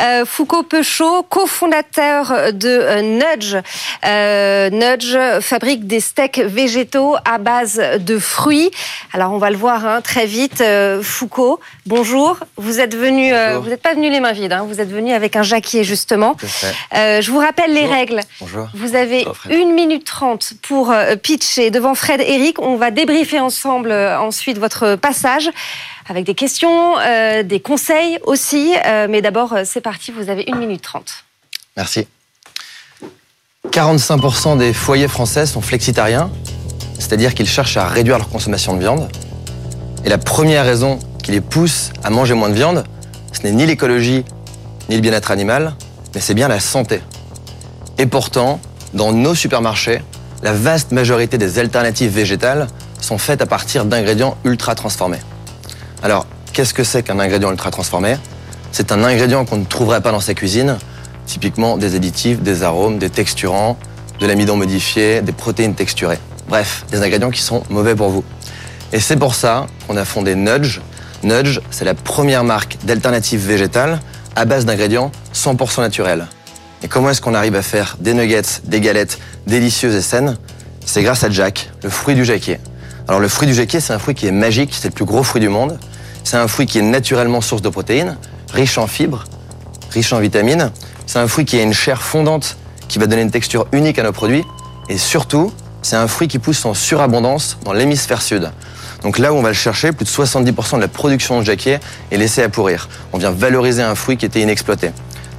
Euh, 0.00 0.24
Foucault 0.26 0.64
Peuchot, 0.64 1.22
cofondateur 1.22 2.52
de 2.52 3.00
Nudge. 3.02 3.54
Nudge 4.74 5.16
fabrique 5.40 5.86
des 5.86 6.00
steaks 6.00 6.40
végétaux 6.40 7.14
à 7.24 7.38
base 7.38 7.80
de 8.00 8.18
fruits. 8.18 8.72
Alors, 9.12 9.32
on 9.32 9.38
va 9.38 9.50
le 9.50 9.56
voir 9.56 9.86
hein, 9.86 10.00
très 10.00 10.26
vite. 10.26 10.62
Foucault, 11.02 11.60
bonjour. 11.86 12.38
Vous 12.56 12.80
êtes 12.80 12.96
venu, 12.96 13.32
vous 13.60 13.68
n'êtes 13.68 13.82
pas 13.82 13.94
venu 13.94 14.10
les 14.10 14.18
mains 14.18 14.32
vides. 14.32 14.52
Hein. 14.52 14.66
vous 14.68 14.80
êtes 14.80 14.90
venu 14.90 15.12
avec 15.12 15.36
un 15.36 15.44
jacquier 15.44 15.84
justement. 15.84 16.36
je 16.92 17.30
vous 17.30 17.38
rappelle 17.38 17.72
les 17.72 17.86
règles. 17.86 18.20
Bonjour. 18.40 18.66
Vous 18.74 18.96
avez 18.96 19.24
une 19.50 19.72
minute 19.72 20.04
pour 20.62 20.90
euh, 20.90 21.16
pitcher 21.16 21.70
devant 21.70 21.94
Fred 21.94 22.20
Eric. 22.20 22.60
On 22.60 22.76
va 22.76 22.90
débriefer 22.90 23.40
ensemble 23.40 23.90
euh, 23.90 24.18
ensuite 24.18 24.58
votre 24.58 24.96
passage 24.96 25.50
avec 26.08 26.24
des 26.24 26.34
questions, 26.34 26.98
euh, 26.98 27.42
des 27.42 27.60
conseils 27.60 28.18
aussi. 28.24 28.74
mais 29.08 29.22
d'abord, 29.22 29.54
c'est 29.64 29.80
parti, 29.80 30.12
vous 30.12 30.28
avez 30.28 30.44
une 30.46 30.56
minute 30.56 30.82
trente. 30.82 31.24
Merci. 31.76 32.06
45% 33.70 34.58
des 34.58 34.74
foyers 34.74 35.08
français 35.08 35.46
sont 35.46 35.62
flexitariens, 35.62 36.30
c'est-à-dire 36.98 37.34
qu'ils 37.34 37.48
cherchent 37.48 37.78
à 37.78 37.88
réduire 37.88 38.18
leur 38.18 38.28
consommation 38.28 38.74
de 38.74 38.80
viande. 38.80 39.08
Et 40.04 40.10
la 40.10 40.18
première 40.18 40.66
raison 40.66 40.98
qui 41.22 41.32
les 41.32 41.40
pousse 41.40 41.90
à 42.02 42.10
manger 42.10 42.34
moins 42.34 42.50
de 42.50 42.54
viande, 42.54 42.84
ce 43.32 43.42
n'est 43.42 43.52
ni 43.52 43.64
l'écologie, 43.64 44.24
ni 44.90 44.96
le 44.96 45.00
bien-être 45.00 45.30
animal, 45.30 45.74
mais 46.14 46.20
c'est 46.20 46.34
bien 46.34 46.48
la 46.48 46.60
santé. 46.60 47.00
Et 47.96 48.06
pourtant, 48.06 48.60
dans 48.94 49.12
nos 49.12 49.34
supermarchés, 49.34 50.02
la 50.42 50.52
vaste 50.52 50.92
majorité 50.92 51.36
des 51.36 51.58
alternatives 51.58 52.12
végétales 52.12 52.68
sont 53.00 53.18
faites 53.18 53.42
à 53.42 53.46
partir 53.46 53.84
d'ingrédients 53.84 54.36
ultra 54.44 54.74
transformés. 54.74 55.20
Alors, 56.02 56.26
qu'est-ce 56.52 56.72
que 56.72 56.84
c'est 56.84 57.02
qu'un 57.02 57.18
ingrédient 57.18 57.50
ultra 57.50 57.70
transformé? 57.70 58.16
C'est 58.72 58.92
un 58.92 59.02
ingrédient 59.04 59.44
qu'on 59.44 59.56
ne 59.56 59.64
trouverait 59.64 60.00
pas 60.00 60.12
dans 60.12 60.20
sa 60.20 60.34
cuisine, 60.34 60.78
typiquement 61.26 61.76
des 61.76 61.96
additifs, 61.96 62.40
des 62.40 62.62
arômes, 62.62 62.98
des 62.98 63.10
texturants, 63.10 63.78
de 64.20 64.26
l'amidon 64.26 64.56
modifié, 64.56 65.22
des 65.22 65.32
protéines 65.32 65.74
texturées. 65.74 66.18
Bref, 66.48 66.84
des 66.90 67.02
ingrédients 67.02 67.30
qui 67.30 67.42
sont 67.42 67.62
mauvais 67.70 67.94
pour 67.94 68.10
vous. 68.10 68.24
Et 68.92 69.00
c'est 69.00 69.16
pour 69.16 69.34
ça 69.34 69.66
qu'on 69.86 69.96
a 69.96 70.04
fondé 70.04 70.34
Nudge. 70.34 70.80
Nudge, 71.22 71.60
c'est 71.70 71.84
la 71.84 71.94
première 71.94 72.44
marque 72.44 72.78
d'alternatives 72.84 73.44
végétales 73.44 73.98
à 74.36 74.44
base 74.44 74.66
d'ingrédients 74.66 75.10
100% 75.34 75.80
naturels. 75.80 76.26
Et 76.84 76.88
comment 76.88 77.08
est-ce 77.08 77.22
qu'on 77.22 77.32
arrive 77.32 77.54
à 77.54 77.62
faire 77.62 77.96
des 77.98 78.12
nuggets, 78.12 78.60
des 78.64 78.78
galettes 78.78 79.18
délicieuses 79.46 79.94
et 79.94 80.02
saines? 80.02 80.36
C'est 80.84 81.02
grâce 81.02 81.24
à 81.24 81.30
Jack, 81.30 81.70
le 81.82 81.88
fruit 81.88 82.14
du 82.14 82.26
jacquier. 82.26 82.60
Alors 83.08 83.20
le 83.20 83.28
fruit 83.28 83.48
du 83.48 83.54
jacquier, 83.54 83.80
c'est 83.80 83.94
un 83.94 83.98
fruit 83.98 84.14
qui 84.14 84.26
est 84.26 84.32
magique, 84.32 84.76
c'est 84.78 84.88
le 84.88 84.94
plus 84.94 85.06
gros 85.06 85.22
fruit 85.22 85.40
du 85.40 85.48
monde. 85.48 85.78
C'est 86.24 86.36
un 86.36 86.46
fruit 86.46 86.66
qui 86.66 86.78
est 86.78 86.82
naturellement 86.82 87.40
source 87.40 87.62
de 87.62 87.70
protéines, 87.70 88.18
riche 88.52 88.76
en 88.76 88.86
fibres, 88.86 89.24
riche 89.92 90.12
en 90.12 90.18
vitamines. 90.20 90.72
C'est 91.06 91.18
un 91.18 91.26
fruit 91.26 91.46
qui 91.46 91.58
a 91.58 91.62
une 91.62 91.72
chair 91.72 92.02
fondante 92.02 92.58
qui 92.86 92.98
va 92.98 93.06
donner 93.06 93.22
une 93.22 93.30
texture 93.30 93.66
unique 93.72 93.98
à 93.98 94.02
nos 94.02 94.12
produits. 94.12 94.44
Et 94.90 94.98
surtout, 94.98 95.54
c'est 95.80 95.96
un 95.96 96.06
fruit 96.06 96.28
qui 96.28 96.38
pousse 96.38 96.66
en 96.66 96.74
surabondance 96.74 97.56
dans 97.64 97.72
l'hémisphère 97.72 98.20
sud. 98.20 98.50
Donc 99.02 99.16
là 99.16 99.32
où 99.32 99.36
on 99.36 99.42
va 99.42 99.48
le 99.48 99.54
chercher, 99.54 99.92
plus 99.92 100.04
de 100.04 100.10
70% 100.10 100.76
de 100.76 100.80
la 100.82 100.88
production 100.88 101.40
de 101.40 101.46
jacquier 101.46 101.78
est 102.10 102.18
laissée 102.18 102.42
à 102.42 102.50
pourrir. 102.50 102.90
On 103.14 103.18
vient 103.18 103.30
valoriser 103.30 103.80
un 103.80 103.94
fruit 103.94 104.18
qui 104.18 104.26
était 104.26 104.42
inexploité. 104.42 104.90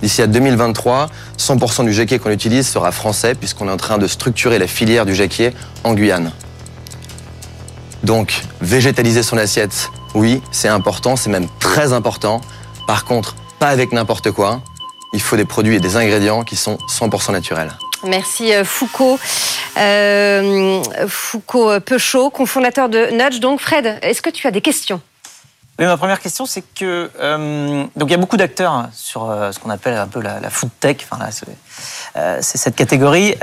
D'ici 0.02 0.22
à 0.22 0.28
2023, 0.28 1.10
100% 1.38 1.86
du 1.86 1.94
jacquier 1.94 2.20
qu'on 2.20 2.32
utilise 2.32 2.68
sera 2.68 2.92
français 2.92 3.36
puisqu'on 3.36 3.68
est 3.68 3.72
en 3.72 3.78
train 3.78 3.98
de 3.98 4.08
structurer 4.08 4.60
la 4.60 4.68
filière 4.68 5.06
du 5.06 5.16
jacquier 5.16 5.52
en 5.84 5.94
Guyane. 5.94 6.32
Donc, 8.04 8.44
végétaliser 8.62 9.24
son 9.24 9.38
assiette, 9.38 9.90
oui, 10.14 10.42
c'est 10.52 10.68
important, 10.68 11.16
c'est 11.16 11.30
même 11.30 11.48
très 11.60 11.92
important. 11.92 12.42
Par 12.88 13.06
contre, 13.06 13.36
pas 13.58 13.70
avec 13.70 13.92
n'importe 13.94 14.32
quoi. 14.32 14.62
Il 15.14 15.22
faut 15.22 15.38
des 15.38 15.46
produits 15.46 15.76
et 15.76 15.80
des 15.80 15.96
ingrédients 15.96 16.44
qui 16.44 16.56
sont 16.56 16.78
100% 16.88 17.32
naturels. 17.32 17.72
Merci 18.04 18.54
euh, 18.54 18.64
Foucault. 18.64 19.18
Euh, 19.78 20.84
Foucault 21.08 21.80
Peuchot, 21.80 22.30
cofondateur 22.30 22.90
de 22.90 23.08
Nudge. 23.12 23.40
Donc 23.40 23.60
Fred, 23.60 23.98
est-ce 24.02 24.22
que 24.22 24.30
tu 24.30 24.46
as 24.46 24.52
des 24.52 24.62
questions? 24.62 25.02
Oui, 25.78 25.86
ma 25.86 25.98
première 25.98 26.22
question, 26.22 26.46
c'est 26.46 26.64
que 26.74 27.10
euh, 27.20 27.84
donc 27.98 28.08
il 28.08 28.12
y 28.12 28.14
a 28.14 28.18
beaucoup 28.18 28.38
d'acteurs 28.38 28.88
sur 28.94 29.30
euh, 29.30 29.52
ce 29.52 29.60
qu'on 29.60 29.70
appelle 29.70 29.96
un 29.96 30.08
peu 30.08 30.22
la, 30.22 30.50
food 30.50 30.70
tech. 30.80 30.98
Enfin 31.04 31.22
euh, 32.16 32.38
c'est 32.42 32.58
cette 32.58 32.78
catégorie. 32.78 33.36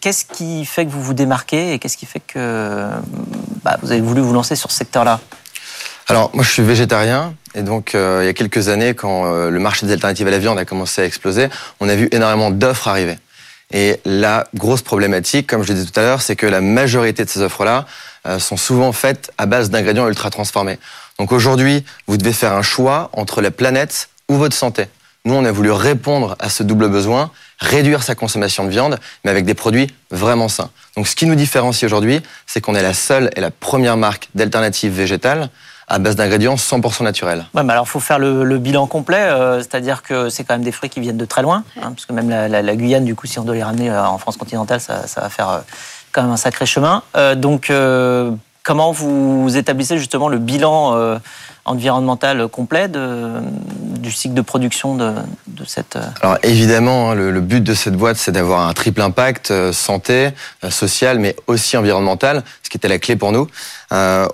qu'est-ce 0.00 0.24
qui 0.24 0.64
fait 0.64 0.86
que 0.86 0.90
vous 0.90 1.02
vous 1.02 1.12
démarquez 1.12 1.74
et 1.74 1.78
qu'est-ce 1.78 1.98
qui 1.98 2.06
fait 2.06 2.20
que 2.20 2.88
bah, 3.62 3.76
vous 3.82 3.92
avez 3.92 4.00
voulu 4.00 4.22
vous 4.22 4.32
lancer 4.32 4.56
sur 4.56 4.70
ce 4.70 4.78
secteur-là? 4.78 5.20
Alors 6.08 6.30
moi, 6.32 6.42
je 6.42 6.50
suis 6.50 6.62
végétarien 6.62 7.34
et 7.54 7.62
donc 7.62 7.90
il 7.92 8.24
y 8.24 8.28
a 8.28 8.32
quelques 8.32 8.68
années, 8.68 8.94
quand 8.94 9.24
le 9.24 9.58
marché 9.58 9.84
des 9.84 9.92
alternatives 9.92 10.28
à 10.28 10.30
la 10.30 10.38
viande 10.38 10.58
a 10.58 10.64
commencé 10.64 11.02
à 11.02 11.04
exploser, 11.04 11.50
on 11.80 11.88
a 11.90 11.96
vu 11.96 12.08
énormément 12.12 12.50
d'offres 12.50 12.88
arriver. 12.88 13.18
Et 13.72 14.00
la 14.04 14.46
grosse 14.54 14.82
problématique, 14.82 15.48
comme 15.48 15.64
je 15.64 15.68
le 15.68 15.74
disais 15.74 15.90
tout 15.90 15.98
à 15.98 16.04
l'heure, 16.04 16.22
c'est 16.22 16.36
que 16.36 16.46
la 16.46 16.60
majorité 16.60 17.24
de 17.24 17.28
ces 17.28 17.42
offres-là 17.42 17.84
sont 18.38 18.56
souvent 18.56 18.92
faites 18.92 19.32
à 19.38 19.46
base 19.46 19.70
d'ingrédients 19.70 20.08
ultra 20.08 20.30
transformés. 20.30 20.78
Donc 21.18 21.32
aujourd'hui, 21.32 21.84
vous 22.06 22.16
devez 22.16 22.32
faire 22.32 22.52
un 22.52 22.62
choix 22.62 23.10
entre 23.12 23.40
la 23.40 23.50
planète 23.50 24.08
ou 24.28 24.34
votre 24.34 24.56
santé. 24.56 24.86
Nous, 25.26 25.34
on 25.34 25.44
a 25.44 25.50
voulu 25.50 25.72
répondre 25.72 26.36
à 26.38 26.48
ce 26.48 26.62
double 26.62 26.88
besoin, 26.88 27.32
réduire 27.58 28.04
sa 28.04 28.14
consommation 28.14 28.64
de 28.64 28.70
viande, 28.70 28.98
mais 29.24 29.30
avec 29.32 29.44
des 29.44 29.54
produits 29.54 29.88
vraiment 30.12 30.48
sains. 30.48 30.70
Donc 30.96 31.08
ce 31.08 31.16
qui 31.16 31.26
nous 31.26 31.34
différencie 31.34 31.84
aujourd'hui, 31.84 32.20
c'est 32.46 32.60
qu'on 32.60 32.76
est 32.76 32.82
la 32.82 32.94
seule 32.94 33.30
et 33.34 33.40
la 33.40 33.50
première 33.50 33.96
marque 33.96 34.28
d'alternatives 34.36 34.92
végétales 34.92 35.50
à 35.88 35.98
base 35.98 36.16
d'ingrédients 36.16 36.56
100% 36.56 37.04
naturels. 37.04 37.46
Ouais, 37.54 37.62
mais 37.62 37.72
alors 37.72 37.86
il 37.86 37.90
faut 37.90 38.00
faire 38.00 38.18
le, 38.18 38.58
bilan 38.58 38.86
complet, 38.86 39.18
euh, 39.20 39.58
c'est-à-dire 39.58 40.02
que 40.02 40.28
c'est 40.28 40.44
quand 40.44 40.54
même 40.54 40.64
des 40.64 40.72
fruits 40.72 40.90
qui 40.90 41.00
viennent 41.00 41.16
de 41.16 41.24
très 41.24 41.42
loin, 41.42 41.62
hein, 41.76 41.92
parce 41.92 42.06
que 42.06 42.12
même 42.12 42.28
la, 42.28 42.76
Guyane, 42.76 43.04
du 43.04 43.14
coup, 43.14 43.26
si 43.26 43.38
on 43.38 43.44
doit 43.44 43.54
les 43.54 43.62
ramener 43.62 43.90
euh, 43.90 44.04
en 44.04 44.18
France 44.18 44.36
continentale, 44.36 44.80
ça, 44.80 45.04
va 45.16 45.28
faire 45.28 45.48
euh, 45.48 45.60
un 46.18 46.36
sacré 46.36 46.66
chemin. 46.66 47.02
donc 47.36 47.70
Comment 48.66 48.90
vous 48.90 49.56
établissez 49.56 49.96
justement 49.96 50.28
le 50.28 50.38
bilan 50.38 50.96
euh, 50.96 51.18
environnemental 51.66 52.48
complet 52.48 52.88
du 52.88 54.10
cycle 54.10 54.34
de 54.34 54.40
production 54.40 54.96
de, 54.96 55.14
cette... 55.64 55.94
Euh, 55.94 56.02
Alors 56.20 56.38
évidemment, 56.42 57.12
hein, 57.12 57.14
le, 57.14 57.40
but 57.40 57.62
de 57.62 57.74
cette 57.74 57.94
boîte, 57.94 58.16
c'est 58.16 58.32
d'avoir 58.32 58.66
un 58.66 58.72
triple 58.72 59.02
impact, 59.02 59.52
euh, 59.52 59.72
santé, 59.72 60.30
social, 60.68 61.20
mais 61.20 61.36
aussi 61.46 61.76
environnemental, 61.76 62.42
ce 62.64 62.68
qui 62.68 62.76
était 62.76 62.88
la 62.88 62.98
clé 62.98 63.14
pour 63.14 63.30
nous. 63.30 63.46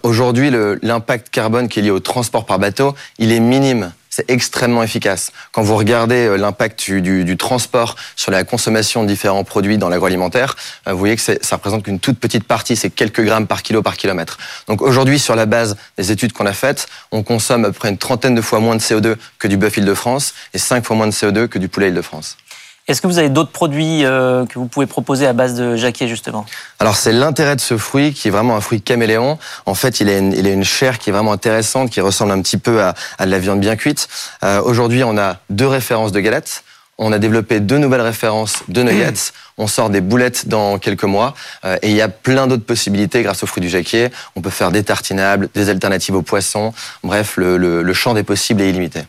Aujourd'hui, 0.03 0.51
l'impact 0.81 1.29
carbone 1.29 1.69
qui 1.69 1.81
est 1.81 1.83
lié 1.83 1.91
au 1.91 2.01
transport 2.01 2.47
par 2.47 2.59
bateau, 2.59 2.95
il 3.19 3.33
est 3.33 3.41
minime 3.41 3.93
c'est 4.13 4.31
extrêmement 4.31 4.83
efficace. 4.83 5.33
Quand 5.53 5.63
vous 5.63 5.75
regardez 5.75 6.27
euh, 6.27 6.37
l'impact 6.37 6.91
du, 6.91 7.37
transport 7.39 7.97
sur 8.15 8.31
la 8.31 8.45
consommation 8.45 9.05
de 9.05 9.09
différents 9.09 9.43
produits 9.43 9.79
dans 9.79 9.89
l'agroalimentaire, 9.89 10.55
euh, 10.87 10.93
vous 10.93 10.99
voyez 10.99 11.17
que 11.17 11.23
ça 11.23 11.57
représente 11.57 11.83
qu'une 11.85 11.99
toute 11.99 12.19
petite 12.19 12.45
partie, 12.45 12.77
c'est 12.77 12.91
quelques 12.91 13.23
grammes 13.23 13.47
par 13.47 13.63
kilo 13.63 13.83
par 13.83 13.97
kilomètre. 13.97 14.37
Donc 14.69 14.83
aujourd'hui, 14.83 15.19
sur 15.19 15.35
la 15.35 15.47
base 15.47 15.79
des 15.97 16.13
études 16.13 16.35
qu'on 16.35 16.45
a 16.45 16.53
faites, 16.53 16.89
on 17.11 17.23
consomme 17.23 17.65
à 17.65 17.69
peu 17.69 17.73
près 17.73 17.89
une 17.89 17.97
trentaine 17.97 18.35
de 18.35 18.43
fois 18.43 18.61
moins 18.61 18.77
de 18.77 18.83
CO2 18.83 19.17
que 19.39 19.49
du 19.49 19.57
bœuf 19.57 19.79
Île-de-France 19.79 20.35
et 20.53 20.59
cinq 20.59 20.85
fois 20.85 20.95
moins 20.95 21.07
de 21.07 21.13
CO2 21.13 21.49
que 21.49 21.59
du 21.59 21.71
poulet 21.71 21.89
Île-de-France. 21.89 22.37
Est-ce 22.89 23.01
que 23.01 23.07
vous 23.07 23.19
avez 23.19 23.29
d'autres 23.29 23.53
produits 23.53 24.05
euh, 24.05 24.45
que 24.45 24.59
vous 24.59 24.67
pouvez 24.67 24.87
proposer 24.87 25.27
à 25.27 25.33
base 25.33 25.55
de 25.55 25.77
jacquier 25.77 26.09
justement? 26.09 26.45
Alors 26.81 26.97
c'est 26.97 27.13
l'intérêt 27.13 27.55
de 27.55 27.61
ce 27.61 27.77
fruit 27.79 28.13
qui 28.13 28.27
est 28.29 28.31
vraiment 28.33 28.57
un 28.57 28.61
fruit 28.61 28.83
caméléon. 28.83 29.39
En 29.67 29.75
fait, 29.75 30.01
il 30.01 30.09
a 30.09 30.19
une, 30.19 30.33
il 30.33 30.47
a 30.47 30.51
une 30.51 30.65
chair 30.65 30.99
qui 30.99 31.11
est 31.11 31.13
vraiment 31.13 31.33
intéressante, 31.33 31.91
qui 31.91 32.01
ressemble 32.01 32.33
un 32.33 32.43
petit 32.43 32.57
peu 32.59 32.83
à, 32.83 32.95
à 33.19 33.27
de 33.27 33.31
la 33.31 33.39
viande 33.39 33.61
bien 33.61 33.77
cuite. 33.77 34.09
Euh, 34.43 34.61
Aujourd'hui, 34.63 35.05
on 35.05 35.17
a 35.17 35.37
deux 35.49 35.69
références 35.69 36.11
de 36.11 36.19
galettes. 36.21 36.65
On 36.99 37.13
a 37.13 37.19
développé 37.19 37.61
deux 37.61 37.79
nouvelles 37.79 38.01
références 38.03 38.63
de 38.69 38.83
nuggets. 38.83 39.33
On 39.59 39.67
sort 39.67 39.91
des 39.91 40.01
boulettes 40.01 40.49
dans 40.49 40.79
quelques 40.79 41.05
mois. 41.05 41.35
Euh, 41.65 41.77
et 41.83 41.91
il 41.91 41.97
y 41.97 42.01
a 42.03 42.09
plein 42.09 42.47
d'autres 42.47 42.65
possibilités 42.65 43.23
grâce 43.23 43.43
au 43.43 43.47
fruit 43.47 43.61
du 43.61 43.69
jacquier. 43.69 44.09
On 44.35 44.41
peut 44.41 44.51
faire 44.51 44.71
des 44.71 44.83
tartinables, 44.83 45.49
des 45.55 45.69
alternatives 45.69 46.15
aux 46.15 46.23
poissons. 46.23 46.73
Bref, 47.03 47.37
le, 47.37 47.59
le, 47.59 47.83
le 47.83 47.93
champ 47.93 48.15
des 48.15 48.23
possibles 48.23 48.61
est 48.63 48.71
illimité. 48.71 49.03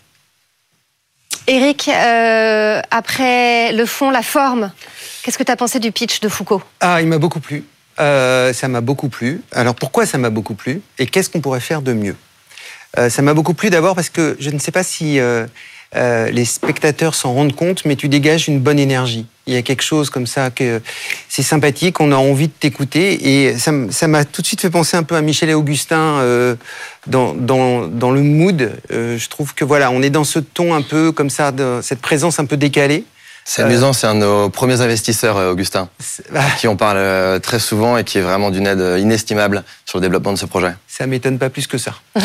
Eric, 1.47 1.89
euh, 1.89 2.81
après 2.91 3.73
le 3.73 3.85
fond, 3.85 4.09
la 4.09 4.21
forme 4.21 4.71
Qu'est-ce 5.23 5.37
que 5.37 5.43
tu 5.43 5.51
as 5.51 5.55
pensé 5.55 5.79
du 5.79 5.91
pitch 5.91 6.19
de 6.19 6.27
Foucault? 6.27 6.61
Ah, 6.81 7.01
il 7.01 7.07
m'a 7.07 7.17
beaucoup 7.17 7.39
plu. 7.39 7.63
Euh, 7.99 8.51
ça 8.51 8.67
m'a 8.67 8.81
beaucoup 8.81 9.07
plu. 9.07 9.41
Alors 9.53 9.75
pourquoi 9.75 10.05
ça 10.05 10.17
m'a 10.17 10.29
beaucoup 10.29 10.53
plu? 10.53 10.81
Et 10.99 11.05
qu'est-ce 11.05 11.29
qu'on 11.29 11.39
pourrait 11.39 11.61
faire 11.61 11.81
de 11.81 11.93
mieux? 11.93 12.15
Euh, 12.97 13.09
Ça 13.09 13.21
m'a 13.21 13.33
beaucoup 13.33 13.53
plu 13.53 13.69
d'abord 13.69 13.95
parce 13.95 14.09
que 14.09 14.35
je 14.39 14.49
ne 14.49 14.59
sais 14.59 14.71
pas 14.71 14.83
si 14.83 15.19
les 15.93 16.45
spectateurs 16.45 17.15
s'en 17.15 17.33
rendent 17.33 17.55
compte, 17.55 17.85
mais 17.85 17.95
tu 17.95 18.09
dégages 18.09 18.47
une 18.47 18.59
bonne 18.59 18.79
énergie. 18.79 19.25
Il 19.45 19.53
y 19.53 19.57
a 19.57 19.61
quelque 19.61 19.83
chose 19.83 20.09
comme 20.09 20.25
ça 20.25 20.51
que 20.51 20.81
c'est 21.27 21.43
sympathique, 21.43 21.99
on 21.99 22.13
a 22.13 22.15
envie 22.15 22.47
de 22.47 22.53
t'écouter 22.53 23.47
et 23.47 23.57
ça 23.57 24.07
m'a 24.07 24.23
tout 24.23 24.41
de 24.41 24.47
suite 24.47 24.61
fait 24.61 24.69
penser 24.69 24.95
un 24.95 25.03
peu 25.03 25.15
à 25.15 25.21
Michel 25.21 25.49
et 25.49 25.53
Augustin 25.53 26.19
euh, 26.19 26.55
dans, 27.07 27.33
dans, 27.33 27.87
dans 27.87 28.11
le 28.11 28.21
mood. 28.21 28.71
Euh, 28.91 29.17
je 29.17 29.29
trouve 29.29 29.53
que 29.53 29.65
voilà, 29.65 29.91
on 29.91 30.01
est 30.01 30.09
dans 30.09 30.23
ce 30.23 30.39
ton 30.39 30.73
un 30.73 30.81
peu 30.81 31.11
comme 31.11 31.29
ça, 31.29 31.51
de, 31.51 31.79
cette 31.83 31.99
présence 31.99 32.39
un 32.39 32.45
peu 32.45 32.55
décalée. 32.55 33.03
C'est 33.45 33.61
amusant, 33.61 33.91
c'est 33.91 34.07
un 34.07 34.15
de 34.15 34.21
nos 34.21 34.49
premiers 34.49 34.79
investisseurs, 34.79 35.35
euh, 35.35 35.51
Augustin, 35.51 35.89
bah, 36.31 36.39
qui 36.57 36.69
on 36.69 36.77
parle 36.77 37.41
très 37.41 37.59
souvent 37.59 37.97
et 37.97 38.05
qui 38.05 38.19
est 38.19 38.21
vraiment 38.21 38.49
d'une 38.49 38.65
aide 38.65 39.01
inestimable 39.01 39.65
sur 39.85 39.97
le 39.97 40.01
développement 40.03 40.31
de 40.31 40.37
ce 40.37 40.45
projet. 40.45 40.73
Ça 40.87 41.05
m'étonne 41.05 41.37
pas 41.37 41.49
plus 41.49 41.67
que 41.67 41.77
ça. 41.77 41.95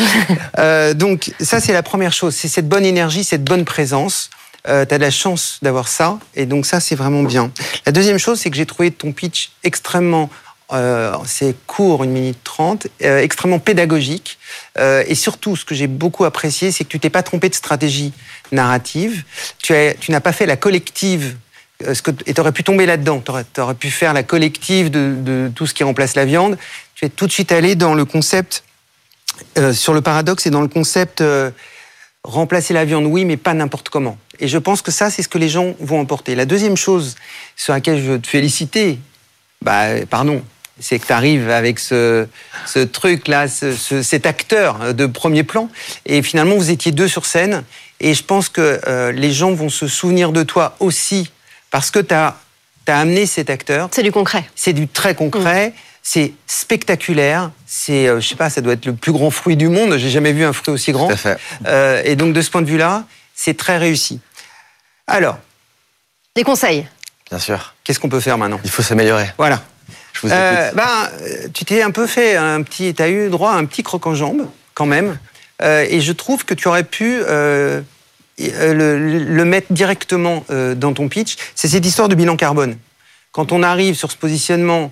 Euh, 0.57 0.93
donc 0.93 1.31
ça 1.39 1.59
c'est 1.61 1.71
la 1.71 1.83
première 1.83 2.11
chose, 2.11 2.35
c'est 2.35 2.47
cette 2.47 2.67
bonne 2.67 2.83
énergie, 2.83 3.23
cette 3.23 3.43
bonne 3.43 3.65
présence. 3.65 4.29
Euh, 4.69 4.85
tu 4.85 4.93
as 4.93 4.97
de 4.97 5.03
la 5.03 5.11
chance 5.11 5.57
d'avoir 5.61 5.87
ça, 5.87 6.19
et 6.35 6.45
donc 6.45 6.65
ça 6.65 6.79
c'est 6.79 6.95
vraiment 6.95 7.23
bien. 7.23 7.51
La 7.85 7.91
deuxième 7.91 8.19
chose, 8.19 8.39
c'est 8.39 8.49
que 8.49 8.55
j'ai 8.55 8.65
trouvé 8.67 8.91
ton 8.91 9.11
pitch 9.11 9.51
extrêmement, 9.63 10.29
euh, 10.73 11.13
c'est 11.25 11.55
court, 11.65 12.03
une 12.03 12.11
minute 12.11 12.37
trente, 12.43 12.85
euh, 13.03 13.19
extrêmement 13.21 13.59
pédagogique, 13.59 14.37
Euh, 14.77 15.03
et 15.07 15.15
surtout 15.15 15.55
ce 15.55 15.65
que 15.65 15.75
j'ai 15.75 15.87
beaucoup 15.87 16.23
apprécié, 16.25 16.71
c'est 16.71 16.83
que 16.85 16.89
tu 16.89 16.99
t'es 16.99 17.09
pas 17.09 17.23
trompé 17.23 17.49
de 17.49 17.55
stratégie 17.55 18.13
narrative. 18.51 19.23
Tu 19.61 19.73
as- 19.73 19.93
tu 19.95 20.11
n'as 20.11 20.21
pas 20.21 20.31
fait 20.31 20.45
la 20.45 20.55
collective 20.55 21.35
ce 21.93 22.01
que, 22.01 22.11
et 22.25 22.33
tu 22.33 22.39
aurais 22.41 22.51
pu 22.51 22.63
tomber 22.63 22.85
là-dedans. 22.85 23.21
Tu 23.21 23.61
aurais, 23.61 23.75
pu 23.75 23.89
faire 23.89 24.13
la 24.13 24.23
collective 24.23 24.89
de, 24.91 25.49
tout 25.55 25.65
ce 25.67 25.73
qui 25.73 25.83
remplace 25.83 26.15
la 26.15 26.25
viande. 26.25 26.57
Tu 26.95 27.05
es 27.05 27.09
tout 27.09 27.25
de 27.27 27.31
suite 27.31 27.51
allé 27.51 27.75
dans 27.75 27.93
le 27.93 28.05
concept, 28.05 28.63
sur 29.73 29.93
le 29.93 30.01
paradoxe 30.01 30.45
et 30.45 30.49
dans 30.49 30.61
le 30.61 30.67
concept 30.67 31.23
remplacer 32.23 32.73
la 32.73 32.85
viande, 32.85 33.05
oui, 33.05 33.25
mais 33.25 33.37
pas 33.37 33.53
n'importe 33.53 33.89
comment. 33.89 34.17
Et 34.39 34.47
je 34.47 34.57
pense 34.57 34.81
que 34.81 34.91
ça, 34.91 35.09
c'est 35.09 35.23
ce 35.23 35.27
que 35.27 35.37
les 35.37 35.49
gens 35.49 35.75
vont 35.79 35.99
emporter. 35.99 36.35
La 36.35 36.45
deuxième 36.45 36.77
chose 36.77 37.15
sur 37.55 37.73
laquelle 37.73 37.97
je 37.97 38.11
veux 38.11 38.19
te 38.19 38.27
féliciter, 38.27 38.99
bah, 39.61 40.05
pardon, 40.09 40.43
c'est 40.79 40.99
que 40.99 41.07
tu 41.07 41.11
arrives 41.13 41.49
avec 41.49 41.79
ce, 41.79 42.27
ce 42.65 42.79
truc-là, 42.79 43.47
ce- 43.47 43.73
ce- 43.73 44.01
cet 44.01 44.25
acteur 44.25 44.93
de 44.93 45.05
premier 45.05 45.43
plan, 45.43 45.69
et 46.05 46.21
finalement, 46.21 46.55
vous 46.55 46.69
étiez 46.71 46.91
deux 46.91 47.07
sur 47.07 47.25
scène, 47.25 47.63
et 47.99 48.13
je 48.13 48.23
pense 48.23 48.47
que 48.47 48.79
euh, 48.87 49.11
les 49.11 49.31
gens 49.31 49.51
vont 49.53 49.69
se 49.69 49.87
souvenir 49.87 50.31
de 50.31 50.43
toi 50.43 50.75
aussi, 50.79 51.31
parce 51.71 51.91
que 51.91 51.99
tu 51.99 52.13
as, 52.13 52.35
amené 52.87 53.27
cet 53.27 53.51
acteur. 53.51 53.87
C'est 53.91 54.01
du 54.01 54.11
concret. 54.11 54.49
C'est 54.55 54.73
du 54.73 54.87
très 54.87 55.13
concret. 55.13 55.73
C'est 56.01 56.33
spectaculaire. 56.47 57.51
C'est, 57.67 58.07
euh, 58.07 58.19
je 58.19 58.27
sais 58.27 58.35
pas, 58.35 58.49
ça 58.49 58.61
doit 58.61 58.73
être 58.73 58.85
le 58.85 58.93
plus 58.93 59.11
grand 59.11 59.29
fruit 59.31 59.55
du 59.57 59.67
monde. 59.69 59.97
J'ai 59.97 60.09
jamais 60.09 60.31
vu 60.33 60.43
un 60.43 60.53
fruit 60.53 60.73
aussi 60.73 60.91
grand. 60.91 61.07
Tout 61.07 61.13
à 61.13 61.17
fait. 61.17 61.37
Euh, 61.67 62.01
et 62.05 62.15
donc 62.15 62.33
de 62.33 62.41
ce 62.41 62.49
point 62.49 62.61
de 62.61 62.67
vue-là, 62.67 63.03
c'est 63.35 63.55
très 63.57 63.77
réussi. 63.77 64.19
Alors, 65.07 65.37
Des 66.35 66.43
conseils. 66.43 66.87
Bien 67.29 67.39
sûr. 67.39 67.75
qu'est-ce 67.83 67.99
qu'on 67.99 68.09
peut 68.09 68.19
faire 68.19 68.37
maintenant? 68.37 68.59
Il 68.63 68.69
faut 68.71 68.81
s'améliorer. 68.81 69.27
Voilà. 69.37 69.61
Je 70.13 70.21
vous 70.21 70.33
Euh, 70.33 70.65
écoute. 70.67 70.77
ben, 70.77 71.09
euh, 71.21 71.47
tu 71.53 71.65
t'es 71.65 71.81
un 71.81 71.91
peu 71.91 72.07
fait 72.07 72.35
un 72.35 72.61
petit, 72.63 72.93
tu 72.93 73.01
as 73.01 73.09
eu 73.09 73.29
droit 73.29 73.51
à 73.51 73.55
un 73.55 73.65
petit 73.65 73.83
croc 73.83 74.05
en 74.07 74.15
jambe 74.15 74.47
quand 74.73 74.85
même, 74.87 75.17
Euh, 75.61 75.85
et 75.89 75.99
je 75.99 76.13
trouve 76.13 76.45
que 76.45 76.53
tu 76.53 76.69
aurais 76.69 76.85
pu 76.85 77.19
euh, 77.21 77.81
euh, 78.39 78.73
le, 78.73 78.97
le 79.19 79.45
mettre 79.45 79.73
directement 79.73 80.45
euh, 80.49 80.73
dans 80.73 80.93
ton 80.93 81.09
pitch. 81.09 81.35
C'est 81.53 81.67
cette 81.67 81.85
histoire 81.85 82.07
de 82.07 82.15
bilan 82.15 82.37
carbone. 82.37 82.77
Quand 83.33 83.51
on 83.51 83.61
arrive 83.61 83.95
sur 83.95 84.09
ce 84.09 84.15
positionnement 84.15 84.89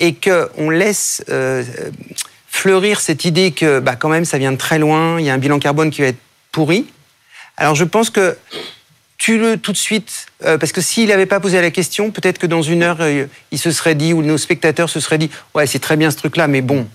et 0.00 0.14
que 0.14 0.50
on 0.56 0.70
laisse 0.70 1.22
euh, 1.28 1.62
fleurir 2.48 3.00
cette 3.00 3.24
idée 3.24 3.52
que, 3.52 3.78
bah, 3.78 3.96
quand 3.96 4.08
même, 4.08 4.24
ça 4.24 4.38
vient 4.38 4.52
de 4.52 4.56
très 4.56 4.78
loin, 4.78 5.20
il 5.20 5.26
y 5.26 5.30
a 5.30 5.34
un 5.34 5.38
bilan 5.38 5.58
carbone 5.58 5.90
qui 5.90 6.00
va 6.00 6.08
être 6.08 6.18
pourri. 6.50 6.86
Alors 7.56 7.74
je 7.74 7.84
pense 7.84 8.10
que 8.10 8.36
tu 9.18 9.38
le 9.38 9.58
tout 9.58 9.72
de 9.72 9.76
suite, 9.76 10.26
euh, 10.44 10.56
parce 10.56 10.72
que 10.72 10.80
s'il 10.80 11.10
n'avait 11.10 11.26
pas 11.26 11.40
posé 11.40 11.60
la 11.60 11.70
question, 11.70 12.10
peut-être 12.10 12.38
que 12.38 12.46
dans 12.46 12.62
une 12.62 12.82
heure, 12.82 12.96
euh, 13.00 13.26
il 13.50 13.58
se 13.58 13.70
serait 13.70 13.94
dit, 13.94 14.14
ou 14.14 14.22
nos 14.22 14.38
spectateurs 14.38 14.88
se 14.88 14.98
seraient 14.98 15.18
dit, 15.18 15.30
ouais, 15.54 15.66
c'est 15.66 15.78
très 15.78 15.96
bien 15.96 16.10
ce 16.10 16.16
truc-là, 16.16 16.48
mais 16.48 16.62
bon, 16.62 16.88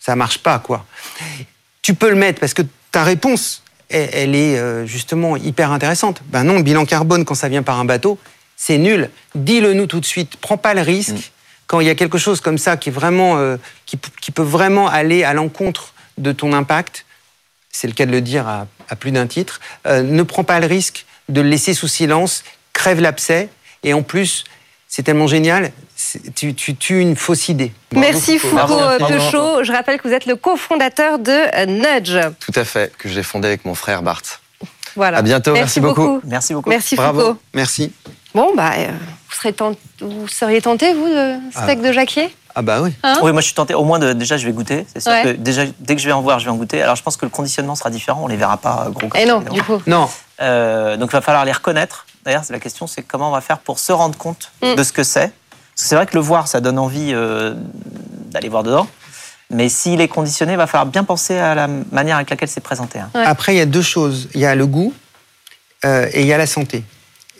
ça 0.00 0.16
marche 0.16 0.38
pas, 0.38 0.58
quoi. 0.58 0.84
Tu 1.80 1.94
peux 1.94 2.10
le 2.10 2.16
mettre 2.16 2.40
parce 2.40 2.52
que 2.52 2.62
ta 2.90 3.04
réponse, 3.04 3.62
elle, 3.88 4.10
elle 4.12 4.34
est 4.34 4.58
euh, 4.58 4.86
justement 4.86 5.36
hyper 5.36 5.70
intéressante. 5.70 6.22
Ben 6.26 6.42
non, 6.42 6.56
le 6.56 6.62
bilan 6.62 6.84
carbone, 6.84 7.24
quand 7.24 7.36
ça 7.36 7.48
vient 7.48 7.62
par 7.62 7.78
un 7.78 7.84
bateau, 7.84 8.18
c'est 8.56 8.78
nul. 8.78 9.08
Dis-le 9.36 9.72
nous 9.72 9.86
tout 9.86 10.00
de 10.00 10.04
suite. 10.04 10.36
Prends 10.40 10.56
pas 10.56 10.74
le 10.74 10.82
risque 10.82 11.31
quand 11.72 11.80
il 11.80 11.86
y 11.86 11.90
a 11.90 11.94
quelque 11.94 12.18
chose 12.18 12.42
comme 12.42 12.58
ça 12.58 12.76
qui 12.76 12.90
est 12.90 12.92
vraiment, 12.92 13.38
euh, 13.38 13.56
qui, 13.86 13.96
peut 13.96 14.42
vraiment 14.42 14.88
aller 14.88 15.24
à 15.24 15.32
l'encontre 15.32 15.94
de 16.18 16.30
ton 16.30 16.52
impact. 16.52 17.06
C'est 17.70 17.86
le 17.86 17.94
cas 17.94 18.04
de 18.04 18.10
le 18.10 18.20
dire 18.20 18.46
à, 18.46 18.66
à 18.90 18.94
plus 18.94 19.10
d'un 19.10 19.26
titre. 19.26 19.58
euh, 19.86 20.02
ne 20.02 20.22
prends 20.22 20.44
pas 20.44 20.60
le 20.60 20.66
risque 20.66 21.06
de 21.30 21.40
le 21.40 21.48
laisser 21.48 21.72
sous 21.72 21.88
silence, 21.88 22.44
crève 22.74 23.00
l'abcès, 23.00 23.48
et 23.84 23.94
en 23.94 24.02
plus, 24.02 24.44
c'est 24.86 25.02
tellement 25.02 25.26
génial, 25.26 25.72
tu, 26.34 26.54
tu 26.54 26.76
tues 26.76 27.00
une 27.00 27.16
fausse 27.16 27.48
idée. 27.48 27.72
Merci 27.92 28.38
Foucault. 28.38 28.78
Peuchot. 28.98 29.64
Je 29.64 29.72
rappelle 29.72 29.98
que 29.98 30.06
vous 30.06 30.12
êtes 30.12 30.26
le 30.26 30.36
cofondateur 30.36 31.18
de 31.18 31.32
euh, 31.32 31.64
Nudge. 31.64 32.18
Tout 32.38 32.52
à 32.54 32.64
fait, 32.64 32.94
que 32.98 33.08
j'ai 33.08 33.22
fondé 33.22 33.48
avec 33.48 33.64
mon 33.64 33.74
frère 33.74 34.02
Bart. 34.02 34.20
Voilà. 34.94 35.16
À 35.18 35.22
bientôt, 35.22 35.54
merci 35.54 35.80
beaucoup. 35.80 36.20
Merci 36.22 36.52
beaucoup. 36.52 36.68
Merci 36.68 36.96
Bravo, 36.96 37.20
Foucault. 37.20 37.38
merci. 37.54 37.92
Bon, 38.34 38.54
bah, 38.56 38.70
euh, 38.78 38.88
vous, 38.88 39.34
serez 39.34 39.52
tent- 39.52 39.76
vous 40.00 40.26
seriez 40.28 40.60
tenté, 40.62 40.94
vous, 40.94 41.06
de 41.08 41.34
steak 41.52 41.82
de 41.82 41.92
Jacquier? 41.92 42.34
Ah 42.54 42.60
bah 42.62 42.80
oui. 42.82 42.92
Hein? 43.02 43.18
Oui, 43.22 43.32
moi 43.32 43.40
je 43.40 43.46
suis 43.46 43.54
tenté. 43.54 43.74
Au 43.74 43.84
moins, 43.84 43.98
de, 43.98 44.12
déjà, 44.12 44.36
je 44.36 44.46
vais 44.46 44.52
goûter. 44.52 44.86
C'est 44.92 45.00
sûr 45.00 45.10
Ouais. 45.12 45.22
que 45.22 45.28
déjà, 45.30 45.62
dès 45.80 45.94
que 45.96 46.00
je 46.02 46.06
vais 46.06 46.12
en 46.12 46.20
voir, 46.20 46.38
je 46.38 46.44
vais 46.44 46.50
en 46.50 46.56
goûter. 46.56 46.82
Alors, 46.82 46.96
je 46.96 47.02
pense 47.02 47.16
que 47.16 47.24
le 47.24 47.30
conditionnement 47.30 47.74
sera 47.74 47.88
différent. 47.90 48.20
On 48.24 48.26
les 48.26 48.36
verra 48.36 48.56
pas 48.58 48.84
euh, 48.86 48.90
gros. 48.90 49.08
comme 49.08 49.20
Eh 49.20 49.24
non, 49.26 49.36
évidemment. 49.40 49.54
du 49.54 49.62
coup. 49.62 49.82
Non, 49.86 50.08
Euh, 50.40 50.96
donc, 50.96 51.10
il 51.10 51.12
va 51.12 51.20
falloir 51.20 51.44
les 51.44 51.52
reconnaître. 51.52 52.04
D'ailleurs, 52.24 52.44
c'est 52.44 52.52
la 52.52 52.58
question, 52.58 52.86
c'est 52.86 53.02
comment 53.02 53.28
on 53.28 53.32
va 53.32 53.40
faire 53.40 53.58
pour 53.58 53.78
se 53.78 53.92
rendre 53.92 54.18
compte 54.18 54.50
Mm. 54.62 54.74
de 54.74 54.82
ce 54.82 54.92
que 54.92 55.02
c'est? 55.02 55.30
Parce 55.30 55.82
que 55.84 55.88
c'est 55.88 55.94
vrai 55.94 56.06
que 56.06 56.14
le 56.14 56.20
voir, 56.20 56.46
ça 56.48 56.60
donne 56.60 56.78
envie 56.78 57.12
euh, 57.14 57.54
d'aller 58.30 58.48
voir 58.50 58.62
dedans. 58.64 58.86
Mais 59.50 59.68
s'il 59.68 60.00
est 60.00 60.08
conditionné, 60.08 60.52
il 60.52 60.56
va 60.58 60.66
falloir 60.66 60.86
bien 60.86 61.04
penser 61.04 61.36
à 61.38 61.54
la 61.54 61.68
manière 61.68 62.16
avec 62.16 62.28
laquelle 62.30 62.48
c'est 62.48 62.60
présenté. 62.62 62.98
hein. 62.98 63.08
Ouais. 63.14 63.22
Après, 63.24 63.54
il 63.54 63.58
y 63.58 63.60
a 63.62 63.66
deux 63.66 63.82
choses. 63.82 64.28
Il 64.34 64.40
y 64.40 64.46
a 64.46 64.54
le 64.54 64.66
goût 64.66 64.92
euh, 65.84 66.06
et 66.12 66.20
il 66.22 66.26
y 66.26 66.32
a 66.32 66.38
la 66.38 66.46
santé. 66.46 66.84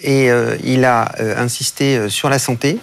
Et 0.02 0.30
euh, 0.30 0.56
il 0.64 0.84
a 0.84 1.12
euh, 1.20 1.36
insisté 1.42 1.96
euh, 1.96 2.08
sur 2.08 2.28
la 2.28 2.38
santé. 2.38 2.78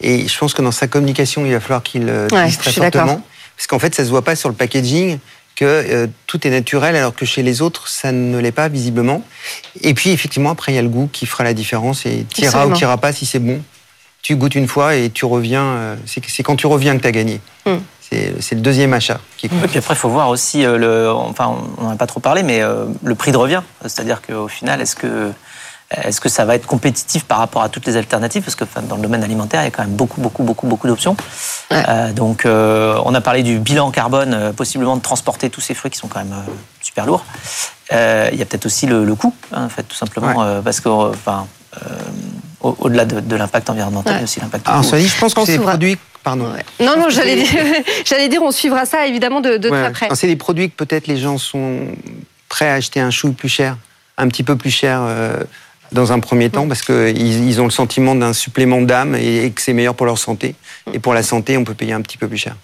Et 0.00 0.26
je 0.28 0.38
pense 0.38 0.54
que 0.54 0.62
dans 0.62 0.72
sa 0.72 0.86
communication, 0.86 1.44
il 1.44 1.52
va 1.52 1.60
falloir 1.60 1.82
qu'il 1.82 2.04
Ouais, 2.32 2.46
dise 2.46 2.58
très 2.58 2.72
fortement. 2.72 3.22
Parce 3.56 3.66
qu'en 3.66 3.78
fait, 3.78 3.94
ça 3.94 4.04
se 4.04 4.10
voit 4.10 4.22
pas 4.22 4.36
sur 4.36 4.48
le 4.48 4.54
packaging 4.54 5.18
que 5.56 5.64
euh, 5.66 6.06
tout 6.26 6.46
est 6.46 6.50
naturel, 6.50 6.96
alors 6.96 7.14
que 7.14 7.26
chez 7.26 7.42
les 7.42 7.60
autres, 7.60 7.88
ça 7.88 8.12
ne 8.12 8.38
l'est 8.38 8.52
pas 8.52 8.68
visiblement. 8.68 9.22
Et 9.82 9.92
puis, 9.92 10.10
effectivement, 10.10 10.50
après, 10.50 10.72
il 10.72 10.76
y 10.76 10.78
a 10.78 10.82
le 10.82 10.88
goût 10.88 11.10
qui 11.12 11.26
fera 11.26 11.44
la 11.44 11.52
différence. 11.52 12.06
Et 12.06 12.24
t'iras 12.32 12.66
ou 12.66 12.72
t'iras 12.72 12.96
pas 12.96 13.12
si 13.12 13.26
c'est 13.26 13.40
bon. 13.40 13.60
Tu 14.22 14.36
goûtes 14.36 14.54
une 14.54 14.68
fois 14.68 14.96
et 14.96 15.10
tu 15.10 15.24
reviens. 15.26 15.64
euh, 15.64 15.96
c'est 16.06 16.42
quand 16.42 16.56
tu 16.56 16.66
reviens 16.66 16.96
que 16.96 17.02
tu 17.02 17.08
as 17.08 17.12
gagné. 17.12 17.40
Mm. 17.66 17.76
C'est 18.40 18.54
le 18.56 18.60
deuxième 18.60 18.92
achat 18.92 19.20
qui 19.36 19.48
compte. 19.48 19.64
Et 19.64 19.68
puis 19.68 19.78
après, 19.78 19.94
il 19.94 19.96
faut 19.98 20.08
voir 20.08 20.30
aussi, 20.30 20.64
euh, 20.64 20.76
le, 20.78 21.10
enfin, 21.12 21.54
on 21.78 21.84
n'en 21.84 21.90
a 21.90 21.96
pas 21.96 22.06
trop 22.08 22.18
parlé, 22.18 22.42
mais 22.42 22.60
euh, 22.60 22.86
le 23.04 23.14
prix 23.14 23.30
de 23.30 23.36
revient. 23.36 23.62
C'est-à-dire 23.82 24.20
qu'au 24.20 24.48
final, 24.48 24.80
est-ce 24.80 24.96
que, 24.96 25.30
est-ce 25.90 26.20
que 26.20 26.28
ça 26.28 26.44
va 26.44 26.54
être 26.54 26.66
compétitif 26.66 27.24
par 27.24 27.38
rapport 27.38 27.62
à 27.62 27.68
toutes 27.68 27.86
les 27.86 27.96
alternatives? 27.96 28.42
Parce 28.44 28.54
que 28.54 28.62
enfin, 28.64 28.80
dans 28.82 28.94
le 28.96 29.02
domaine 29.02 29.24
alimentaire, 29.24 29.62
il 29.62 29.64
y 29.64 29.68
a 29.68 29.70
quand 29.70 29.82
même 29.82 29.94
beaucoup, 29.96 30.20
beaucoup, 30.20 30.44
beaucoup, 30.44 30.66
beaucoup 30.68 30.86
d'options. 30.86 31.16
Ouais. 31.70 31.82
Euh, 31.88 32.12
donc, 32.12 32.46
euh, 32.46 32.96
on 33.04 33.14
a 33.14 33.20
parlé 33.20 33.42
du 33.42 33.58
bilan 33.58 33.90
carbone, 33.90 34.32
euh, 34.32 34.52
possiblement 34.52 34.96
de 34.96 35.02
transporter 35.02 35.50
tous 35.50 35.60
ces 35.60 35.74
fruits 35.74 35.90
qui 35.90 35.98
sont 35.98 36.06
quand 36.08 36.20
même 36.20 36.32
euh, 36.32 36.50
super 36.80 37.06
lourds. 37.06 37.24
Euh, 37.92 38.28
il 38.32 38.38
y 38.38 38.42
a 38.42 38.44
peut-être 38.44 38.66
aussi 38.66 38.86
le, 38.86 39.04
le 39.04 39.14
coût, 39.16 39.34
hein, 39.52 39.64
en 39.64 39.68
fait, 39.68 39.82
tout 39.82 39.96
simplement, 39.96 40.28
Ouais. 40.28 40.44
euh, 40.46 40.62
parce 40.62 40.78
que, 40.80 40.88
enfin, 40.88 41.48
euh, 41.76 41.88
au- 42.60 42.76
au-delà 42.78 43.04
de, 43.04 43.18
de 43.18 43.36
l'impact 43.36 43.68
environnemental, 43.70 44.14
il 44.14 44.18
y 44.18 44.20
a 44.20 44.24
aussi 44.24 44.38
l'impact. 44.40 44.68
Alors, 44.68 44.82
coût. 44.82 44.86
cela 44.88 45.00
dit, 45.02 45.08
je 45.08 45.18
pense 45.18 45.34
que 45.34 45.40
On 45.40 45.44
c'est 45.46 45.58
des 45.58 45.64
produits. 45.64 45.98
Pardon. 46.22 46.52
Ouais. 46.52 46.64
Non, 46.86 46.96
non, 46.98 47.08
j'allais 47.08 47.34
dire, 47.36 47.46
c'est- 47.50 47.84
j'allais 48.06 48.28
dire, 48.28 48.42
on 48.44 48.52
suivra 48.52 48.84
ça 48.86 49.06
évidemment 49.06 49.40
de, 49.40 49.56
de 49.56 49.68
Ouais. 49.70 49.90
très 49.90 50.06
près. 50.08 50.14
C'est 50.16 50.26
des 50.28 50.36
produits 50.36 50.70
que 50.70 50.76
peut-être 50.76 51.08
les 51.08 51.16
gens 51.16 51.36
sont 51.38 51.80
prêts 52.48 52.68
à 52.68 52.74
acheter 52.74 53.00
un 53.00 53.10
chou 53.10 53.32
plus 53.32 53.48
cher, 53.48 53.76
un 54.18 54.28
petit 54.28 54.42
peu 54.44 54.54
plus 54.56 54.70
cher 54.70 55.00
euh, 55.02 55.38
dans 55.92 56.12
un 56.12 56.20
premier 56.20 56.50
temps, 56.50 56.68
parce 56.68 56.82
qu'ils 56.82 57.48
ils 57.48 57.60
ont 57.60 57.64
le 57.64 57.70
sentiment 57.70 58.14
d'un 58.14 58.32
supplément 58.32 58.80
d'âme 58.80 59.14
et, 59.14 59.44
et 59.44 59.50
que 59.50 59.60
c'est 59.60 59.72
meilleur 59.72 59.94
pour 59.94 60.06
leur 60.06 60.18
santé. 60.18 60.54
Et 60.92 60.98
pour 60.98 61.14
la 61.14 61.22
santé, 61.22 61.56
on 61.56 61.64
peut 61.64 61.74
payer 61.74 61.92
un 61.92 62.00
petit 62.00 62.18
peu 62.18 62.28
plus 62.28 62.38
cher. 62.38 62.56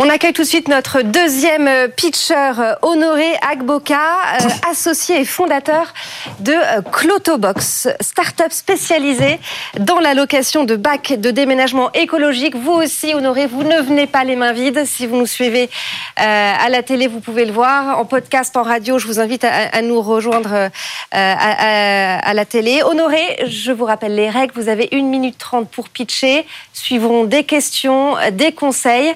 On 0.00 0.08
accueille 0.08 0.32
tout 0.32 0.42
de 0.42 0.46
suite 0.46 0.68
notre 0.68 1.02
deuxième 1.02 1.66
euh, 1.66 1.88
pitcher, 1.88 2.52
euh, 2.60 2.76
Honoré 2.82 3.32
Agboka, 3.50 3.96
euh, 3.96 4.48
associé 4.70 5.22
et 5.22 5.24
fondateur 5.24 5.92
de 6.38 6.54
Clotobox, 6.92 7.88
start-up 8.00 8.52
spécialisée 8.52 9.40
dans 9.80 9.98
la 9.98 10.14
location 10.14 10.62
de 10.62 10.76
bacs 10.76 11.14
de 11.14 11.32
déménagement 11.32 11.90
écologique. 11.94 12.54
Vous 12.54 12.74
aussi, 12.74 13.12
Honoré, 13.12 13.48
vous 13.48 13.64
ne 13.64 13.80
venez 13.80 14.06
pas 14.06 14.22
les 14.22 14.36
mains 14.36 14.52
vides. 14.52 14.84
Si 14.86 15.04
vous 15.04 15.16
nous 15.16 15.26
suivez 15.26 15.68
à 16.16 16.68
la 16.68 16.84
télé, 16.84 17.08
vous 17.08 17.18
pouvez 17.18 17.44
le 17.44 17.52
voir. 17.52 17.98
En 17.98 18.04
podcast, 18.04 18.56
en 18.56 18.62
radio, 18.62 19.00
je 19.00 19.06
vous 19.08 19.18
invite 19.18 19.44
à, 19.44 19.82
nous 19.82 20.00
rejoindre 20.00 20.70
à, 21.10 22.34
la 22.34 22.44
télé. 22.44 22.82
Honoré, 22.84 23.44
je 23.48 23.72
vous 23.72 23.84
rappelle 23.84 24.14
les 24.14 24.30
règles. 24.30 24.52
Vous 24.54 24.68
avez 24.68 24.88
une 24.92 25.08
minute 25.08 25.38
trente 25.38 25.68
pour 25.68 25.88
pitcher. 25.88 26.46
Suivront 26.72 27.24
des 27.24 27.42
questions, 27.42 28.14
des 28.32 28.52
conseils. 28.52 29.14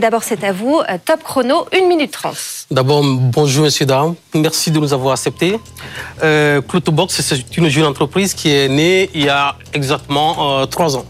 D'abord, 0.00 0.22
c'est 0.22 0.44
à 0.44 0.52
vous. 0.52 0.80
Euh, 0.88 0.98
top 1.04 1.22
chrono, 1.22 1.66
1 1.72 1.86
minute 1.88 2.12
30. 2.12 2.36
D'abord, 2.70 3.02
bonjour, 3.04 3.64
messieurs, 3.64 3.86
dames. 3.86 4.14
Merci 4.34 4.70
de 4.70 4.78
nous 4.78 4.92
avoir 4.92 5.14
acceptés. 5.14 5.58
Euh, 6.22 6.60
c'est 7.08 7.56
une 7.56 7.68
jeune 7.68 7.86
entreprise 7.86 8.34
qui 8.34 8.50
est 8.50 8.68
née 8.68 9.10
il 9.14 9.24
y 9.24 9.28
a 9.28 9.56
exactement 9.72 10.60
euh, 10.60 10.66
trois 10.66 10.96
ans. 10.96 11.04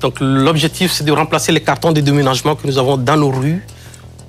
Donc, 0.00 0.16
l'objectif, 0.20 0.92
c'est 0.92 1.04
de 1.04 1.12
remplacer 1.12 1.52
les 1.52 1.60
cartons 1.60 1.92
de 1.92 2.00
déménagement 2.00 2.54
que 2.54 2.66
nous 2.66 2.78
avons 2.78 2.96
dans 2.96 3.16
nos 3.16 3.30
rues 3.30 3.64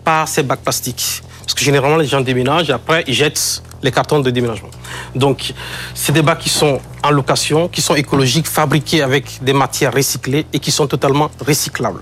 par 0.03 0.27
ces 0.27 0.43
bacs 0.43 0.61
plastiques. 0.61 1.21
Parce 1.41 1.53
que 1.53 1.63
généralement, 1.63 1.97
les 1.97 2.07
gens 2.07 2.21
déménagent 2.21 2.69
et 2.69 2.73
après, 2.73 3.03
ils 3.07 3.13
jettent 3.13 3.61
les 3.83 3.91
cartons 3.91 4.19
de 4.19 4.31
déménagement. 4.31 4.69
Donc, 5.13 5.53
c'est 5.93 6.11
des 6.11 6.21
bacs 6.21 6.39
qui 6.39 6.49
sont 6.49 6.79
en 7.03 7.11
location, 7.11 7.67
qui 7.67 7.81
sont 7.81 7.95
écologiques, 7.95 8.47
fabriqués 8.47 9.03
avec 9.03 9.43
des 9.43 9.53
matières 9.53 9.93
recyclées 9.93 10.45
et 10.51 10.59
qui 10.59 10.71
sont 10.71 10.87
totalement 10.87 11.29
recyclables 11.45 12.01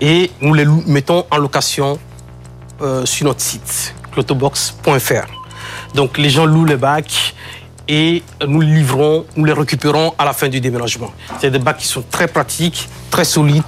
et 0.00 0.30
nous 0.40 0.54
les 0.54 0.64
mettons 0.86 1.24
en 1.30 1.36
location 1.36 1.98
euh, 2.80 3.04
sur 3.04 3.26
notre 3.26 3.40
site, 3.40 3.94
clotobox.fr. 4.12 5.26
Donc 5.94 6.18
les 6.18 6.30
gens 6.30 6.46
louent 6.46 6.64
les 6.64 6.76
bacs 6.76 7.34
et 7.88 8.22
nous 8.46 8.60
les 8.60 8.74
livrons, 8.74 9.26
nous 9.36 9.44
les 9.44 9.52
récupérons 9.52 10.14
à 10.18 10.24
la 10.24 10.32
fin 10.32 10.48
du 10.48 10.60
déménagement. 10.60 11.12
C'est 11.40 11.50
des 11.50 11.58
bacs 11.58 11.78
qui 11.78 11.86
sont 11.86 12.04
très 12.08 12.28
pratiques, 12.28 12.88
très 13.10 13.24
solides, 13.24 13.64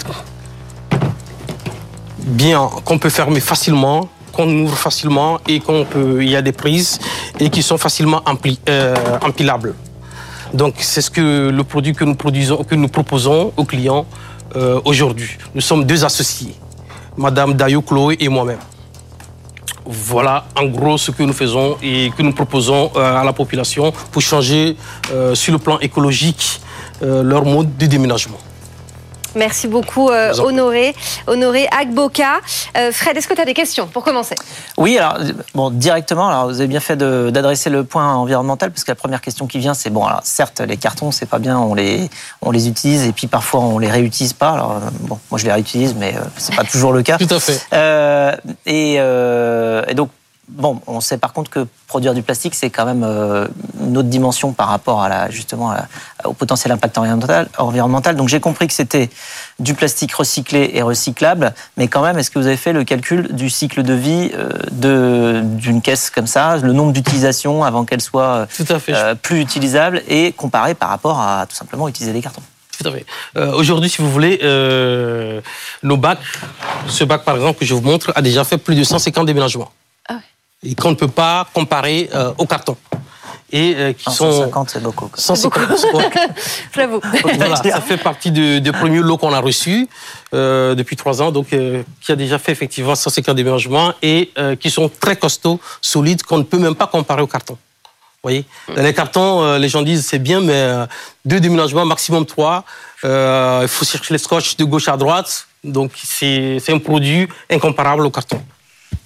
bien 2.18 2.70
qu'on 2.84 2.98
peut 2.98 3.10
fermer 3.10 3.40
facilement, 3.40 4.08
qu'on 4.32 4.48
ouvre 4.48 4.76
facilement 4.76 5.38
et 5.48 5.60
qu'on 5.60 5.84
peut, 5.84 6.22
il 6.22 6.30
y 6.30 6.36
a 6.36 6.42
des 6.42 6.52
prises 6.52 6.98
et 7.38 7.50
qui 7.50 7.62
sont 7.62 7.78
facilement 7.78 8.22
euh, 8.68 8.94
empilables. 9.20 9.74
Donc 10.54 10.76
c'est 10.78 11.00
ce 11.00 11.10
que 11.10 11.50
le 11.50 11.64
produit 11.64 11.94
que 11.94 12.04
nous 12.04 12.14
produisons, 12.14 12.62
que 12.64 12.74
nous 12.74 12.88
proposons 12.88 13.52
aux 13.56 13.64
clients 13.64 14.06
euh, 14.56 14.80
aujourd'hui. 14.84 15.30
Nous 15.54 15.60
sommes 15.60 15.84
deux 15.84 16.04
associés, 16.04 16.54
Madame 17.16 17.54
Dayo 17.54 17.82
Chloé 17.82 18.16
et 18.20 18.28
moi-même. 18.28 18.58
Voilà 19.84 20.44
en 20.56 20.66
gros 20.66 20.96
ce 20.96 21.10
que 21.10 21.22
nous 21.22 21.32
faisons 21.32 21.76
et 21.82 22.10
que 22.16 22.22
nous 22.22 22.32
proposons 22.32 22.90
euh, 22.96 23.20
à 23.20 23.24
la 23.24 23.32
population 23.32 23.92
pour 24.12 24.22
changer 24.22 24.76
euh, 25.12 25.34
sur 25.34 25.52
le 25.52 25.58
plan 25.58 25.78
écologique 25.80 26.60
leur 27.04 27.44
mode 27.44 27.76
de 27.76 27.86
déménagement. 27.86 28.38
Merci 29.34 29.68
beaucoup, 29.68 30.10
euh, 30.10 30.32
Honoré. 30.38 30.94
Honoré 31.26 31.68
Agboka. 31.76 32.40
Euh, 32.76 32.92
Fred, 32.92 33.16
est-ce 33.16 33.28
que 33.28 33.34
tu 33.34 33.40
as 33.40 33.44
des 33.44 33.54
questions 33.54 33.86
pour 33.86 34.04
commencer? 34.04 34.34
Oui, 34.76 34.98
alors, 34.98 35.18
bon, 35.54 35.70
directement, 35.70 36.28
alors, 36.28 36.48
vous 36.48 36.60
avez 36.60 36.68
bien 36.68 36.80
fait 36.80 36.96
d'adresser 36.96 37.70
le 37.70 37.84
point 37.84 38.14
environnemental, 38.14 38.70
parce 38.70 38.84
que 38.84 38.90
la 38.90 38.96
première 38.96 39.20
question 39.20 39.46
qui 39.46 39.58
vient, 39.58 39.74
c'est 39.74 39.90
bon, 39.90 40.04
alors, 40.04 40.20
certes, 40.24 40.60
les 40.60 40.76
cartons, 40.76 41.10
c'est 41.10 41.26
pas 41.26 41.38
bien, 41.38 41.58
on 41.58 41.74
les, 41.74 42.10
on 42.40 42.50
les 42.50 42.68
utilise, 42.68 43.06
et 43.06 43.12
puis 43.12 43.26
parfois, 43.26 43.60
on 43.60 43.78
les 43.78 43.90
réutilise 43.90 44.32
pas. 44.32 44.50
Alors, 44.50 44.72
euh, 44.72 44.90
bon, 45.00 45.18
moi, 45.30 45.38
je 45.38 45.44
les 45.44 45.52
réutilise, 45.52 45.94
mais 45.98 46.14
c'est 46.36 46.54
pas 46.54 46.64
toujours 46.64 46.92
le 46.92 47.02
cas. 47.02 47.18
Tout 47.22 47.34
à 47.34 47.40
fait. 47.40 47.60
et, 48.66 48.94
et 48.94 49.94
donc, 49.94 50.10
Bon, 50.54 50.82
on 50.86 51.00
sait 51.00 51.16
par 51.16 51.32
contre 51.32 51.50
que 51.50 51.66
produire 51.86 52.12
du 52.12 52.22
plastique, 52.22 52.54
c'est 52.54 52.68
quand 52.68 52.84
même 52.84 53.04
euh, 53.04 53.48
une 53.80 53.96
autre 53.96 54.08
dimension 54.08 54.52
par 54.52 54.68
rapport 54.68 55.02
à 55.02 55.08
la, 55.08 55.30
justement 55.30 55.74
au 56.24 56.34
potentiel 56.34 56.72
impact 56.72 56.98
environnemental. 56.98 57.48
environnemental. 57.56 58.16
Donc 58.16 58.28
j'ai 58.28 58.40
compris 58.40 58.66
que 58.66 58.74
c'était 58.74 59.08
du 59.60 59.72
plastique 59.72 60.12
recyclé 60.12 60.72
et 60.74 60.82
recyclable, 60.82 61.54
mais 61.78 61.88
quand 61.88 62.02
même, 62.02 62.18
est-ce 62.18 62.30
que 62.30 62.38
vous 62.38 62.46
avez 62.46 62.58
fait 62.58 62.74
le 62.74 62.84
calcul 62.84 63.34
du 63.34 63.48
cycle 63.48 63.82
de 63.82 63.94
vie 63.94 64.30
euh, 64.34 65.40
d'une 65.42 65.80
caisse 65.80 66.10
comme 66.10 66.26
ça, 66.26 66.58
le 66.58 66.72
nombre 66.72 66.92
d'utilisations 66.92 67.64
avant 67.64 67.84
qu'elle 67.84 68.02
soit 68.02 68.46
euh, 68.90 69.14
plus 69.14 69.40
utilisable 69.40 70.02
et 70.08 70.32
comparé 70.32 70.74
par 70.74 70.90
rapport 70.90 71.18
à 71.18 71.46
tout 71.46 71.56
simplement 71.56 71.88
utiliser 71.88 72.12
des 72.12 72.20
cartons? 72.20 72.42
Tout 72.78 72.88
à 72.88 72.92
fait. 72.92 73.06
Aujourd'hui, 73.54 73.88
si 73.88 74.02
vous 74.02 74.10
voulez, 74.10 74.38
nos 75.82 75.96
bacs, 75.96 76.18
ce 76.88 77.04
bac 77.04 77.24
par 77.24 77.36
exemple 77.36 77.60
que 77.60 77.64
je 77.64 77.74
vous 77.74 77.82
montre, 77.82 78.12
a 78.14 78.22
déjà 78.22 78.44
fait 78.44 78.58
plus 78.58 78.74
de 78.74 78.82
150 78.82 79.26
déménagements 79.26 79.70
et 80.64 80.74
qu'on 80.74 80.90
ne 80.90 80.96
peut 80.96 81.08
pas 81.08 81.46
comparer 81.52 82.08
euh, 82.14 82.32
au 82.38 82.46
carton. 82.46 82.76
Et 83.54 83.74
euh, 83.76 83.92
qui 83.92 84.10
150, 84.10 84.70
c'est 84.70 84.82
beaucoup. 84.82 85.10
150, 85.14 85.62
J'avoue. 86.74 87.00
Voilà, 87.36 87.56
ça 87.62 87.80
fait 87.82 87.98
partie 87.98 88.30
du, 88.30 88.72
premier 88.72 89.00
lot 89.00 89.18
qu'on 89.18 89.32
a 89.32 89.40
reçu 89.40 89.88
euh, 90.32 90.74
depuis 90.74 90.96
trois 90.96 91.20
ans, 91.20 91.30
donc 91.30 91.48
qui 91.48 92.12
a 92.12 92.16
déjà 92.16 92.38
fait 92.38 92.52
effectivement 92.52 92.94
150 92.94 93.36
déménagements 93.36 93.92
et 94.00 94.32
qui 94.58 94.70
sont 94.70 94.88
très 94.88 95.16
costauds, 95.16 95.60
solides, 95.82 96.22
qu'on 96.22 96.38
ne 96.38 96.44
peut 96.44 96.58
même 96.58 96.74
pas 96.74 96.86
comparer 96.86 97.22
au 97.22 97.26
carton. 97.26 97.54
Vous 97.54 98.28
voyez? 98.30 98.44
Dans 98.74 98.82
les 98.82 98.94
cartons, 98.94 99.58
les 99.58 99.68
gens 99.68 99.82
disent 99.82 100.06
c'est 100.06 100.20
bien, 100.20 100.40
mais 100.40 100.86
deux 101.24 101.40
déménagements, 101.40 101.84
maximum 101.84 102.24
trois. 102.24 102.64
il 103.02 103.68
faut 103.68 103.84
chercher 103.84 104.14
les 104.14 104.18
scotch 104.18 104.56
de 104.56 104.64
gauche 104.64 104.88
à 104.88 104.96
droite. 104.96 105.46
Donc 105.62 105.92
c'est 106.02 106.62
un 106.68 106.78
produit 106.78 107.28
incomparable 107.50 108.06
au 108.06 108.10
carton. 108.10 108.40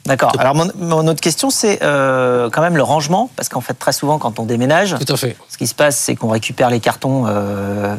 D'accord. 0.07 0.33
Alors 0.39 0.55
mon, 0.55 1.07
autre 1.09 1.21
question, 1.21 1.51
c'est 1.51 1.83
euh, 1.83 2.49
quand 2.51 2.63
même 2.63 2.77
le 2.77 2.83
rangement, 2.83 3.31
parce 3.37 3.49
qu'en 3.49 3.61
fait 3.61 3.75
très 3.75 3.93
souvent 3.93 4.19
quand 4.19 4.39
on 4.39 4.45
déménage, 4.45 4.97
Tout 5.05 5.13
à 5.13 5.17
fait. 5.17 5.37
ce 5.49 5.59
qui 5.59 5.67
se 5.67 5.75
passe, 5.75 5.97
c'est 5.97 6.15
qu'on 6.15 6.29
récupère 6.29 6.71
les 6.71 6.81
cartons 6.81 7.25
euh, 7.27 7.95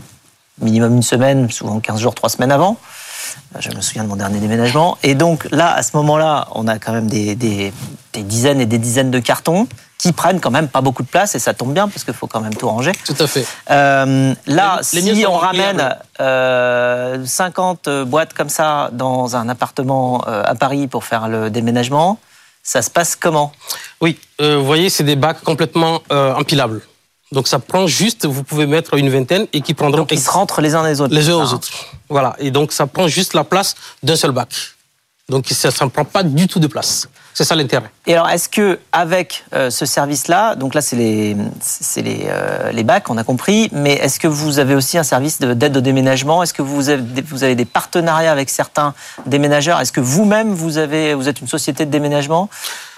minimum 0.62 0.95
une 0.95 1.03
semaine, 1.03 1.49
souvent 1.49 1.80
15 1.80 1.99
jours, 1.99 2.16
3 2.16 2.30
semaines 2.30 2.51
avant. 2.51 2.78
Je 3.60 3.70
me 3.72 3.82
souviens 3.82 4.03
de 4.03 4.10
mon 4.10 4.16
dernier 4.16 4.39
déménagement. 4.39 4.97
Et 5.03 5.16
donc 5.16 5.47
là, 5.51 5.74
à 5.74 5.84
ce 5.84 5.95
moment-là, 5.97 6.47
on 6.53 6.68
a 6.68 6.80
quand 6.80 6.93
même 6.93 7.08
des, 7.08 7.36
des, 7.36 7.74
dizaines 8.16 8.62
et 8.62 8.66
des 8.66 8.78
dizaines 8.78 9.12
de 9.12 9.20
cartons 9.20 9.68
qui 9.98 10.12
prennent 10.12 10.39
quand 10.39 10.52
même 10.52 10.68
pas 10.68 10.82
beaucoup 10.82 11.04
de 11.04 11.08
place 11.08 11.36
et 11.36 11.39
ça 11.39 11.54
tombe 11.54 11.74
bien 11.74 11.88
parce 11.88 12.04
qu'il 12.04 12.14
faut 12.14 12.28
quand 12.28 12.41
même 12.41 12.54
tout 12.54 12.70
ranger. 12.70 12.91
Tout 13.06 13.16
à 13.20 13.28
fait. 13.28 13.45
Euh, 13.72 14.34
là, 14.45 14.80
si 14.82 15.26
on 15.28 15.38
ramène 15.38 15.95
euh, 16.20 17.26
50 17.26 17.89
boîtes 18.06 18.34
comme 18.34 18.50
ça 18.50 18.89
dans 18.93 19.36
un 19.36 19.50
appartement 19.50 20.24
euh, 20.28 20.43
à 20.45 20.56
Paris 20.56 20.88
pour 20.88 21.04
faire 21.04 21.28
le 21.28 21.50
déménagement, 21.50 22.20
ça 22.62 22.82
se 22.82 22.89
passe 22.89 23.16
comment? 23.16 23.52
Oui, 24.02 24.20
euh, 24.41 24.58
vous 24.58 24.66
voyez, 24.66 24.89
c'est 24.89 25.04
des 25.04 25.16
bacs 25.16 25.41
complètement 25.41 26.02
empilables. 26.10 26.82
Donc 27.32 27.48
ça 27.48 27.60
prend 27.60 27.88
juste, 27.88 28.26
vous 28.26 28.43
pouvez 28.43 28.68
mettre 28.68 28.93
une 28.93 29.10
vingtaine 29.10 29.48
et 29.52 29.62
qui 29.62 29.74
prendront. 29.74 30.00
Donc 30.00 30.12
ils 30.12 30.20
se 30.20 30.30
rentrent 30.30 30.62
les 30.62 30.76
uns 30.76 30.88
les 30.88 31.02
autres. 31.02 31.14
Les 31.14 31.30
uns 31.30 31.36
aux 31.36 31.54
autres. 31.54 31.70
Voilà. 32.08 32.36
Et 32.39 32.52
donc 32.52 32.72
ça 32.72 32.88
prend 32.88 33.08
juste 33.08 33.34
la 33.34 33.43
place 33.43 33.76
d'un 34.02 34.16
seul 34.16 34.32
bac. 34.32 34.54
Donc 35.28 35.45
ça 35.50 35.70
ne 35.70 35.89
prend 35.89 36.06
pas 36.06 36.24
du 36.24 36.48
tout 36.48 36.60
de 36.60 36.68
place. 36.68 37.10
C'est 37.38 37.44
ça 37.44 37.54
l'intérêt. 37.54 37.92
Et 38.08 38.16
alors, 38.16 38.28
est-ce 38.30 38.50
que 38.50 38.80
avec 38.92 39.46
euh, 39.54 39.70
ce 39.70 39.86
service-là, 39.86 40.56
donc 40.56 40.74
là 40.74 40.82
c'est 40.82 40.96
les, 40.96 41.36
les, 41.98 42.26
euh, 42.30 42.72
les 42.72 42.84
bacs, 42.84 43.12
on 43.12 43.18
a 43.20 43.24
compris, 43.24 43.70
mais 43.72 43.94
est-ce 43.94 44.20
que 44.20 44.28
vous 44.28 44.58
avez 44.58 44.74
aussi 44.74 44.98
un 44.98 45.04
service 45.04 45.40
d'aide 45.40 45.78
au 45.78 45.82
déménagement? 45.82 46.42
Est-ce 46.42 46.56
que 46.56 46.64
vous 46.64 46.90
avez, 46.90 47.22
vous 47.22 47.44
avez 47.44 47.54
des 47.54 47.66
partenariats 47.66 48.32
avec 48.32 48.50
certains 48.50 48.96
déménageurs? 49.28 49.80
Est-ce 49.80 49.92
que 49.92 50.02
vous-même 50.02 50.52
vous 50.52 50.80
avez, 50.80 51.14
vous 51.14 51.30
êtes 51.30 51.40
une 51.40 51.48
société 51.48 51.86
de 51.86 51.92
déménagement? 51.92 52.50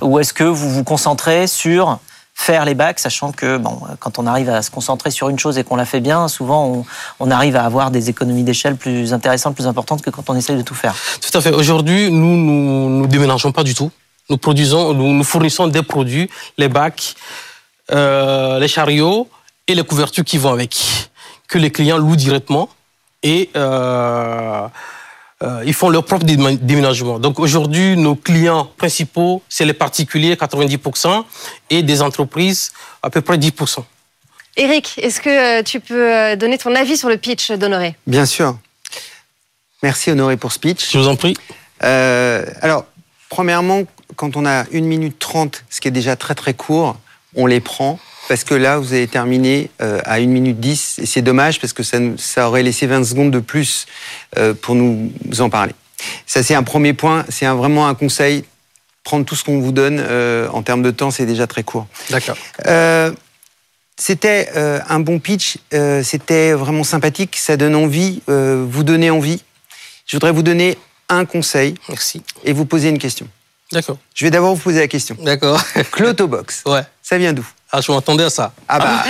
Ou 0.02 0.20
est-ce 0.20 0.32
que 0.32 0.46
vous 0.46 0.70
vous 0.70 0.86
concentrez 0.86 1.46
sur 1.46 2.00
faire 2.34 2.64
les 2.64 2.76
bacs, 2.76 3.00
sachant 3.00 3.34
que 3.34 3.58
bon, 3.58 3.82
quand 4.00 4.20
on 4.20 4.26
arrive 4.26 4.50
à 4.50 4.62
se 4.62 4.72
concentrer 4.72 5.12
sur 5.12 5.28
une 5.28 5.38
chose 5.38 5.58
et 5.58 5.66
qu'on 5.66 5.76
la 5.76 5.84
fait 5.84 6.00
bien, 6.00 6.30
souvent 6.30 6.86
on, 7.20 7.30
arrive 7.30 7.58
à 7.58 7.66
avoir 7.66 7.92
des 7.92 8.10
économies 8.10 8.44
d'échelle 8.44 8.78
plus 8.78 9.12
intéressantes, 9.12 9.56
plus 9.56 9.68
importantes 9.68 10.02
que 10.02 10.10
quand 10.10 10.30
on 10.30 10.36
essaye 10.38 10.56
de 10.56 10.62
tout 10.62 10.76
faire. 10.76 10.96
Tout 11.20 11.38
à 11.38 11.42
fait. 11.42 11.52
Aujourd'hui, 11.52 12.10
nous, 12.10 12.38
nous, 12.38 12.90
nous 12.90 13.08
déménageons 13.08 13.52
pas 13.52 13.66
du 13.66 13.76
tout. 13.76 13.92
Nous 14.30 14.38
produisons, 14.38 14.94
nous, 14.94 15.12
nous 15.12 15.24
fournissons 15.24 15.68
des 15.68 15.82
produits, 15.82 16.30
les 16.58 16.68
bacs, 16.70 17.16
euh, 17.92 18.60
les 18.60 18.68
chariots 18.68 19.28
et 19.68 19.74
les 19.74 19.84
couvertures 19.84 20.24
qui 20.24 20.38
vont 20.38 20.52
avec, 20.52 20.78
que 21.48 21.58
les 21.58 21.72
clients 21.72 21.98
louent 21.98 22.16
directement 22.16 22.70
et 23.24 23.50
euh, 23.56 24.68
euh, 25.42 25.64
ils 25.66 25.74
font 25.74 25.90
leur 25.90 26.06
propre 26.06 26.26
déménagement. 26.26 27.18
Donc 27.18 27.40
aujourd'hui, 27.40 27.98
nos 27.98 28.16
clients 28.16 28.66
principaux, 28.78 29.42
c'est 29.50 29.66
les 29.66 29.74
particuliers, 29.74 30.36
90%, 30.36 31.24
et 31.72 31.82
des 31.82 32.02
entreprises, 32.04 32.72
à 33.02 33.10
peu 33.10 33.22
près 33.22 33.38
10%. 33.38 33.84
Eric, 34.58 34.94
est-ce 34.98 35.22
que 35.22 35.64
tu 35.64 35.80
peux 35.80 36.36
donner 36.36 36.58
ton 36.60 36.76
avis 36.76 36.98
sur 36.98 37.10
le 37.10 37.18
pitch 37.18 37.52
d'Honoré? 37.52 37.96
Bien 38.06 38.26
sûr. 38.26 38.58
Merci 39.82 40.12
Honoré 40.12 40.38
pour 40.38 40.52
ce 40.52 40.60
pitch. 40.60 40.92
Je 40.92 41.00
vous 41.00 41.08
en 41.08 41.16
prie. 41.16 41.36
alors, 41.80 42.86
premièrement, 43.30 43.84
quand 44.20 44.36
on 44.36 44.46
a 44.46 44.66
1 44.74 44.82
minute 44.82 45.18
30, 45.18 45.64
ce 45.70 45.80
qui 45.80 45.88
est 45.88 45.92
déjà 45.92 46.18
très 46.18 46.36
très 46.36 46.54
court, 46.54 46.98
on 47.36 47.46
les 47.46 47.62
prend 47.62 47.98
parce 48.28 48.44
que 48.44 48.54
là, 48.54 48.78
vous 48.78 48.92
avez 48.92 49.08
terminé 49.08 49.72
euh, 49.82 50.02
à 50.04 50.16
1 50.16 50.26
minute 50.28 50.60
10, 50.60 51.00
et 51.00 51.06
c'est 51.06 51.22
dommage 51.22 51.62
parce 51.62 51.72
que 51.72 51.84
ça, 51.84 52.00
ça, 52.18 52.50
aurait 52.50 52.62
laissé 52.62 52.86
20 52.86 53.06
secondes 53.06 53.32
de 53.32 53.40
plus 53.40 53.88
euh, 54.38 54.54
pour 54.54 54.76
nous 54.76 55.10
en 55.40 55.50
parler. 55.50 55.72
Ça, 56.28 56.44
c'est 56.44 56.54
un 56.54 56.64
premier 56.64 56.94
point. 56.94 57.26
C'est 57.30 57.48
vraiment 57.48 57.88
un 57.88 57.96
conseil. 57.96 58.44
Prendre 59.06 59.26
tout 59.26 59.36
ce 59.36 59.46
qu'on 59.46 59.62
vous 59.62 59.72
donne 59.72 60.00
euh, 60.00 60.50
en 60.50 60.64
termes 60.64 60.84
de 60.84 60.92
temps, 60.92 61.12
c'est 61.12 61.26
déjà 61.26 61.48
très 61.48 61.64
court. 61.64 61.88
D'accord. 62.10 62.38
Euh, 62.68 63.12
c'était 63.98 64.50
euh, 64.58 64.82
un 64.90 65.00
bon 65.00 65.20
pitch, 65.20 65.58
euh, 65.74 66.04
c'était 66.04 66.52
vraiment 66.52 66.84
sympathique, 66.84 67.38
ça 67.38 67.56
donne 67.56 67.76
envie, 67.76 68.22
euh, 68.30 68.66
vous 68.70 68.84
donnez 68.84 69.10
envie. 69.10 69.44
Je 70.06 70.18
voudrais 70.18 70.34
vous 70.34 70.44
donner 70.44 70.78
un 71.08 71.24
conseil 71.26 71.76
Merci. 71.88 72.22
et 72.44 72.54
vous 72.54 72.66
poser 72.66 72.90
une 72.90 73.00
question. 73.00 73.28
D'accord. 73.72 73.98
Je 74.16 74.26
vais 74.26 74.32
d'abord 74.32 74.56
vous 74.56 74.62
poser 74.62 74.80
la 74.80 74.88
question. 74.88 75.16
D'accord. 75.22 75.62
Clotobox, 75.92 76.64
Ouais. 76.66 76.82
ça 77.02 77.18
vient 77.18 77.34
d'où? 77.34 77.48
Ah, 77.72 77.82
je 77.82 77.92
m'attendais 77.92 78.24
à 78.24 78.30
ça. 78.30 78.52
Ah 78.68 78.80
bah, 78.80 79.04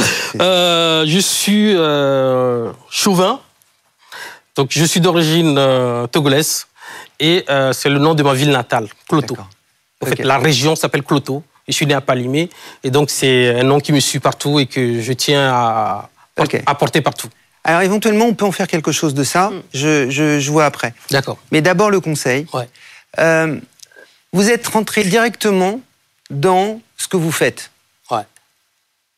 Euh, 0.40 1.04
je 1.06 1.18
suis 1.18 1.74
euh, 1.76 2.72
chauvin. 2.90 3.40
Donc, 4.56 4.68
je 4.72 4.84
suis 4.84 5.00
d'origine 5.00 5.56
euh, 5.58 6.06
togolaise. 6.08 6.66
Et 7.20 7.44
c'est 7.72 7.88
le 7.90 7.98
nom 7.98 8.14
de 8.14 8.22
ma 8.22 8.32
ville 8.34 8.50
natale, 8.50 8.88
Cloto. 9.08 9.36
En 10.00 10.06
fait, 10.06 10.12
Ok. 10.20 10.24
la 10.24 10.38
région 10.38 10.74
s'appelle 10.74 11.02
Cloto. 11.02 11.42
Je 11.68 11.72
suis 11.72 11.86
né 11.86 11.94
à 11.94 12.00
Palimé. 12.00 12.48
Et 12.82 12.90
donc, 12.90 13.10
c'est 13.10 13.60
un 13.60 13.62
nom 13.62 13.78
qui 13.78 13.92
me 13.92 14.00
suit 14.00 14.18
partout 14.20 14.58
et 14.58 14.66
que 14.66 15.00
je 15.00 15.12
tiens 15.12 15.52
à, 15.52 16.08
Ok. 16.38 16.60
à 16.66 16.74
porter 16.74 17.00
partout. 17.02 17.28
alors 17.62 17.82
éventuellement, 17.82 18.24
on 18.24 18.34
peut 18.34 18.46
en 18.46 18.52
faire 18.52 18.66
quelque 18.66 18.90
chose 18.90 19.12
de 19.14 19.22
ça. 19.22 19.52
Je, 19.74 20.08
je, 20.10 20.40
je 20.40 20.50
vois 20.50 20.64
après. 20.64 20.94
D'accord. 21.10 21.36
Mais 21.52 21.60
d'abord, 21.60 21.90
le 21.90 22.00
conseil. 22.00 22.46
Ouais. 22.54 22.68
Euh, 23.18 23.60
vous 24.32 24.50
êtes 24.50 24.66
rentré 24.66 25.04
directement 25.04 25.80
dans 26.30 26.80
ce 26.96 27.08
que 27.08 27.16
vous 27.16 27.32
faites. 27.32 27.70
Ouais. 28.10 28.24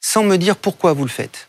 sans 0.01 0.25
me 0.25 0.37
dire 0.37 0.57
pourquoi 0.57 0.93
vous 0.93 1.05
le 1.05 1.11
faites. 1.11 1.49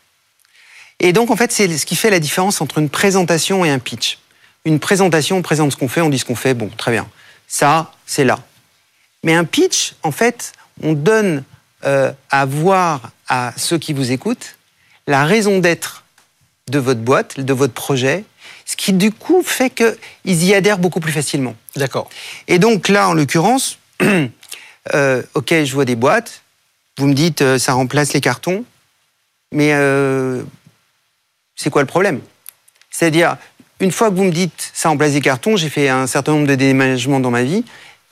Et 0.99 1.11
donc, 1.11 1.31
en 1.31 1.35
fait, 1.35 1.51
c'est 1.51 1.77
ce 1.77 1.85
qui 1.85 1.95
fait 1.95 2.09
la 2.09 2.19
différence 2.19 2.61
entre 2.61 2.77
une 2.77 2.89
présentation 2.89 3.65
et 3.65 3.69
un 3.69 3.79
pitch. 3.79 4.19
Une 4.65 4.79
présentation, 4.79 5.37
on 5.37 5.41
présente 5.41 5.71
ce 5.71 5.77
qu'on 5.77 5.89
fait, 5.89 6.01
on 6.01 6.09
dit 6.09 6.19
ce 6.19 6.25
qu'on 6.25 6.35
fait, 6.35 6.53
bon, 6.53 6.69
très 6.69 6.91
bien. 6.91 7.09
Ça, 7.47 7.91
c'est 8.05 8.23
là. 8.23 8.39
Mais 9.23 9.33
un 9.33 9.43
pitch, 9.43 9.95
en 10.03 10.11
fait, 10.11 10.53
on 10.81 10.93
donne 10.93 11.43
euh, 11.83 12.13
à 12.29 12.45
voir 12.45 13.11
à 13.27 13.53
ceux 13.57 13.77
qui 13.77 13.91
vous 13.91 14.11
écoutent 14.11 14.55
la 15.07 15.25
raison 15.25 15.59
d'être 15.59 16.05
de 16.69 16.79
votre 16.79 17.01
boîte, 17.01 17.39
de 17.39 17.53
votre 17.53 17.73
projet, 17.73 18.23
ce 18.65 18.75
qui, 18.75 18.93
du 18.93 19.11
coup, 19.11 19.43
fait 19.43 19.69
qu'ils 19.69 20.43
y 20.43 20.53
adhèrent 20.53 20.77
beaucoup 20.77 20.99
plus 20.99 21.11
facilement. 21.11 21.55
D'accord. 21.75 22.09
Et 22.47 22.59
donc 22.59 22.87
là, 22.87 23.09
en 23.09 23.13
l'occurrence, 23.13 23.79
euh, 24.93 25.23
ok, 25.33 25.53
je 25.63 25.73
vois 25.73 25.85
des 25.85 25.95
boîtes. 25.95 26.41
Vous 26.97 27.07
me 27.07 27.13
dites, 27.13 27.41
euh, 27.41 27.57
ça 27.57 27.73
remplace 27.73 28.13
les 28.13 28.21
cartons. 28.21 28.65
Mais 29.51 29.73
euh, 29.73 30.43
c'est 31.55 31.69
quoi 31.69 31.81
le 31.81 31.87
problème? 31.87 32.21
C'est-à-dire, 32.89 33.37
une 33.79 33.91
fois 33.91 34.09
que 34.09 34.15
vous 34.15 34.23
me 34.23 34.31
dites, 34.31 34.71
ça 34.73 34.89
remplace 34.89 35.13
les 35.13 35.21
cartons, 35.21 35.57
j'ai 35.57 35.69
fait 35.69 35.89
un 35.89 36.07
certain 36.07 36.33
nombre 36.33 36.47
de 36.47 36.55
déménagements 36.55 37.19
dans 37.19 37.31
ma 37.31 37.43
vie 37.43 37.63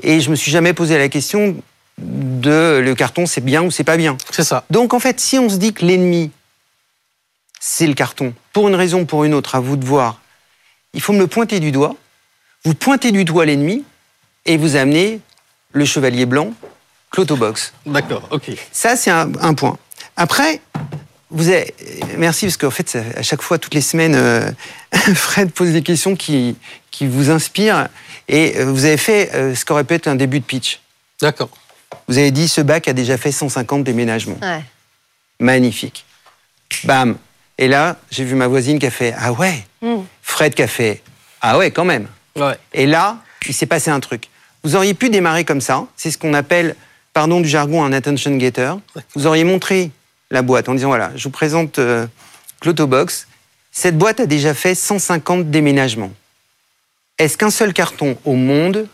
et 0.03 0.19
je 0.19 0.29
me 0.29 0.35
suis 0.35 0.51
jamais 0.51 0.73
posé 0.73 0.97
la 0.97 1.09
question 1.09 1.55
de 1.97 2.81
le 2.83 2.95
carton, 2.95 3.25
c'est 3.25 3.41
bien 3.41 3.63
ou 3.63 3.71
c'est 3.71 3.83
pas 3.83 3.97
bien. 3.97 4.17
C'est 4.31 4.43
ça. 4.43 4.63
Donc 4.69 4.93
en 4.93 4.99
fait, 4.99 5.19
si 5.19 5.37
on 5.39 5.49
se 5.49 5.57
dit 5.57 5.73
que 5.73 5.85
l'ennemi, 5.85 6.31
c'est 7.59 7.87
le 7.87 7.93
carton, 7.93 8.33
pour 8.53 8.67
une 8.67 8.75
raison 8.75 9.01
ou 9.01 9.05
pour 9.05 9.23
une 9.23 9.33
autre, 9.33 9.55
à 9.55 9.59
vous 9.59 9.75
de 9.75 9.85
voir, 9.85 10.20
il 10.93 11.01
faut 11.01 11.13
me 11.13 11.19
le 11.19 11.27
pointer 11.27 11.59
du 11.59 11.71
doigt. 11.71 11.95
Vous 12.63 12.73
pointez 12.73 13.11
du 13.11 13.23
doigt 13.25 13.45
l'ennemi 13.45 13.83
et 14.45 14.57
vous 14.57 14.75
amenez 14.75 15.19
le 15.73 15.85
chevalier 15.85 16.25
blanc, 16.25 16.53
Clotobox. 17.11 17.73
D'accord. 17.85 18.27
OK. 18.31 18.51
Ça, 18.71 18.95
c'est 18.95 19.11
un, 19.11 19.31
un 19.41 19.53
point. 19.53 19.77
Après, 20.17 20.61
vous 21.29 21.47
avez, 21.49 21.73
merci 22.17 22.45
parce 22.45 22.57
qu'en 22.57 22.71
fait, 22.71 22.97
à 23.15 23.21
chaque 23.23 23.41
fois, 23.41 23.57
toutes 23.57 23.73
les 23.73 23.81
semaines, 23.81 24.15
euh, 24.15 24.51
Fred 25.15 25.51
pose 25.51 25.71
des 25.71 25.81
questions 25.81 26.15
qui, 26.15 26.57
qui 26.91 27.07
vous 27.07 27.29
inspirent 27.29 27.87
et 28.27 28.57
euh, 28.57 28.65
vous 28.65 28.85
avez 28.85 28.97
fait 28.97 29.33
euh, 29.33 29.55
ce 29.55 29.65
qu'aurait 29.65 29.83
pu 29.85 29.93
être 29.93 30.07
un 30.07 30.15
début 30.15 30.39
de 30.39 30.45
pitch. 30.45 30.81
D'accord. 31.21 31.49
Vous 32.07 32.17
avez 32.17 32.31
dit, 32.31 32.47
ce 32.47 32.61
bac 32.61 32.87
a 32.87 32.93
déjà 32.93 33.17
fait 33.17 33.31
150 33.31 33.83
déménagements. 33.83 34.37
Ouais. 34.41 34.63
Magnifique. 35.39 36.05
Bam. 36.83 37.17
Et 37.57 37.67
là, 37.67 37.97
j'ai 38.09 38.23
vu 38.23 38.35
ma 38.35 38.47
voisine 38.47 38.79
qui 38.79 38.85
a 38.85 38.91
fait 38.91 39.13
Ah 39.17 39.31
ouais 39.33 39.65
Mm. 39.83 40.01
Fred 40.31 40.55
qui 40.55 40.63
a 40.63 40.67
fait 40.67 41.01
Ah 41.41 41.57
ouais, 41.57 41.71
quand 41.71 41.85
même. 41.85 42.07
Ouais. 42.37 42.57
Et 42.73 42.85
là, 42.85 43.17
il 43.45 43.53
s'est 43.53 43.65
passé 43.65 43.91
un 43.91 43.99
truc. 43.99 44.29
Vous 44.63 44.75
auriez 44.75 44.93
pu 44.93 45.09
démarrer 45.09 45.43
comme 45.43 45.59
ça. 45.61 45.85
C'est 45.97 46.09
ce 46.09 46.17
qu'on 46.17 46.33
appelle, 46.33 46.75
pardon 47.13 47.41
du 47.41 47.49
jargon, 47.49 47.83
un 47.83 47.91
attention 47.91 48.39
getter. 48.39 48.73
Vous 49.13 49.27
auriez 49.27 49.43
montré 49.43 49.91
la 50.29 50.41
boîte 50.41 50.69
en 50.69 50.73
disant 50.73 50.87
Voilà, 50.87 51.11
je 51.15 51.23
vous 51.25 51.31
présente 51.31 51.79
euh, 51.79 52.07
Clotobox. 52.61 53.27
Cette 53.73 53.97
boîte 53.97 54.21
a 54.21 54.25
déjà 54.25 54.53
fait 54.53 54.73
150 54.73 55.51
déménagements. 55.51 56.11
Est-ce 57.17 57.37
qu'un 57.37 57.51
seul 57.51 57.73
carton 57.73 58.17
au 58.23 58.33
monde 58.33 58.87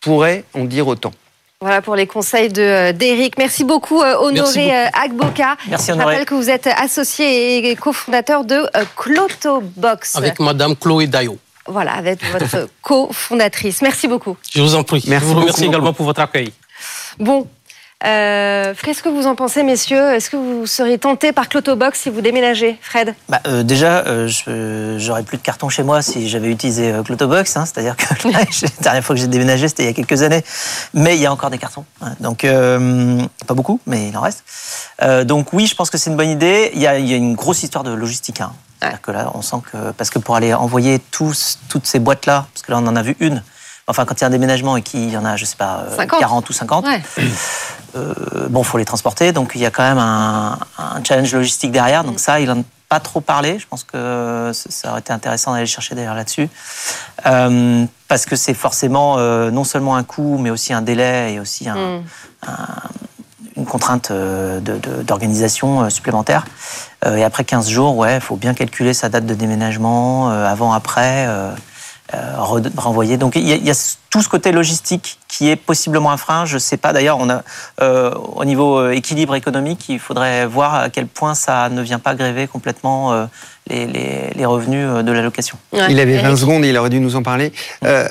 pourrait 0.00 0.44
en 0.52 0.64
dire 0.64 0.86
autant? 0.86 1.12
Voilà 1.60 1.82
pour 1.82 1.96
les 1.96 2.06
conseils 2.06 2.50
de, 2.50 2.62
euh, 2.62 2.92
d'Éric. 2.92 3.36
Merci 3.36 3.64
beaucoup, 3.64 4.00
euh, 4.00 4.14
Honoré 4.18 4.32
Merci 4.32 4.58
beaucoup. 4.60 4.70
euh, 4.70 4.86
Agboka. 5.04 5.56
Merci, 5.68 5.86
Je 5.88 5.92
Honoré. 5.92 6.12
rappelle 6.12 6.24
que 6.26 6.34
vous 6.34 6.48
êtes 6.50 6.68
associé 6.68 7.68
et 7.68 7.74
cofondateur 7.74 8.44
de 8.44 8.62
Clotobox. 8.96 10.14
Avec 10.14 10.38
Madame 10.38 10.76
Chloé 10.76 11.08
Dayo. 11.08 11.36
Voilà, 11.66 11.94
avec 11.94 12.20
votre 12.30 12.68
cofondatrice. 12.82 13.82
Merci 13.82 14.06
beaucoup. 14.06 14.36
Je 14.54 14.62
vous 14.62 14.76
en 14.76 14.84
prie. 14.84 15.02
Merci 15.08 15.26
je 15.26 15.32
vous 15.32 15.40
remercie 15.40 15.60
beaucoup. 15.62 15.72
également 15.72 15.92
pour 15.92 16.06
votre 16.06 16.20
accueil. 16.20 16.52
Bon, 17.18 17.48
euh, 18.06 18.74
qu'est-ce 18.82 19.02
que 19.02 19.08
vous 19.08 19.26
en 19.26 19.34
pensez, 19.34 19.64
messieurs 19.64 20.12
Est-ce 20.14 20.30
que 20.30 20.36
vous 20.36 20.66
seriez 20.66 20.98
tenté 20.98 21.32
par 21.32 21.48
Clotobox 21.48 21.98
si 22.00 22.10
vous 22.10 22.20
déménagez, 22.20 22.78
Fred? 22.80 23.14
Bah, 23.28 23.40
euh, 23.48 23.64
déjà, 23.64 24.04
euh, 24.06 24.28
j'aurais 24.98 25.24
plus 25.24 25.36
de 25.36 25.42
carton 25.42 25.68
chez 25.68 25.82
moi 25.82 26.00
si 26.00 26.28
j'avais 26.28 26.48
utilisé 26.50 26.92
euh, 26.92 27.02
Clotobox. 27.02 27.56
hein, 27.56 27.64
C'est-à-dire 27.66 27.96
que 27.96 28.28
la 28.28 28.44
dernière 28.80 29.04
fois 29.04 29.16
que 29.16 29.20
j'ai 29.20 29.26
déménagé, 29.26 29.66
c'était 29.66 29.82
il 29.82 29.86
y 29.86 29.90
a 29.90 29.92
quelques 29.94 30.22
années. 30.22 30.44
Mais 30.94 31.16
il 31.16 31.22
y 31.22 31.26
a 31.26 31.32
encore 31.32 31.50
des 31.50 31.58
cartons. 31.58 31.84
hein. 32.00 32.14
donc, 32.20 32.46
pas 32.46 33.54
beaucoup, 33.54 33.80
mais 33.86 34.08
il 34.08 34.16
en 34.16 34.20
reste. 34.20 34.44
Donc 35.26 35.52
oui, 35.52 35.66
je 35.66 35.74
pense 35.74 35.90
que 35.90 35.98
c'est 35.98 36.10
une 36.10 36.16
bonne 36.16 36.30
idée. 36.30 36.70
Il 36.74 36.80
y 36.80 36.86
a, 36.86 36.98
il 36.98 37.06
y 37.08 37.14
a 37.14 37.16
une 37.16 37.34
grosse 37.34 37.62
histoire 37.64 37.82
de 37.84 37.90
logistique. 37.92 38.40
hein. 38.40 38.52
C'est-à-dire 38.80 39.00
que 39.02 39.10
là, 39.10 39.32
on 39.34 39.42
sent 39.42 39.56
que... 39.72 39.90
Parce 39.90 40.08
que 40.10 40.20
pour 40.20 40.36
aller 40.36 40.54
envoyer 40.54 41.00
tous, 41.10 41.58
toutes 41.68 41.84
ces 41.86 41.98
boîtes-là, 41.98 42.46
parce 42.54 42.62
que 42.64 42.70
là, 42.70 42.78
on 42.78 42.86
en 42.86 42.94
a 42.94 43.02
vu 43.02 43.16
une. 43.18 43.42
Enfin, 43.88 44.04
quand 44.04 44.14
il 44.16 44.20
y 44.20 44.24
a 44.24 44.26
un 44.26 44.30
déménagement 44.30 44.76
et 44.76 44.82
qu'il 44.82 45.08
y 45.10 45.16
en 45.16 45.24
a, 45.24 45.36
je 45.36 45.46
sais 45.46 45.56
pas, 45.56 45.84
euh, 45.90 45.96
50. 45.96 46.20
40 46.20 46.50
ou 46.50 46.52
50, 46.52 46.84
Ouais. 46.86 47.02
euh, 47.96 48.14
bon, 48.50 48.62
faut 48.62 48.76
les 48.78 48.84
transporter, 48.84 49.32
donc 49.32 49.52
il 49.54 49.62
y 49.62 49.66
a 49.66 49.70
quand 49.70 49.82
même 49.82 49.98
un, 49.98 50.58
un 50.78 51.02
challenge 51.02 51.32
logistique 51.34 51.72
derrière. 51.72 52.04
Donc 52.04 52.20
ça, 52.20 52.38
il 52.38 52.50
en 52.50 52.60
a 52.60 52.64
pas 52.90 53.00
trop 53.00 53.20
parlé. 53.22 53.58
Je 53.58 53.66
pense 53.66 53.84
que 53.84 54.50
ça- 54.54 54.90
aurait 54.90 55.00
été 55.00 55.12
intéressant 55.12 55.52
d'aller 55.54 55.66
chercher 55.66 55.94
d'ailleurs 55.94 56.14
là-dessus, 56.14 56.48
Euh, 57.26 57.84
parce 58.08 58.26
que 58.26 58.36
c'est 58.36 58.54
forcément 58.54 59.16
euh, 59.18 59.50
non 59.50 59.64
seulement 59.64 59.96
un 59.96 60.04
coût, 60.04 60.38
mais 60.38 60.50
aussi 60.50 60.72
un 60.72 60.82
délai 60.82 61.34
et 61.34 61.40
aussi 61.40 61.68
un- 61.68 61.98
Mm. 61.98 62.02
une 63.56 63.66
contrainte 63.66 64.10
euh, 64.10 64.60
de- 64.60 64.78
de- 64.78 65.02
d'organisation 65.02 65.82
euh, 65.82 65.90
supplémentaire. 65.90 66.44
Euh, 67.06 67.16
et 67.16 67.24
après 67.24 67.44
15 67.44 67.68
jours, 67.68 67.96
ouais, 67.96 68.16
il 68.16 68.20
faut 68.20 68.36
bien 68.36 68.54
calculer 68.54 68.94
sa 68.94 69.08
date 69.08 69.26
de 69.26 69.34
déménagement, 69.34 70.30
euh, 70.30 70.46
avant, 70.46 70.72
après, 70.72 71.26
euh, 71.26 71.50
euh, 71.50 71.54
renvoyer. 72.12 73.16
Donc 73.16 73.36
il 73.36 73.46
y, 73.46 73.52
a, 73.52 73.56
il 73.56 73.64
y 73.66 73.70
a 73.70 73.94
tout 74.10 74.22
ce 74.22 74.28
côté 74.28 74.52
logistique 74.52 75.18
qui 75.28 75.48
est 75.48 75.56
possiblement 75.56 76.10
un 76.10 76.16
frein. 76.16 76.46
Je 76.46 76.54
ne 76.54 76.58
sais 76.58 76.76
pas. 76.76 76.92
D'ailleurs, 76.92 77.18
on 77.18 77.28
a 77.28 77.42
euh, 77.82 78.10
au 78.14 78.44
niveau 78.44 78.78
euh, 78.78 78.90
équilibre 78.92 79.34
économique, 79.34 79.88
il 79.88 79.98
faudrait 79.98 80.46
voir 80.46 80.74
à 80.74 80.88
quel 80.90 81.06
point 81.06 81.34
ça 81.34 81.68
ne 81.68 81.82
vient 81.82 81.98
pas 81.98 82.14
gréver 82.14 82.46
complètement 82.46 83.12
euh, 83.12 83.26
les, 83.68 83.86
les- 83.86 84.30
les 84.34 84.44
revenus 84.46 84.86
euh, 84.88 85.02
de 85.02 85.12
la 85.12 85.22
location. 85.22 85.58
Ouais. 85.72 85.86
Il 85.90 86.00
avait 86.00 86.16
20 86.18 86.28
Éric 86.28 86.38
secondes 86.38 86.64
et 86.64 86.68
il 86.70 86.76
aurait 86.78 86.90
dû 86.90 87.00
nous 87.00 87.16
en 87.16 87.22
parler. 87.22 87.52
Euh, 87.84 88.08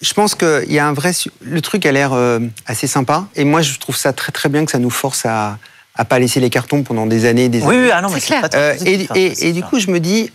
je 0.00 0.12
pense 0.14 0.34
qu'il 0.34 0.72
y 0.72 0.78
a 0.78 0.86
un 0.86 0.92
vrai. 0.92 1.12
Le 1.40 1.60
truc 1.60 1.84
a 1.86 1.92
l'air 1.92 2.12
euh, 2.12 2.38
assez 2.66 2.86
sympa. 2.86 3.24
Et 3.36 3.44
moi, 3.44 3.62
je 3.62 3.78
trouve 3.78 3.96
ça 3.96 4.12
très 4.12 4.32
très 4.32 4.48
bien 4.48 4.64
que 4.64 4.70
ça 4.70 4.78
nous 4.78 4.90
force 4.90 5.24
à 5.26 5.58
à 6.00 6.04
pas 6.04 6.20
laisser 6.20 6.38
les 6.38 6.48
cartons 6.48 6.84
pendant 6.84 7.06
des 7.06 7.24
années 7.24 7.48
des 7.48 7.60
Oui, 7.62 7.74
années. 7.74 7.84
oui, 7.86 7.90
ah 7.92 8.00
non, 8.00 8.08
mais 8.10 8.20
C'est 8.20 8.26
clair. 8.26 8.42
pas 8.48 8.56
Euh, 8.56 8.76
très 8.76 8.88
et, 8.92 9.08
hein, 9.10 9.14
et- 9.40 9.52
du 9.52 9.64
coup, 9.64 9.80
je 9.80 9.90
me 9.90 9.98
dis, 9.98 10.30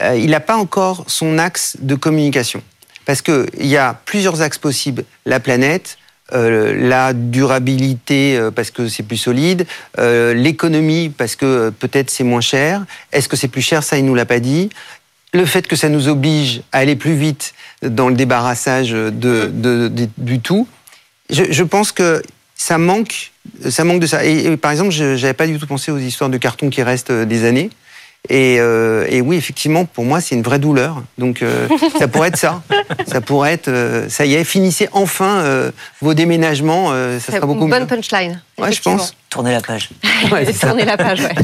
euh, 0.00 0.16
il 0.16 0.30
n'a 0.30 0.40
pas 0.40 0.56
encore 0.56 1.04
son 1.06 1.38
axe 1.38 1.76
de 1.80 1.94
communication. 1.94 2.62
Parce 3.04 3.22
qu'il 3.22 3.66
y 3.66 3.76
a 3.76 4.00
plusieurs 4.04 4.42
axes 4.42 4.58
possibles. 4.58 5.04
La 5.26 5.40
planète, 5.40 5.98
euh, 6.32 6.74
la 6.88 7.12
durabilité 7.12 8.36
euh, 8.36 8.50
parce 8.50 8.70
que 8.70 8.88
c'est 8.88 9.02
plus 9.02 9.16
solide, 9.16 9.66
l'économie 9.98 11.10
parce 11.10 11.36
que 11.36 11.70
peut-être 11.70 12.10
c'est 12.10 12.24
moins 12.24 12.40
cher. 12.40 12.84
Est-ce 13.12 13.28
que 13.28 13.36
c'est 13.36 13.48
plus 13.48 13.62
cher? 13.62 13.82
Ça, 13.82 13.98
il 13.98 14.04
nous 14.04 14.14
l'a 14.14 14.26
pas 14.26 14.40
dit. 14.40 14.70
Le 15.34 15.46
fait 15.46 15.66
que 15.66 15.76
ça 15.76 15.88
nous 15.88 16.08
oblige 16.08 16.62
à 16.72 16.78
aller 16.78 16.96
plus 16.96 17.14
vite 17.14 17.54
dans 17.82 18.08
le 18.08 18.14
débarrassage 18.14 18.90
de, 18.90 19.90
du 20.18 20.40
tout, 20.40 20.68
je, 21.30 21.62
pense 21.62 21.90
que 21.90 22.22
ça 22.54 22.76
manque, 22.76 23.32
ça 23.70 23.84
manque 23.84 24.00
de 24.00 24.06
ça. 24.06 24.26
Et, 24.26 24.58
par 24.58 24.70
exemple, 24.70 24.90
je 24.90 25.04
n'avais 25.04 25.32
pas 25.32 25.46
du 25.46 25.58
tout 25.58 25.66
pensé 25.66 25.90
aux 25.90 25.96
histoires 25.96 26.28
de 26.28 26.36
carton 26.36 26.68
qui 26.68 26.82
restent 26.82 27.12
des 27.12 27.46
années. 27.46 27.70
Et, 28.28 28.58
euh, 28.60 29.06
et 29.10 29.20
oui, 29.20 29.36
effectivement, 29.36 29.84
pour 29.84 30.04
moi, 30.04 30.20
c'est 30.20 30.34
une 30.36 30.42
vraie 30.42 30.60
douleur. 30.60 31.02
Donc, 31.18 31.42
euh, 31.42 31.66
ça 31.98 32.06
pourrait 32.06 32.28
être 32.28 32.36
ça. 32.36 32.62
Ça 33.06 33.20
pourrait 33.20 33.52
être, 33.54 33.68
euh, 33.68 34.08
ça 34.08 34.24
y 34.26 34.34
est, 34.34 34.44
finissez 34.44 34.88
enfin 34.92 35.40
euh, 35.40 35.70
vos 36.00 36.14
déménagements. 36.14 36.90
euh, 36.92 37.18
ça 37.18 37.32
sera 37.32 37.46
beaucoup 37.46 37.64
une 37.64 37.70
bonne 37.70 37.82
mieux. 37.82 37.86
punchline. 37.88 38.40
Ouais, 38.58 38.70
je 38.72 38.80
pense. 38.80 39.14
Tournez 39.32 39.52
la 39.52 39.62
page. 39.62 39.88
Ouais. 40.30 40.52
Tournez 40.52 40.84
la 40.84 40.98
page, 40.98 41.22
ouais. 41.22 41.34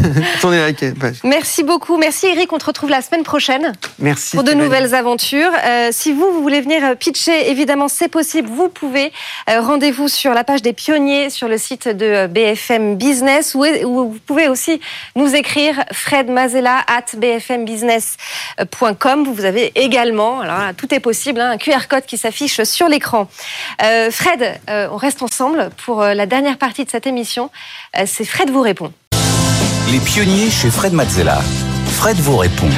Tournez 0.42 0.58
la 0.58 0.74
page. 0.92 1.16
Merci 1.24 1.62
beaucoup. 1.62 1.96
Merci 1.96 2.26
Eric. 2.26 2.52
On 2.52 2.58
te 2.58 2.66
retrouve 2.66 2.90
la 2.90 3.00
semaine 3.00 3.22
prochaine 3.22 3.72
Merci. 3.98 4.36
pour 4.36 4.44
de 4.44 4.52
nouvelles 4.52 4.94
aventures. 4.94 5.50
Euh, 5.64 5.88
si 5.90 6.12
vous, 6.12 6.30
vous 6.30 6.42
voulez 6.42 6.60
venir 6.60 6.84
euh, 6.84 6.94
pitcher, 6.94 7.50
évidemment, 7.50 7.88
c'est 7.88 8.08
possible. 8.08 8.50
Vous 8.50 8.68
pouvez. 8.68 9.10
Euh, 9.48 9.62
Rendez-vous 9.62 10.08
sur 10.08 10.34
la 10.34 10.44
page 10.44 10.60
des 10.60 10.74
pionniers 10.74 11.30
sur 11.30 11.48
le 11.48 11.56
site 11.56 11.88
de 11.88 12.26
BFM 12.26 12.96
Business 12.96 13.54
où, 13.54 13.64
où 13.64 14.10
vous 14.10 14.18
pouvez 14.26 14.48
aussi 14.48 14.82
nous 15.16 15.34
écrire 15.34 15.82
Fred 15.92 16.28
Mazella 16.28 16.84
at 16.88 17.16
bfmbusiness.com. 17.16 19.32
Vous 19.32 19.46
avez 19.46 19.72
également, 19.76 20.40
alors 20.40 20.58
là, 20.58 20.74
tout 20.74 20.94
est 20.94 21.00
possible, 21.00 21.40
hein, 21.40 21.52
un 21.52 21.56
QR 21.56 21.88
code 21.88 22.04
qui 22.04 22.18
s'affiche 22.18 22.62
sur 22.64 22.86
l'écran. 22.88 23.28
Euh, 23.82 24.10
Fred, 24.10 24.60
euh, 24.68 24.88
on 24.92 24.96
reste 24.96 25.22
ensemble 25.22 25.70
pour 25.86 26.02
la 26.02 26.26
dernière 26.26 26.58
partie 26.58 26.84
de 26.84 26.90
cette 26.90 27.06
émission. 27.06 27.48
Euh, 27.96 28.04
c'est 28.06 28.24
Fred 28.24 28.50
vous 28.50 28.62
répond. 28.62 28.92
Les 29.90 30.00
pionniers 30.00 30.50
chez 30.50 30.70
Fred 30.70 30.92
Mazzella. 30.92 31.40
Fred 31.86 32.16
vous 32.16 32.36
répond. 32.36 32.68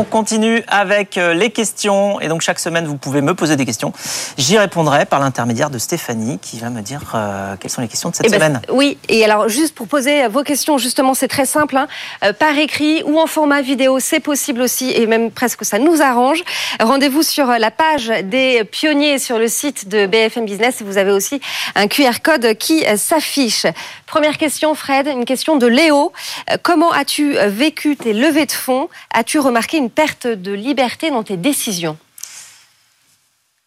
On 0.00 0.04
continue 0.04 0.64
avec 0.66 1.18
euh, 1.18 1.34
les 1.34 1.50
questions. 1.50 2.22
Et 2.22 2.28
donc, 2.28 2.40
chaque 2.40 2.58
semaine, 2.58 2.86
vous 2.86 2.96
pouvez 2.96 3.20
me 3.20 3.34
poser 3.34 3.56
des 3.56 3.66
questions. 3.66 3.92
J'y 4.38 4.56
répondrai 4.56 5.04
par 5.04 5.20
l'intermédiaire 5.20 5.68
de 5.68 5.76
Stéphanie 5.76 6.38
qui 6.38 6.58
va 6.58 6.70
me 6.70 6.80
dire 6.80 7.02
euh, 7.14 7.54
quelles 7.60 7.70
sont 7.70 7.82
les 7.82 7.88
questions 7.88 8.08
de 8.08 8.14
cette 8.16 8.24
Eh 8.24 8.30
ben, 8.30 8.36
semaine. 8.38 8.60
oui, 8.70 8.96
et 9.10 9.22
alors 9.26 9.50
juste 9.50 9.74
pour 9.74 9.88
poser 9.88 10.26
vos 10.28 10.42
questions, 10.42 10.78
justement, 10.78 11.12
c'est 11.12 11.28
très 11.28 11.44
simple, 11.44 11.76
hein, 11.76 11.86
euh, 12.24 12.32
par 12.32 12.56
écrit 12.56 13.02
ou 13.04 13.20
en 13.20 13.26
format 13.26 13.60
vidéo, 13.60 13.98
c'est 14.00 14.20
possible 14.20 14.62
aussi, 14.62 14.90
et 14.90 15.06
même 15.06 15.30
presque 15.30 15.66
ça 15.66 15.78
nous 15.78 16.00
arrange. 16.00 16.42
Rendez-vous 16.80 17.22
sur 17.22 17.48
la 17.48 17.70
page 17.70 18.10
des 18.24 18.64
pionniers 18.64 19.18
sur 19.18 19.38
le 19.38 19.48
site 19.48 19.86
de 19.86 20.06
BFM 20.06 20.46
Business, 20.46 20.80
et 20.80 20.84
vous 20.84 20.96
avez 20.96 21.12
aussi 21.12 21.42
un 21.74 21.88
QR 21.88 22.22
code 22.22 22.54
qui 22.54 22.86
s'affiche. 22.96 23.66
Première 24.10 24.38
question, 24.38 24.74
Fred, 24.74 25.06
une 25.06 25.24
question 25.24 25.56
de 25.56 25.68
Léo. 25.68 26.12
Euh, 26.50 26.56
Comment 26.60 26.90
as-tu 26.90 27.38
euh, 27.38 27.46
vécu 27.46 27.96
tes 27.96 28.12
levées 28.12 28.44
de 28.44 28.50
fonds? 28.50 28.88
As-tu 29.14 29.38
remarqué 29.38 29.76
une 29.76 29.88
perte 29.88 30.26
de 30.26 30.50
liberté 30.50 31.10
dans 31.10 31.22
tes 31.22 31.36
décisions? 31.36 31.96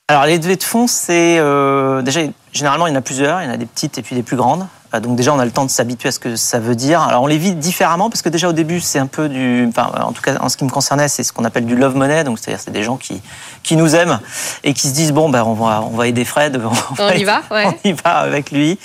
Alors, 0.09 0.25
les 0.25 0.37
levées 0.37 0.57
de 0.57 0.63
fonds, 0.63 0.85
c'est. 0.85 1.37
euh, 1.39 2.01
déjà, 2.01 2.19
généralement, 2.51 2.87
il 2.87 2.89
y 2.89 2.93
en 2.93 2.99
a 2.99 3.01
plusieurs. 3.01 3.41
Il 3.41 3.45
y 3.45 3.47
en 3.47 3.53
a 3.53 3.57
des 3.57 3.65
petites 3.65 3.97
et 3.97 4.01
puis 4.01 4.17
des 4.17 4.21
plus 4.23 4.35
grandes. 4.35 4.67
Euh, 4.93 4.99
Donc, 4.99 5.15
déjà, 5.15 5.33
on 5.33 5.39
a 5.39 5.45
le 5.45 5.51
temps 5.51 5.65
de 5.65 5.71
s'habituer 5.71 6.09
à 6.09 6.11
ce 6.11 6.19
que 6.19 6.35
ça 6.35 6.59
veut 6.59 6.75
dire. 6.75 7.01
Alors, 7.01 7.23
on 7.23 7.27
les 7.27 7.37
vit 7.37 7.53
différemment 7.55 8.09
parce 8.09 8.21
que, 8.21 8.29
déjà, 8.29 8.49
au 8.49 8.53
début, 8.53 8.79
c'est 8.79 8.99
un 8.99 9.07
peu 9.07 9.29
du. 9.29 9.65
Enfin, 9.69 9.91
en 10.01 10.11
tout 10.11 10.21
cas, 10.21 10.37
en 10.39 10.49
ce 10.49 10.57
qui 10.57 10.63
me 10.63 10.69
concernait, 10.69 11.07
c'est 11.07 11.23
ce 11.23 11.33
qu'on 11.33 11.45
appelle 11.45 11.65
du 11.65 11.75
love 11.75 11.95
money. 11.95 12.23
Donc, 12.23 12.39
c'est-à-dire, 12.39 12.61
c'est 12.63 12.71
des 12.71 12.83
gens 12.83 12.97
qui, 12.97 13.21
qui 13.63 13.75
nous 13.75 13.95
aiment 13.95 14.19
et 14.63 14.73
qui 14.73 14.89
se 14.89 14.93
disent 14.93 15.11
bon, 15.11 15.29
ben, 15.29 15.43
on 15.43 15.53
va, 15.53 15.81
on 15.81 15.95
va 15.95 16.07
aider 16.07 16.25
Fred. 16.25 16.61
On 16.99 17.09
y 17.11 17.23
va, 17.23 17.41
ouais. 17.51 17.65
On 17.67 17.89
y 17.89 17.93
va 17.93 18.17
avec 18.17 18.51
lui. 18.51 18.77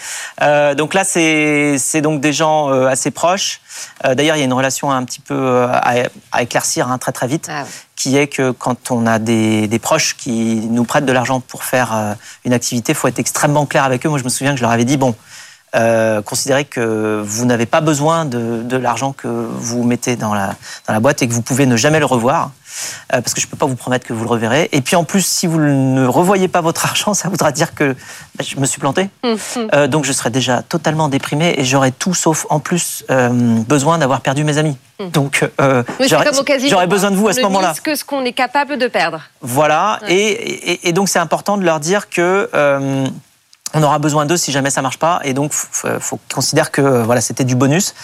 Euh, 0.43 0.75
donc, 0.75 0.95
là, 0.95 1.05
c'est 1.05 1.77
c'est 1.79 2.01
donc 2.01 2.21
des 2.21 2.33
gens 2.33 2.71
euh, 2.71 2.87
assez 2.87 3.11
proches. 3.11 3.61
Euh, 4.05 4.15
D'ailleurs, 4.15 4.37
il 4.37 4.41
y 4.41 4.43
a 4.43 4.47
une 4.47 4.53
relation 4.53 4.91
un 4.91 5.05
petit 5.05 5.21
peu 5.21 5.65
à, 5.71 5.95
à 6.33 6.43
éclaircir 6.43 6.89
hein, 6.89 6.99
très, 6.99 7.13
très 7.13 7.27
vite 7.27 7.49
Ah 7.51 7.63
ouais. 7.63 7.69
qui 7.97 8.17
est 8.17 8.27
que 8.27 8.51
quand 8.51 8.91
on 8.91 9.07
a 9.07 9.19
des, 9.19 9.69
des 9.69 9.79
proches 9.79 10.17
qui 10.17 10.67
nous 10.71 10.85
prêtent 10.85 11.05
de 11.07 11.13
l'argent 11.13 11.41
pour 11.41 11.63
faire 11.65 12.17
une 12.45 12.53
activité, 12.53 12.93
il 12.93 12.95
faut 12.97 13.09
être 13.09 13.19
extrêmement 13.21 13.67
clair 13.67 13.85
avec 13.85 14.05
eux. 14.05 14.09
Moi, 14.09 14.19
je 14.19 14.25
me 14.25 14.29
souviens 14.29 14.53
que 14.53 14.57
je 14.59 14.63
leur 14.63 14.73
avais 14.73 14.85
dit, 14.85 14.97
bon, 14.97 15.15
euh, 15.75 16.23
considérez 16.23 16.64
que 16.64 17.21
vous 17.25 17.45
n'avez 17.45 17.66
pas 17.66 17.81
besoin 17.81 18.25
de, 18.25 18.62
de 18.62 18.77
l'argent 18.77 19.12
que 19.12 19.29
vous 19.29 19.83
mettez 19.85 20.16
dans 20.16 20.35
la, 20.35 20.55
dans 20.87 20.93
la 20.95 21.01
boîte 21.01 21.23
et 21.23 21.29
que 21.29 21.33
vous 21.33 21.43
pouvez 21.43 21.66
ne 21.66 21.77
jamais 21.77 21.99
le 21.99 22.07
revoir, 22.07 22.51
euh, 23.12 23.21
parce 23.21 23.35
que 23.35 23.41
je 23.41 23.47
ne 23.47 23.51
peux 23.51 23.57
pas 23.57 23.66
vous 23.66 23.77
promettre 23.77 24.07
que 24.07 24.12
vous 24.12 24.23
le 24.25 24.31
reverrez. 24.31 24.69
Et 24.73 24.81
puis 24.81 24.97
en 24.97 25.05
plus, 25.05 25.27
si 25.27 25.47
vous 25.47 25.61
ne 25.61 26.07
revoyez 26.07 26.49
pas 26.49 26.61
votre 26.62 26.85
argent, 26.91 27.12
ça 27.14 27.29
voudra 27.29 27.53
dire 27.53 27.75
que 27.75 27.93
bah, 28.37 28.45
je 28.47 28.57
me 28.57 28.66
suis 28.66 28.81
planté. 28.81 29.11
Euh, 29.75 29.87
donc 29.89 30.05
je 30.05 30.12
serais 30.12 30.31
déjà 30.31 30.62
totalement 30.62 31.09
déprimé 31.09 31.55
et 31.59 31.64
j'aurais 31.64 31.91
tout 31.93 32.14
sauf 32.14 32.47
en 32.51 32.61
plus 32.61 33.05
euh, 33.11 33.29
besoin 33.66 33.99
d'avoir 33.99 34.21
perdu 34.23 34.45
mes 34.45 34.59
amis. 34.59 34.77
Donc 35.12 35.45
Oui, 35.61 36.09
c'est 36.09 36.69
j'aurais 36.69 36.87
besoin 36.89 37.11
de 37.12 37.16
vous 37.16 37.29
à 37.29 37.31
On 37.31 37.35
ce 37.35 37.41
moment-là. 37.43 37.75
que 37.85 37.95
ce 37.95 38.05
qu'on 38.05 38.25
est 38.25 38.33
capable 38.33 38.79
de 38.79 38.89
perdre. 38.89 39.21
Voilà, 39.43 40.01
et, 40.09 40.16
et- 40.16 40.89
et 40.89 40.93
donc 40.93 41.09
c'est 41.09 41.21
important 41.21 41.57
de 41.57 41.62
leur 41.64 41.79
dire 41.79 42.09
que 42.09 42.49
on 43.75 43.83
aura 43.83 43.99
besoin 43.99 44.27
d'eux 44.27 44.37
si 44.37 44.53
jamais 44.53 44.71
ça 44.71 44.83
marche 44.83 44.99
pas, 44.99 45.21
et 45.25 45.35
donc 45.35 45.53
faut, 45.53 45.89
faut 46.01 46.19
que 46.73 46.81
euh, 46.81 47.03
voilà 47.05 47.21
c'était 47.21 47.45
du 47.45 47.55
bonus. 47.55 47.95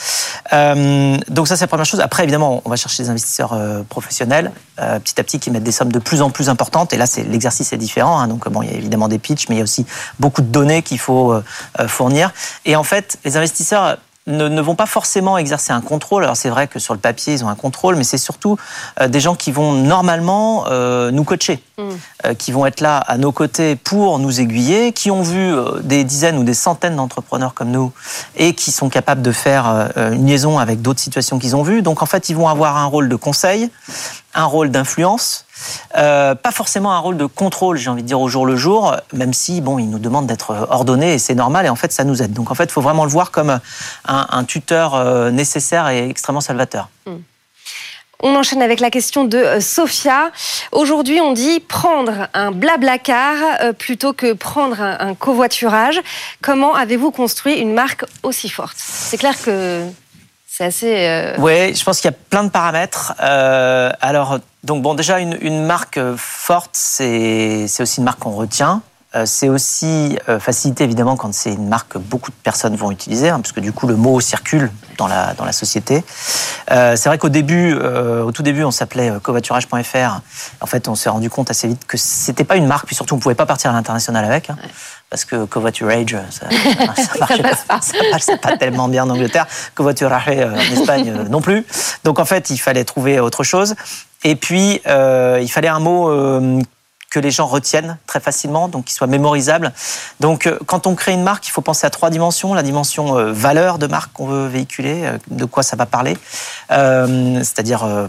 Euh, 0.53 1.17
donc 1.29 1.49
ça 1.49 1.57
c'est 1.57 1.65
la 1.65 1.69
première 1.69 1.87
chose. 1.87 2.01
Après 2.01 2.23
évidemment 2.23 2.63
on 2.65 2.71
va 2.71 2.77
chercher 2.77 3.03
des 3.05 3.11
investisseurs 3.11 3.53
euh, 3.53 3.83
professionnels 3.89 4.53
euh, 4.81 4.99
petit 5.01 5.19
à 5.21 5.25
petit 5.25 5.39
qui 5.39 5.51
mettent 5.51 5.63
des 5.63 5.73
sommes 5.73 5.93
de 5.93 5.99
plus 5.99 6.23
en 6.23 6.31
plus 6.31 6.49
importantes, 6.49 6.93
et 6.93 6.97
là 6.97 7.07
c'est 7.07 7.23
l'exercice 7.25 7.73
est 7.73 7.79
différent. 7.79 8.19
hein. 8.19 8.29
donc 8.29 8.49
bon 8.49 8.63
il 8.63 8.71
y 8.71 8.75
a 8.75 8.77
évidemment 8.77 9.09
des 9.09 9.19
pitchs, 9.19 9.49
mais 9.49 9.57
il 9.57 9.59
y 9.59 9.63
a 9.63 9.65
aussi 9.65 9.87
beaucoup 10.19 10.43
de 10.43 10.49
données 10.49 10.83
qu'il 10.83 10.99
faut 10.99 11.33
euh, 11.33 11.45
euh, 11.81 11.89
fournir. 11.89 12.33
Et 12.65 12.77
en 12.77 12.85
fait 12.85 13.19
les 13.25 13.37
investisseurs 13.37 13.97
ne, 14.27 14.49
ne 14.49 14.61
vont 14.61 14.75
pas 14.75 14.87
forcément 14.87 15.37
exercer 15.37 15.73
un 15.73 15.81
contrôle. 15.81 16.25
Alors 16.25 16.37
c'est 16.37 16.49
vrai 16.49 16.67
que 16.67 16.79
sur 16.79 16.95
le 16.95 17.01
papier, 17.01 17.35
ils 17.35 17.45
ont 17.45 17.49
un 17.49 17.55
contrôle, 17.55 17.97
mais 17.97 18.05
c'est 18.05 18.19
surtout 18.19 18.57
euh, 19.01 19.09
des 19.09 19.21
gens 19.21 19.35
qui 19.35 19.53
vont 19.53 19.73
normalement 19.73 20.65
euh, 20.69 21.11
nous 21.11 21.25
coacher, 21.25 21.63
euh, 21.79 22.35
qui 22.35 22.53
vont 22.53 22.67
être 22.67 22.81
là 22.81 22.99
à 22.99 23.19
nos 23.19 23.33
côtés 23.33 23.77
pour 23.77 24.19
nous 24.19 24.41
aiguiller, 24.41 24.93
qui 24.93 25.11
ont 25.11 25.23
vu 25.23 25.55
des 25.83 26.05
dizaines 26.05 26.39
ou 26.39 26.45
des 26.45 26.55
centaines 26.55 26.97
d'entrepreneurs 26.97 27.55
comme 27.55 27.71
nous 27.71 27.93
et 28.37 28.55
qui 28.55 28.73
sont 28.73 28.89
capables 28.89 29.23
de 29.23 29.33
faire 29.33 29.91
une 29.97 30.27
liaison 30.27 30.59
avec 30.59 30.83
d'autres 30.83 31.01
situations 31.01 31.39
qu'ils 31.39 31.57
ont 31.57 31.63
vues. 31.63 31.83
Donc 31.83 32.03
en 32.03 32.07
fait, 32.07 32.29
ils 32.29 32.37
vont 32.37 32.49
avoir 32.49 32.77
un 32.77 32.87
rôle 32.87 33.09
de 33.09 33.17
conseil, 33.17 33.71
un 34.35 34.45
rôle 34.45 34.71
d'influence, 34.71 35.44
euh, 35.97 36.35
pas 36.35 36.51
forcément 36.51 36.93
un 36.93 36.99
rôle 36.99 37.17
de 37.17 37.27
contrôle, 37.27 37.77
j'ai 37.79 37.91
envie 37.91 38.03
de 38.03 38.07
dire 38.09 38.21
au 38.21 38.29
jour 38.29 38.47
le 38.47 38.57
jour, 38.57 38.97
même 39.13 39.33
si 39.33 39.61
bon, 39.61 39.79
ils 39.79 39.89
nous 39.89 39.99
demandent 39.99 40.27
d'être 40.27 40.67
ordonnés 40.71 41.15
et 41.15 41.19
c'est 41.19 41.35
normal 41.35 41.67
et 41.67 41.69
en 41.69 41.77
fait 41.77 41.93
ça 41.93 42.05
nous 42.05 42.23
aide. 42.23 42.33
Donc 42.33 42.51
en 42.51 42.55
fait, 42.55 42.65
il 42.65 42.73
faut 42.73 42.81
vraiment 42.81 43.05
le 43.05 43.11
voir 43.11 43.31
comme 43.31 43.51
un, 44.09 44.27
un 44.31 44.45
tuteur 44.45 44.95
euh, 44.95 45.31
nécessaire 45.31 45.89
et 45.89 46.09
extrêmement 46.09 46.41
salvateur. 46.41 46.89
On 48.23 48.35
enchaîne 48.37 48.63
avec 48.63 48.81
la 48.81 48.91
question 48.91 49.25
de 49.25 49.37
euh, 49.37 49.61
Sophia. 49.61 50.31
Aujourd'hui, 50.73 51.21
on 51.21 51.33
dit 51.33 51.61
prendre 51.61 52.29
un 52.33 52.53
blablacar 52.53 53.35
euh, 53.61 53.73
plutôt 53.73 54.13
que 54.15 54.33
prendre 54.33 54.81
un, 54.81 54.97
un 54.99 55.15
covoiturage. 55.15 56.01
Comment 56.41 56.75
avez-vous 56.75 57.11
construit 57.11 57.55
une 57.57 57.75
marque 57.75 58.05
aussi 58.23 58.49
forte? 58.49 58.77
C'est 58.79 59.19
clair 59.19 59.35
que 59.43 59.83
c'est 60.49 60.65
assez. 60.65 61.07
euh, 61.07 61.35
Oui, 61.39 61.75
je 61.75 61.85
pense 61.85 62.01
qu'il 62.01 62.11
y 62.11 62.15
a 62.15 62.17
plein 62.31 62.45
de 62.45 62.51
paramètres. 62.51 63.13
Euh, 63.21 63.91
alors, 64.01 64.39
donc 64.65 64.83
bon, 64.83 64.95
déjà 64.95 65.21
une, 65.21 65.37
une 65.41 65.65
marque 65.65 65.99
euh, 65.99 66.15
forte, 66.17 66.71
c'est 66.73 67.67
c'est 67.69 67.83
aussi 67.83 67.99
une 67.99 68.05
marque 68.05 68.19
qu'on 68.19 68.33
retient. 68.33 68.83
Euh, 69.15 69.27
c'est 69.27 69.49
aussi 69.49 70.19
euh, 70.29 70.41
facilité 70.41 70.85
évidemment 70.85 71.17
quand 71.17 71.33
c'est 71.33 71.53
une 71.53 71.69
marque 71.69 71.93
que 71.93 71.99
beaucoup 71.99 72.31
de 72.31 72.37
personnes 72.43 72.75
vont 72.77 72.91
utiliser, 72.91 73.29
hein, 73.29 73.41
parce 73.41 73.53
que 73.53 73.61
du 73.61 73.73
coup 73.73 73.87
le 73.87 73.97
mot 73.97 74.21
circule 74.21 74.71
dans 74.99 75.07
la 75.07 75.35
dans 75.35 75.45
la 75.45 75.53
société. 75.53 76.05
Euh, 76.71 76.97
c'est 76.97 77.09
vrai 77.09 77.19
qu'au 77.19 77.29
début, 77.29 77.75
euh, 77.75 78.23
au 78.23 78.33
tout 78.33 78.43
début, 78.43 78.65
on 78.65 78.71
s'appelait 78.71 79.13
covoiturage.fr. 79.23 80.21
En 80.61 80.67
fait, 80.67 80.89
on 80.89 80.95
s'est 80.95 81.11
rendu 81.11 81.31
compte 81.31 81.51
assez 81.51 81.69
vite 81.69 81.87
que 81.87 81.97
c'était 81.97 82.45
pas 82.45 82.57
une 82.57 82.67
marque, 82.67 82.87
puis 82.87 82.97
surtout 82.97 83.15
on 83.15 83.19
pouvait 83.19 83.35
pas 83.35 83.47
partir 83.47 83.71
à 83.71 83.75
l'international 83.75 84.25
avec, 84.25 84.51
hein, 84.51 84.57
parce 85.11 85.25
que 85.25 85.45
covoiturage, 85.45 86.17
ça, 86.31 86.47
ça, 86.97 87.19
marchait 87.19 87.43
pas, 87.43 87.81
ça 88.19 88.37
pas 88.37 88.57
tellement 88.57 88.89
bien 88.89 89.05
en 89.05 89.11
Angleterre. 89.11 89.47
Covoiturage 89.75 90.29
en 90.29 90.73
Espagne 90.73 91.13
non 91.31 91.41
plus. 91.41 91.65
Donc 92.03 92.19
en 92.19 92.25
fait, 92.25 92.51
il 92.51 92.59
fallait 92.59 92.85
trouver 92.85 93.21
autre 93.21 93.45
chose. 93.45 93.75
Et 94.25 94.37
puis 94.37 94.81
euh, 94.87 95.39
il 95.43 95.49
fallait 95.49 95.69
un 95.69 95.81
mot. 95.81 96.09
euh, 96.09 96.61
que 97.15 97.21
les 97.21 97.31
gens 97.31 97.47
retiennent 97.47 97.97
très 98.09 98.19
facilement, 98.19 98.67
donc 98.67 98.87
qui 98.87 98.93
soit 98.93 99.07
mémorisable. 99.07 99.73
Donc, 100.19 100.49
euh, 100.49 100.59
quand 100.67 100.89
on 100.89 100.97
crée 100.97 101.13
une 101.13 101.23
marque, 101.23 101.47
il 101.47 101.53
faut 101.53 101.61
penser 101.61 101.87
à 101.87 101.91
trois 101.91 102.11
dimensions. 102.11 102.55
La 102.55 102.65
dimension 102.65 103.17
euh, 103.17 103.33
valeur 103.33 103.79
de 103.79 103.87
marque 103.87 104.13
qu'on 104.13 104.27
veut 104.27 104.49
véhiculer, 104.49 105.05
euh, 105.05 105.19
de 105.31 105.45
quoi 105.45 105.63
ça 105.63 105.77
va 105.77 105.87
parler. 105.87 106.19
C'est-à-dire, 106.71 108.09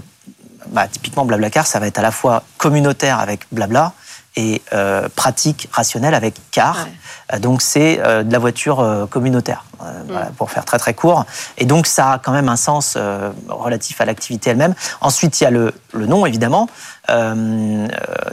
bah, 0.70 0.88
typiquement, 0.88 1.24
Blablacar, 1.24 1.68
ça 1.68 1.80
va 1.80 1.86
être 1.86 2.00
à 2.00 2.02
la 2.02 2.10
fois 2.10 2.42
communautaire 2.58 3.20
avec 3.20 3.42
Blabla 3.52 3.94
et 4.36 4.62
euh, 4.74 5.08
pratique, 5.16 5.70
rationnel 5.72 6.14
avec 6.14 6.36
Car. 6.52 6.88
Euh, 7.34 7.40
Donc, 7.40 7.62
c'est 7.62 8.00
euh, 8.00 8.24
de 8.24 8.32
la 8.32 8.40
voiture 8.40 9.08
communautaire, 9.10 9.64
euh, 9.82 10.04
voilà, 10.08 10.28
pour 10.38 10.52
faire 10.52 10.66
très 10.66 10.78
très 10.78 10.94
court. 10.94 11.26
Et 11.58 11.66
donc, 11.66 11.88
ça 11.88 12.14
a 12.14 12.20
quand 12.20 12.32
même 12.32 12.50
un 12.50 12.56
sens 12.56 12.98
relatif 13.48 14.02
à 14.02 14.06
l'activité 14.06 14.50
elle-même. 14.52 14.76
Ensuite, 15.02 15.40
il 15.40 15.44
y 15.44 15.48
a 15.48 15.52
le, 15.52 15.74
le 15.94 16.06
nom, 16.06 16.26
évidemment, 16.26 16.68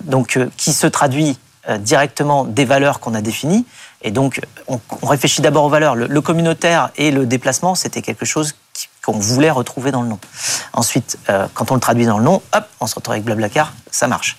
donc, 0.02 0.38
qui 0.56 0.72
se 0.72 0.86
traduit 0.86 1.38
directement 1.78 2.44
des 2.44 2.64
valeurs 2.64 3.00
qu'on 3.00 3.14
a 3.14 3.20
définies. 3.20 3.64
Et 4.02 4.10
donc, 4.10 4.40
on, 4.66 4.80
on 5.00 5.06
réfléchit 5.06 5.42
d'abord 5.42 5.64
aux 5.64 5.68
valeurs. 5.70 5.94
Le, 5.94 6.06
le 6.06 6.20
communautaire 6.20 6.90
et 6.96 7.12
le 7.12 7.24
déplacement, 7.24 7.74
c'était 7.76 8.02
quelque 8.02 8.24
chose 8.24 8.54
qu'on 9.04 9.18
voulait 9.18 9.50
retrouver 9.50 9.90
dans 9.90 10.02
le 10.02 10.08
nom. 10.08 10.18
Ensuite, 10.72 11.18
euh, 11.28 11.46
quand 11.54 11.70
on 11.70 11.74
le 11.74 11.80
traduit 11.80 12.06
dans 12.06 12.18
le 12.18 12.24
nom, 12.24 12.40
hop, 12.54 12.64
on 12.80 12.86
se 12.86 12.94
retrouve 12.94 13.12
avec 13.14 13.24
Blablacar, 13.24 13.72
ça 13.90 14.06
marche. 14.06 14.36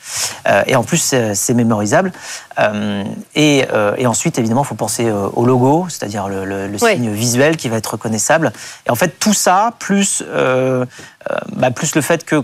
Euh, 0.47 0.63
et 0.67 0.75
en 0.75 0.83
plus, 0.83 1.13
c'est 1.33 1.53
mémorisable. 1.53 2.13
Euh, 2.59 3.03
et, 3.35 3.65
et 3.97 4.07
ensuite, 4.07 4.39
évidemment, 4.39 4.63
il 4.63 4.67
faut 4.67 4.75
penser 4.75 5.11
au 5.11 5.45
logo, 5.45 5.87
c'est-à-dire 5.89 6.27
le, 6.29 6.45
le- 6.45 6.67
le 6.67 6.77
Oui. 6.81 6.93
signe 6.93 7.11
visuel 7.11 7.57
qui 7.57 7.67
va 7.69 7.77
être 7.77 7.91
reconnaissable. 7.91 8.53
Et 8.87 8.89
en 8.89 8.95
fait, 8.95 9.19
tout 9.19 9.33
ça, 9.33 9.73
plus, 9.79 10.23
bah, 11.51 11.71
plus 11.71 11.95
le 11.95 12.01
fait 12.01 12.23
que 12.23 12.43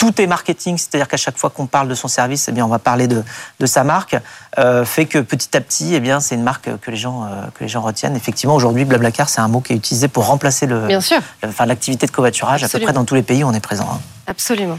tout 0.00 0.18
est 0.20 0.26
marketing, 0.26 0.78
c'est-à-dire 0.78 1.06
qu'à 1.06 1.18
chaque 1.18 1.36
fois 1.36 1.50
qu'on 1.50 1.66
parle 1.66 1.86
de 1.86 1.94
son 1.94 2.08
service, 2.08 2.48
eh 2.48 2.52
bien, 2.52 2.64
on 2.64 2.68
va 2.68 2.78
parler 2.78 3.06
de, 3.06 3.22
de 3.60 3.66
sa 3.66 3.84
marque, 3.84 4.16
euh, 4.58 4.84
fait 4.86 5.04
que 5.04 5.18
petit 5.18 5.54
à 5.56 5.60
petit, 5.60 5.94
eh 5.94 6.00
bien, 6.00 6.20
c'est 6.20 6.34
une 6.36 6.42
marque 6.42 6.70
que 6.80 6.90
les 6.90 6.96
gens, 6.96 7.24
euh, 7.24 7.28
que 7.54 7.62
les 7.64 7.68
gens 7.68 7.82
retiennent. 7.82 8.16
Effectivement, 8.16 8.54
aujourd'hui, 8.54 8.86
Blablacar, 8.86 9.28
c'est 9.28 9.42
un 9.42 9.48
mot 9.48 9.60
qui 9.60 9.74
est 9.74 9.76
utilisé 9.76 10.08
pour 10.08 10.24
remplacer 10.26 10.64
le, 10.66 10.86
Bien 10.86 11.02
sûr. 11.02 11.18
le- 11.42 11.50
enfin, 11.50 11.66
l'activité 11.66 12.06
de 12.06 12.10
covoiturage 12.12 12.62
à 12.62 12.64
peu 12.64 12.70
Absolument. 12.70 12.86
près 12.86 12.92
dans 12.94 13.04
tous 13.04 13.14
les 13.14 13.22
pays 13.22 13.44
où 13.44 13.48
on 13.48 13.52
est 13.52 13.60
présent. 13.60 13.88
hein. 13.92 14.00
Absolument. 14.26 14.78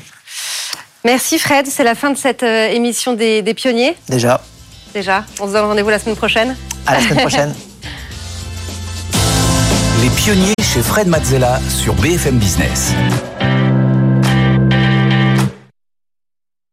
Merci 1.05 1.37
Fred, 1.37 1.67
c'est 1.67 1.83
la 1.83 1.93
fin 1.95 2.09
de 2.09 2.17
cette 2.17 2.41
euh, 2.43 2.67
émission 2.69 3.13
des, 3.13 3.43
des 3.43 3.53
pionniers. 3.53 3.95
Déjà, 4.09 4.41
Déjà, 4.93 5.23
on 5.39 5.47
se 5.47 5.53
donne 5.53 5.65
rendez-vous 5.65 5.89
la 5.91 5.99
semaine 5.99 6.15
prochaine. 6.17 6.57
à 6.87 6.95
la 6.95 6.99
semaine 7.01 7.19
prochaine. 7.19 7.53
Les 10.01 10.09
pionniers 10.09 10.53
chez 10.61 10.81
Fred 10.81 11.07
Mazzella 11.07 11.59
sur 11.69 11.93
BFM 11.93 12.39
Business. 12.39 12.91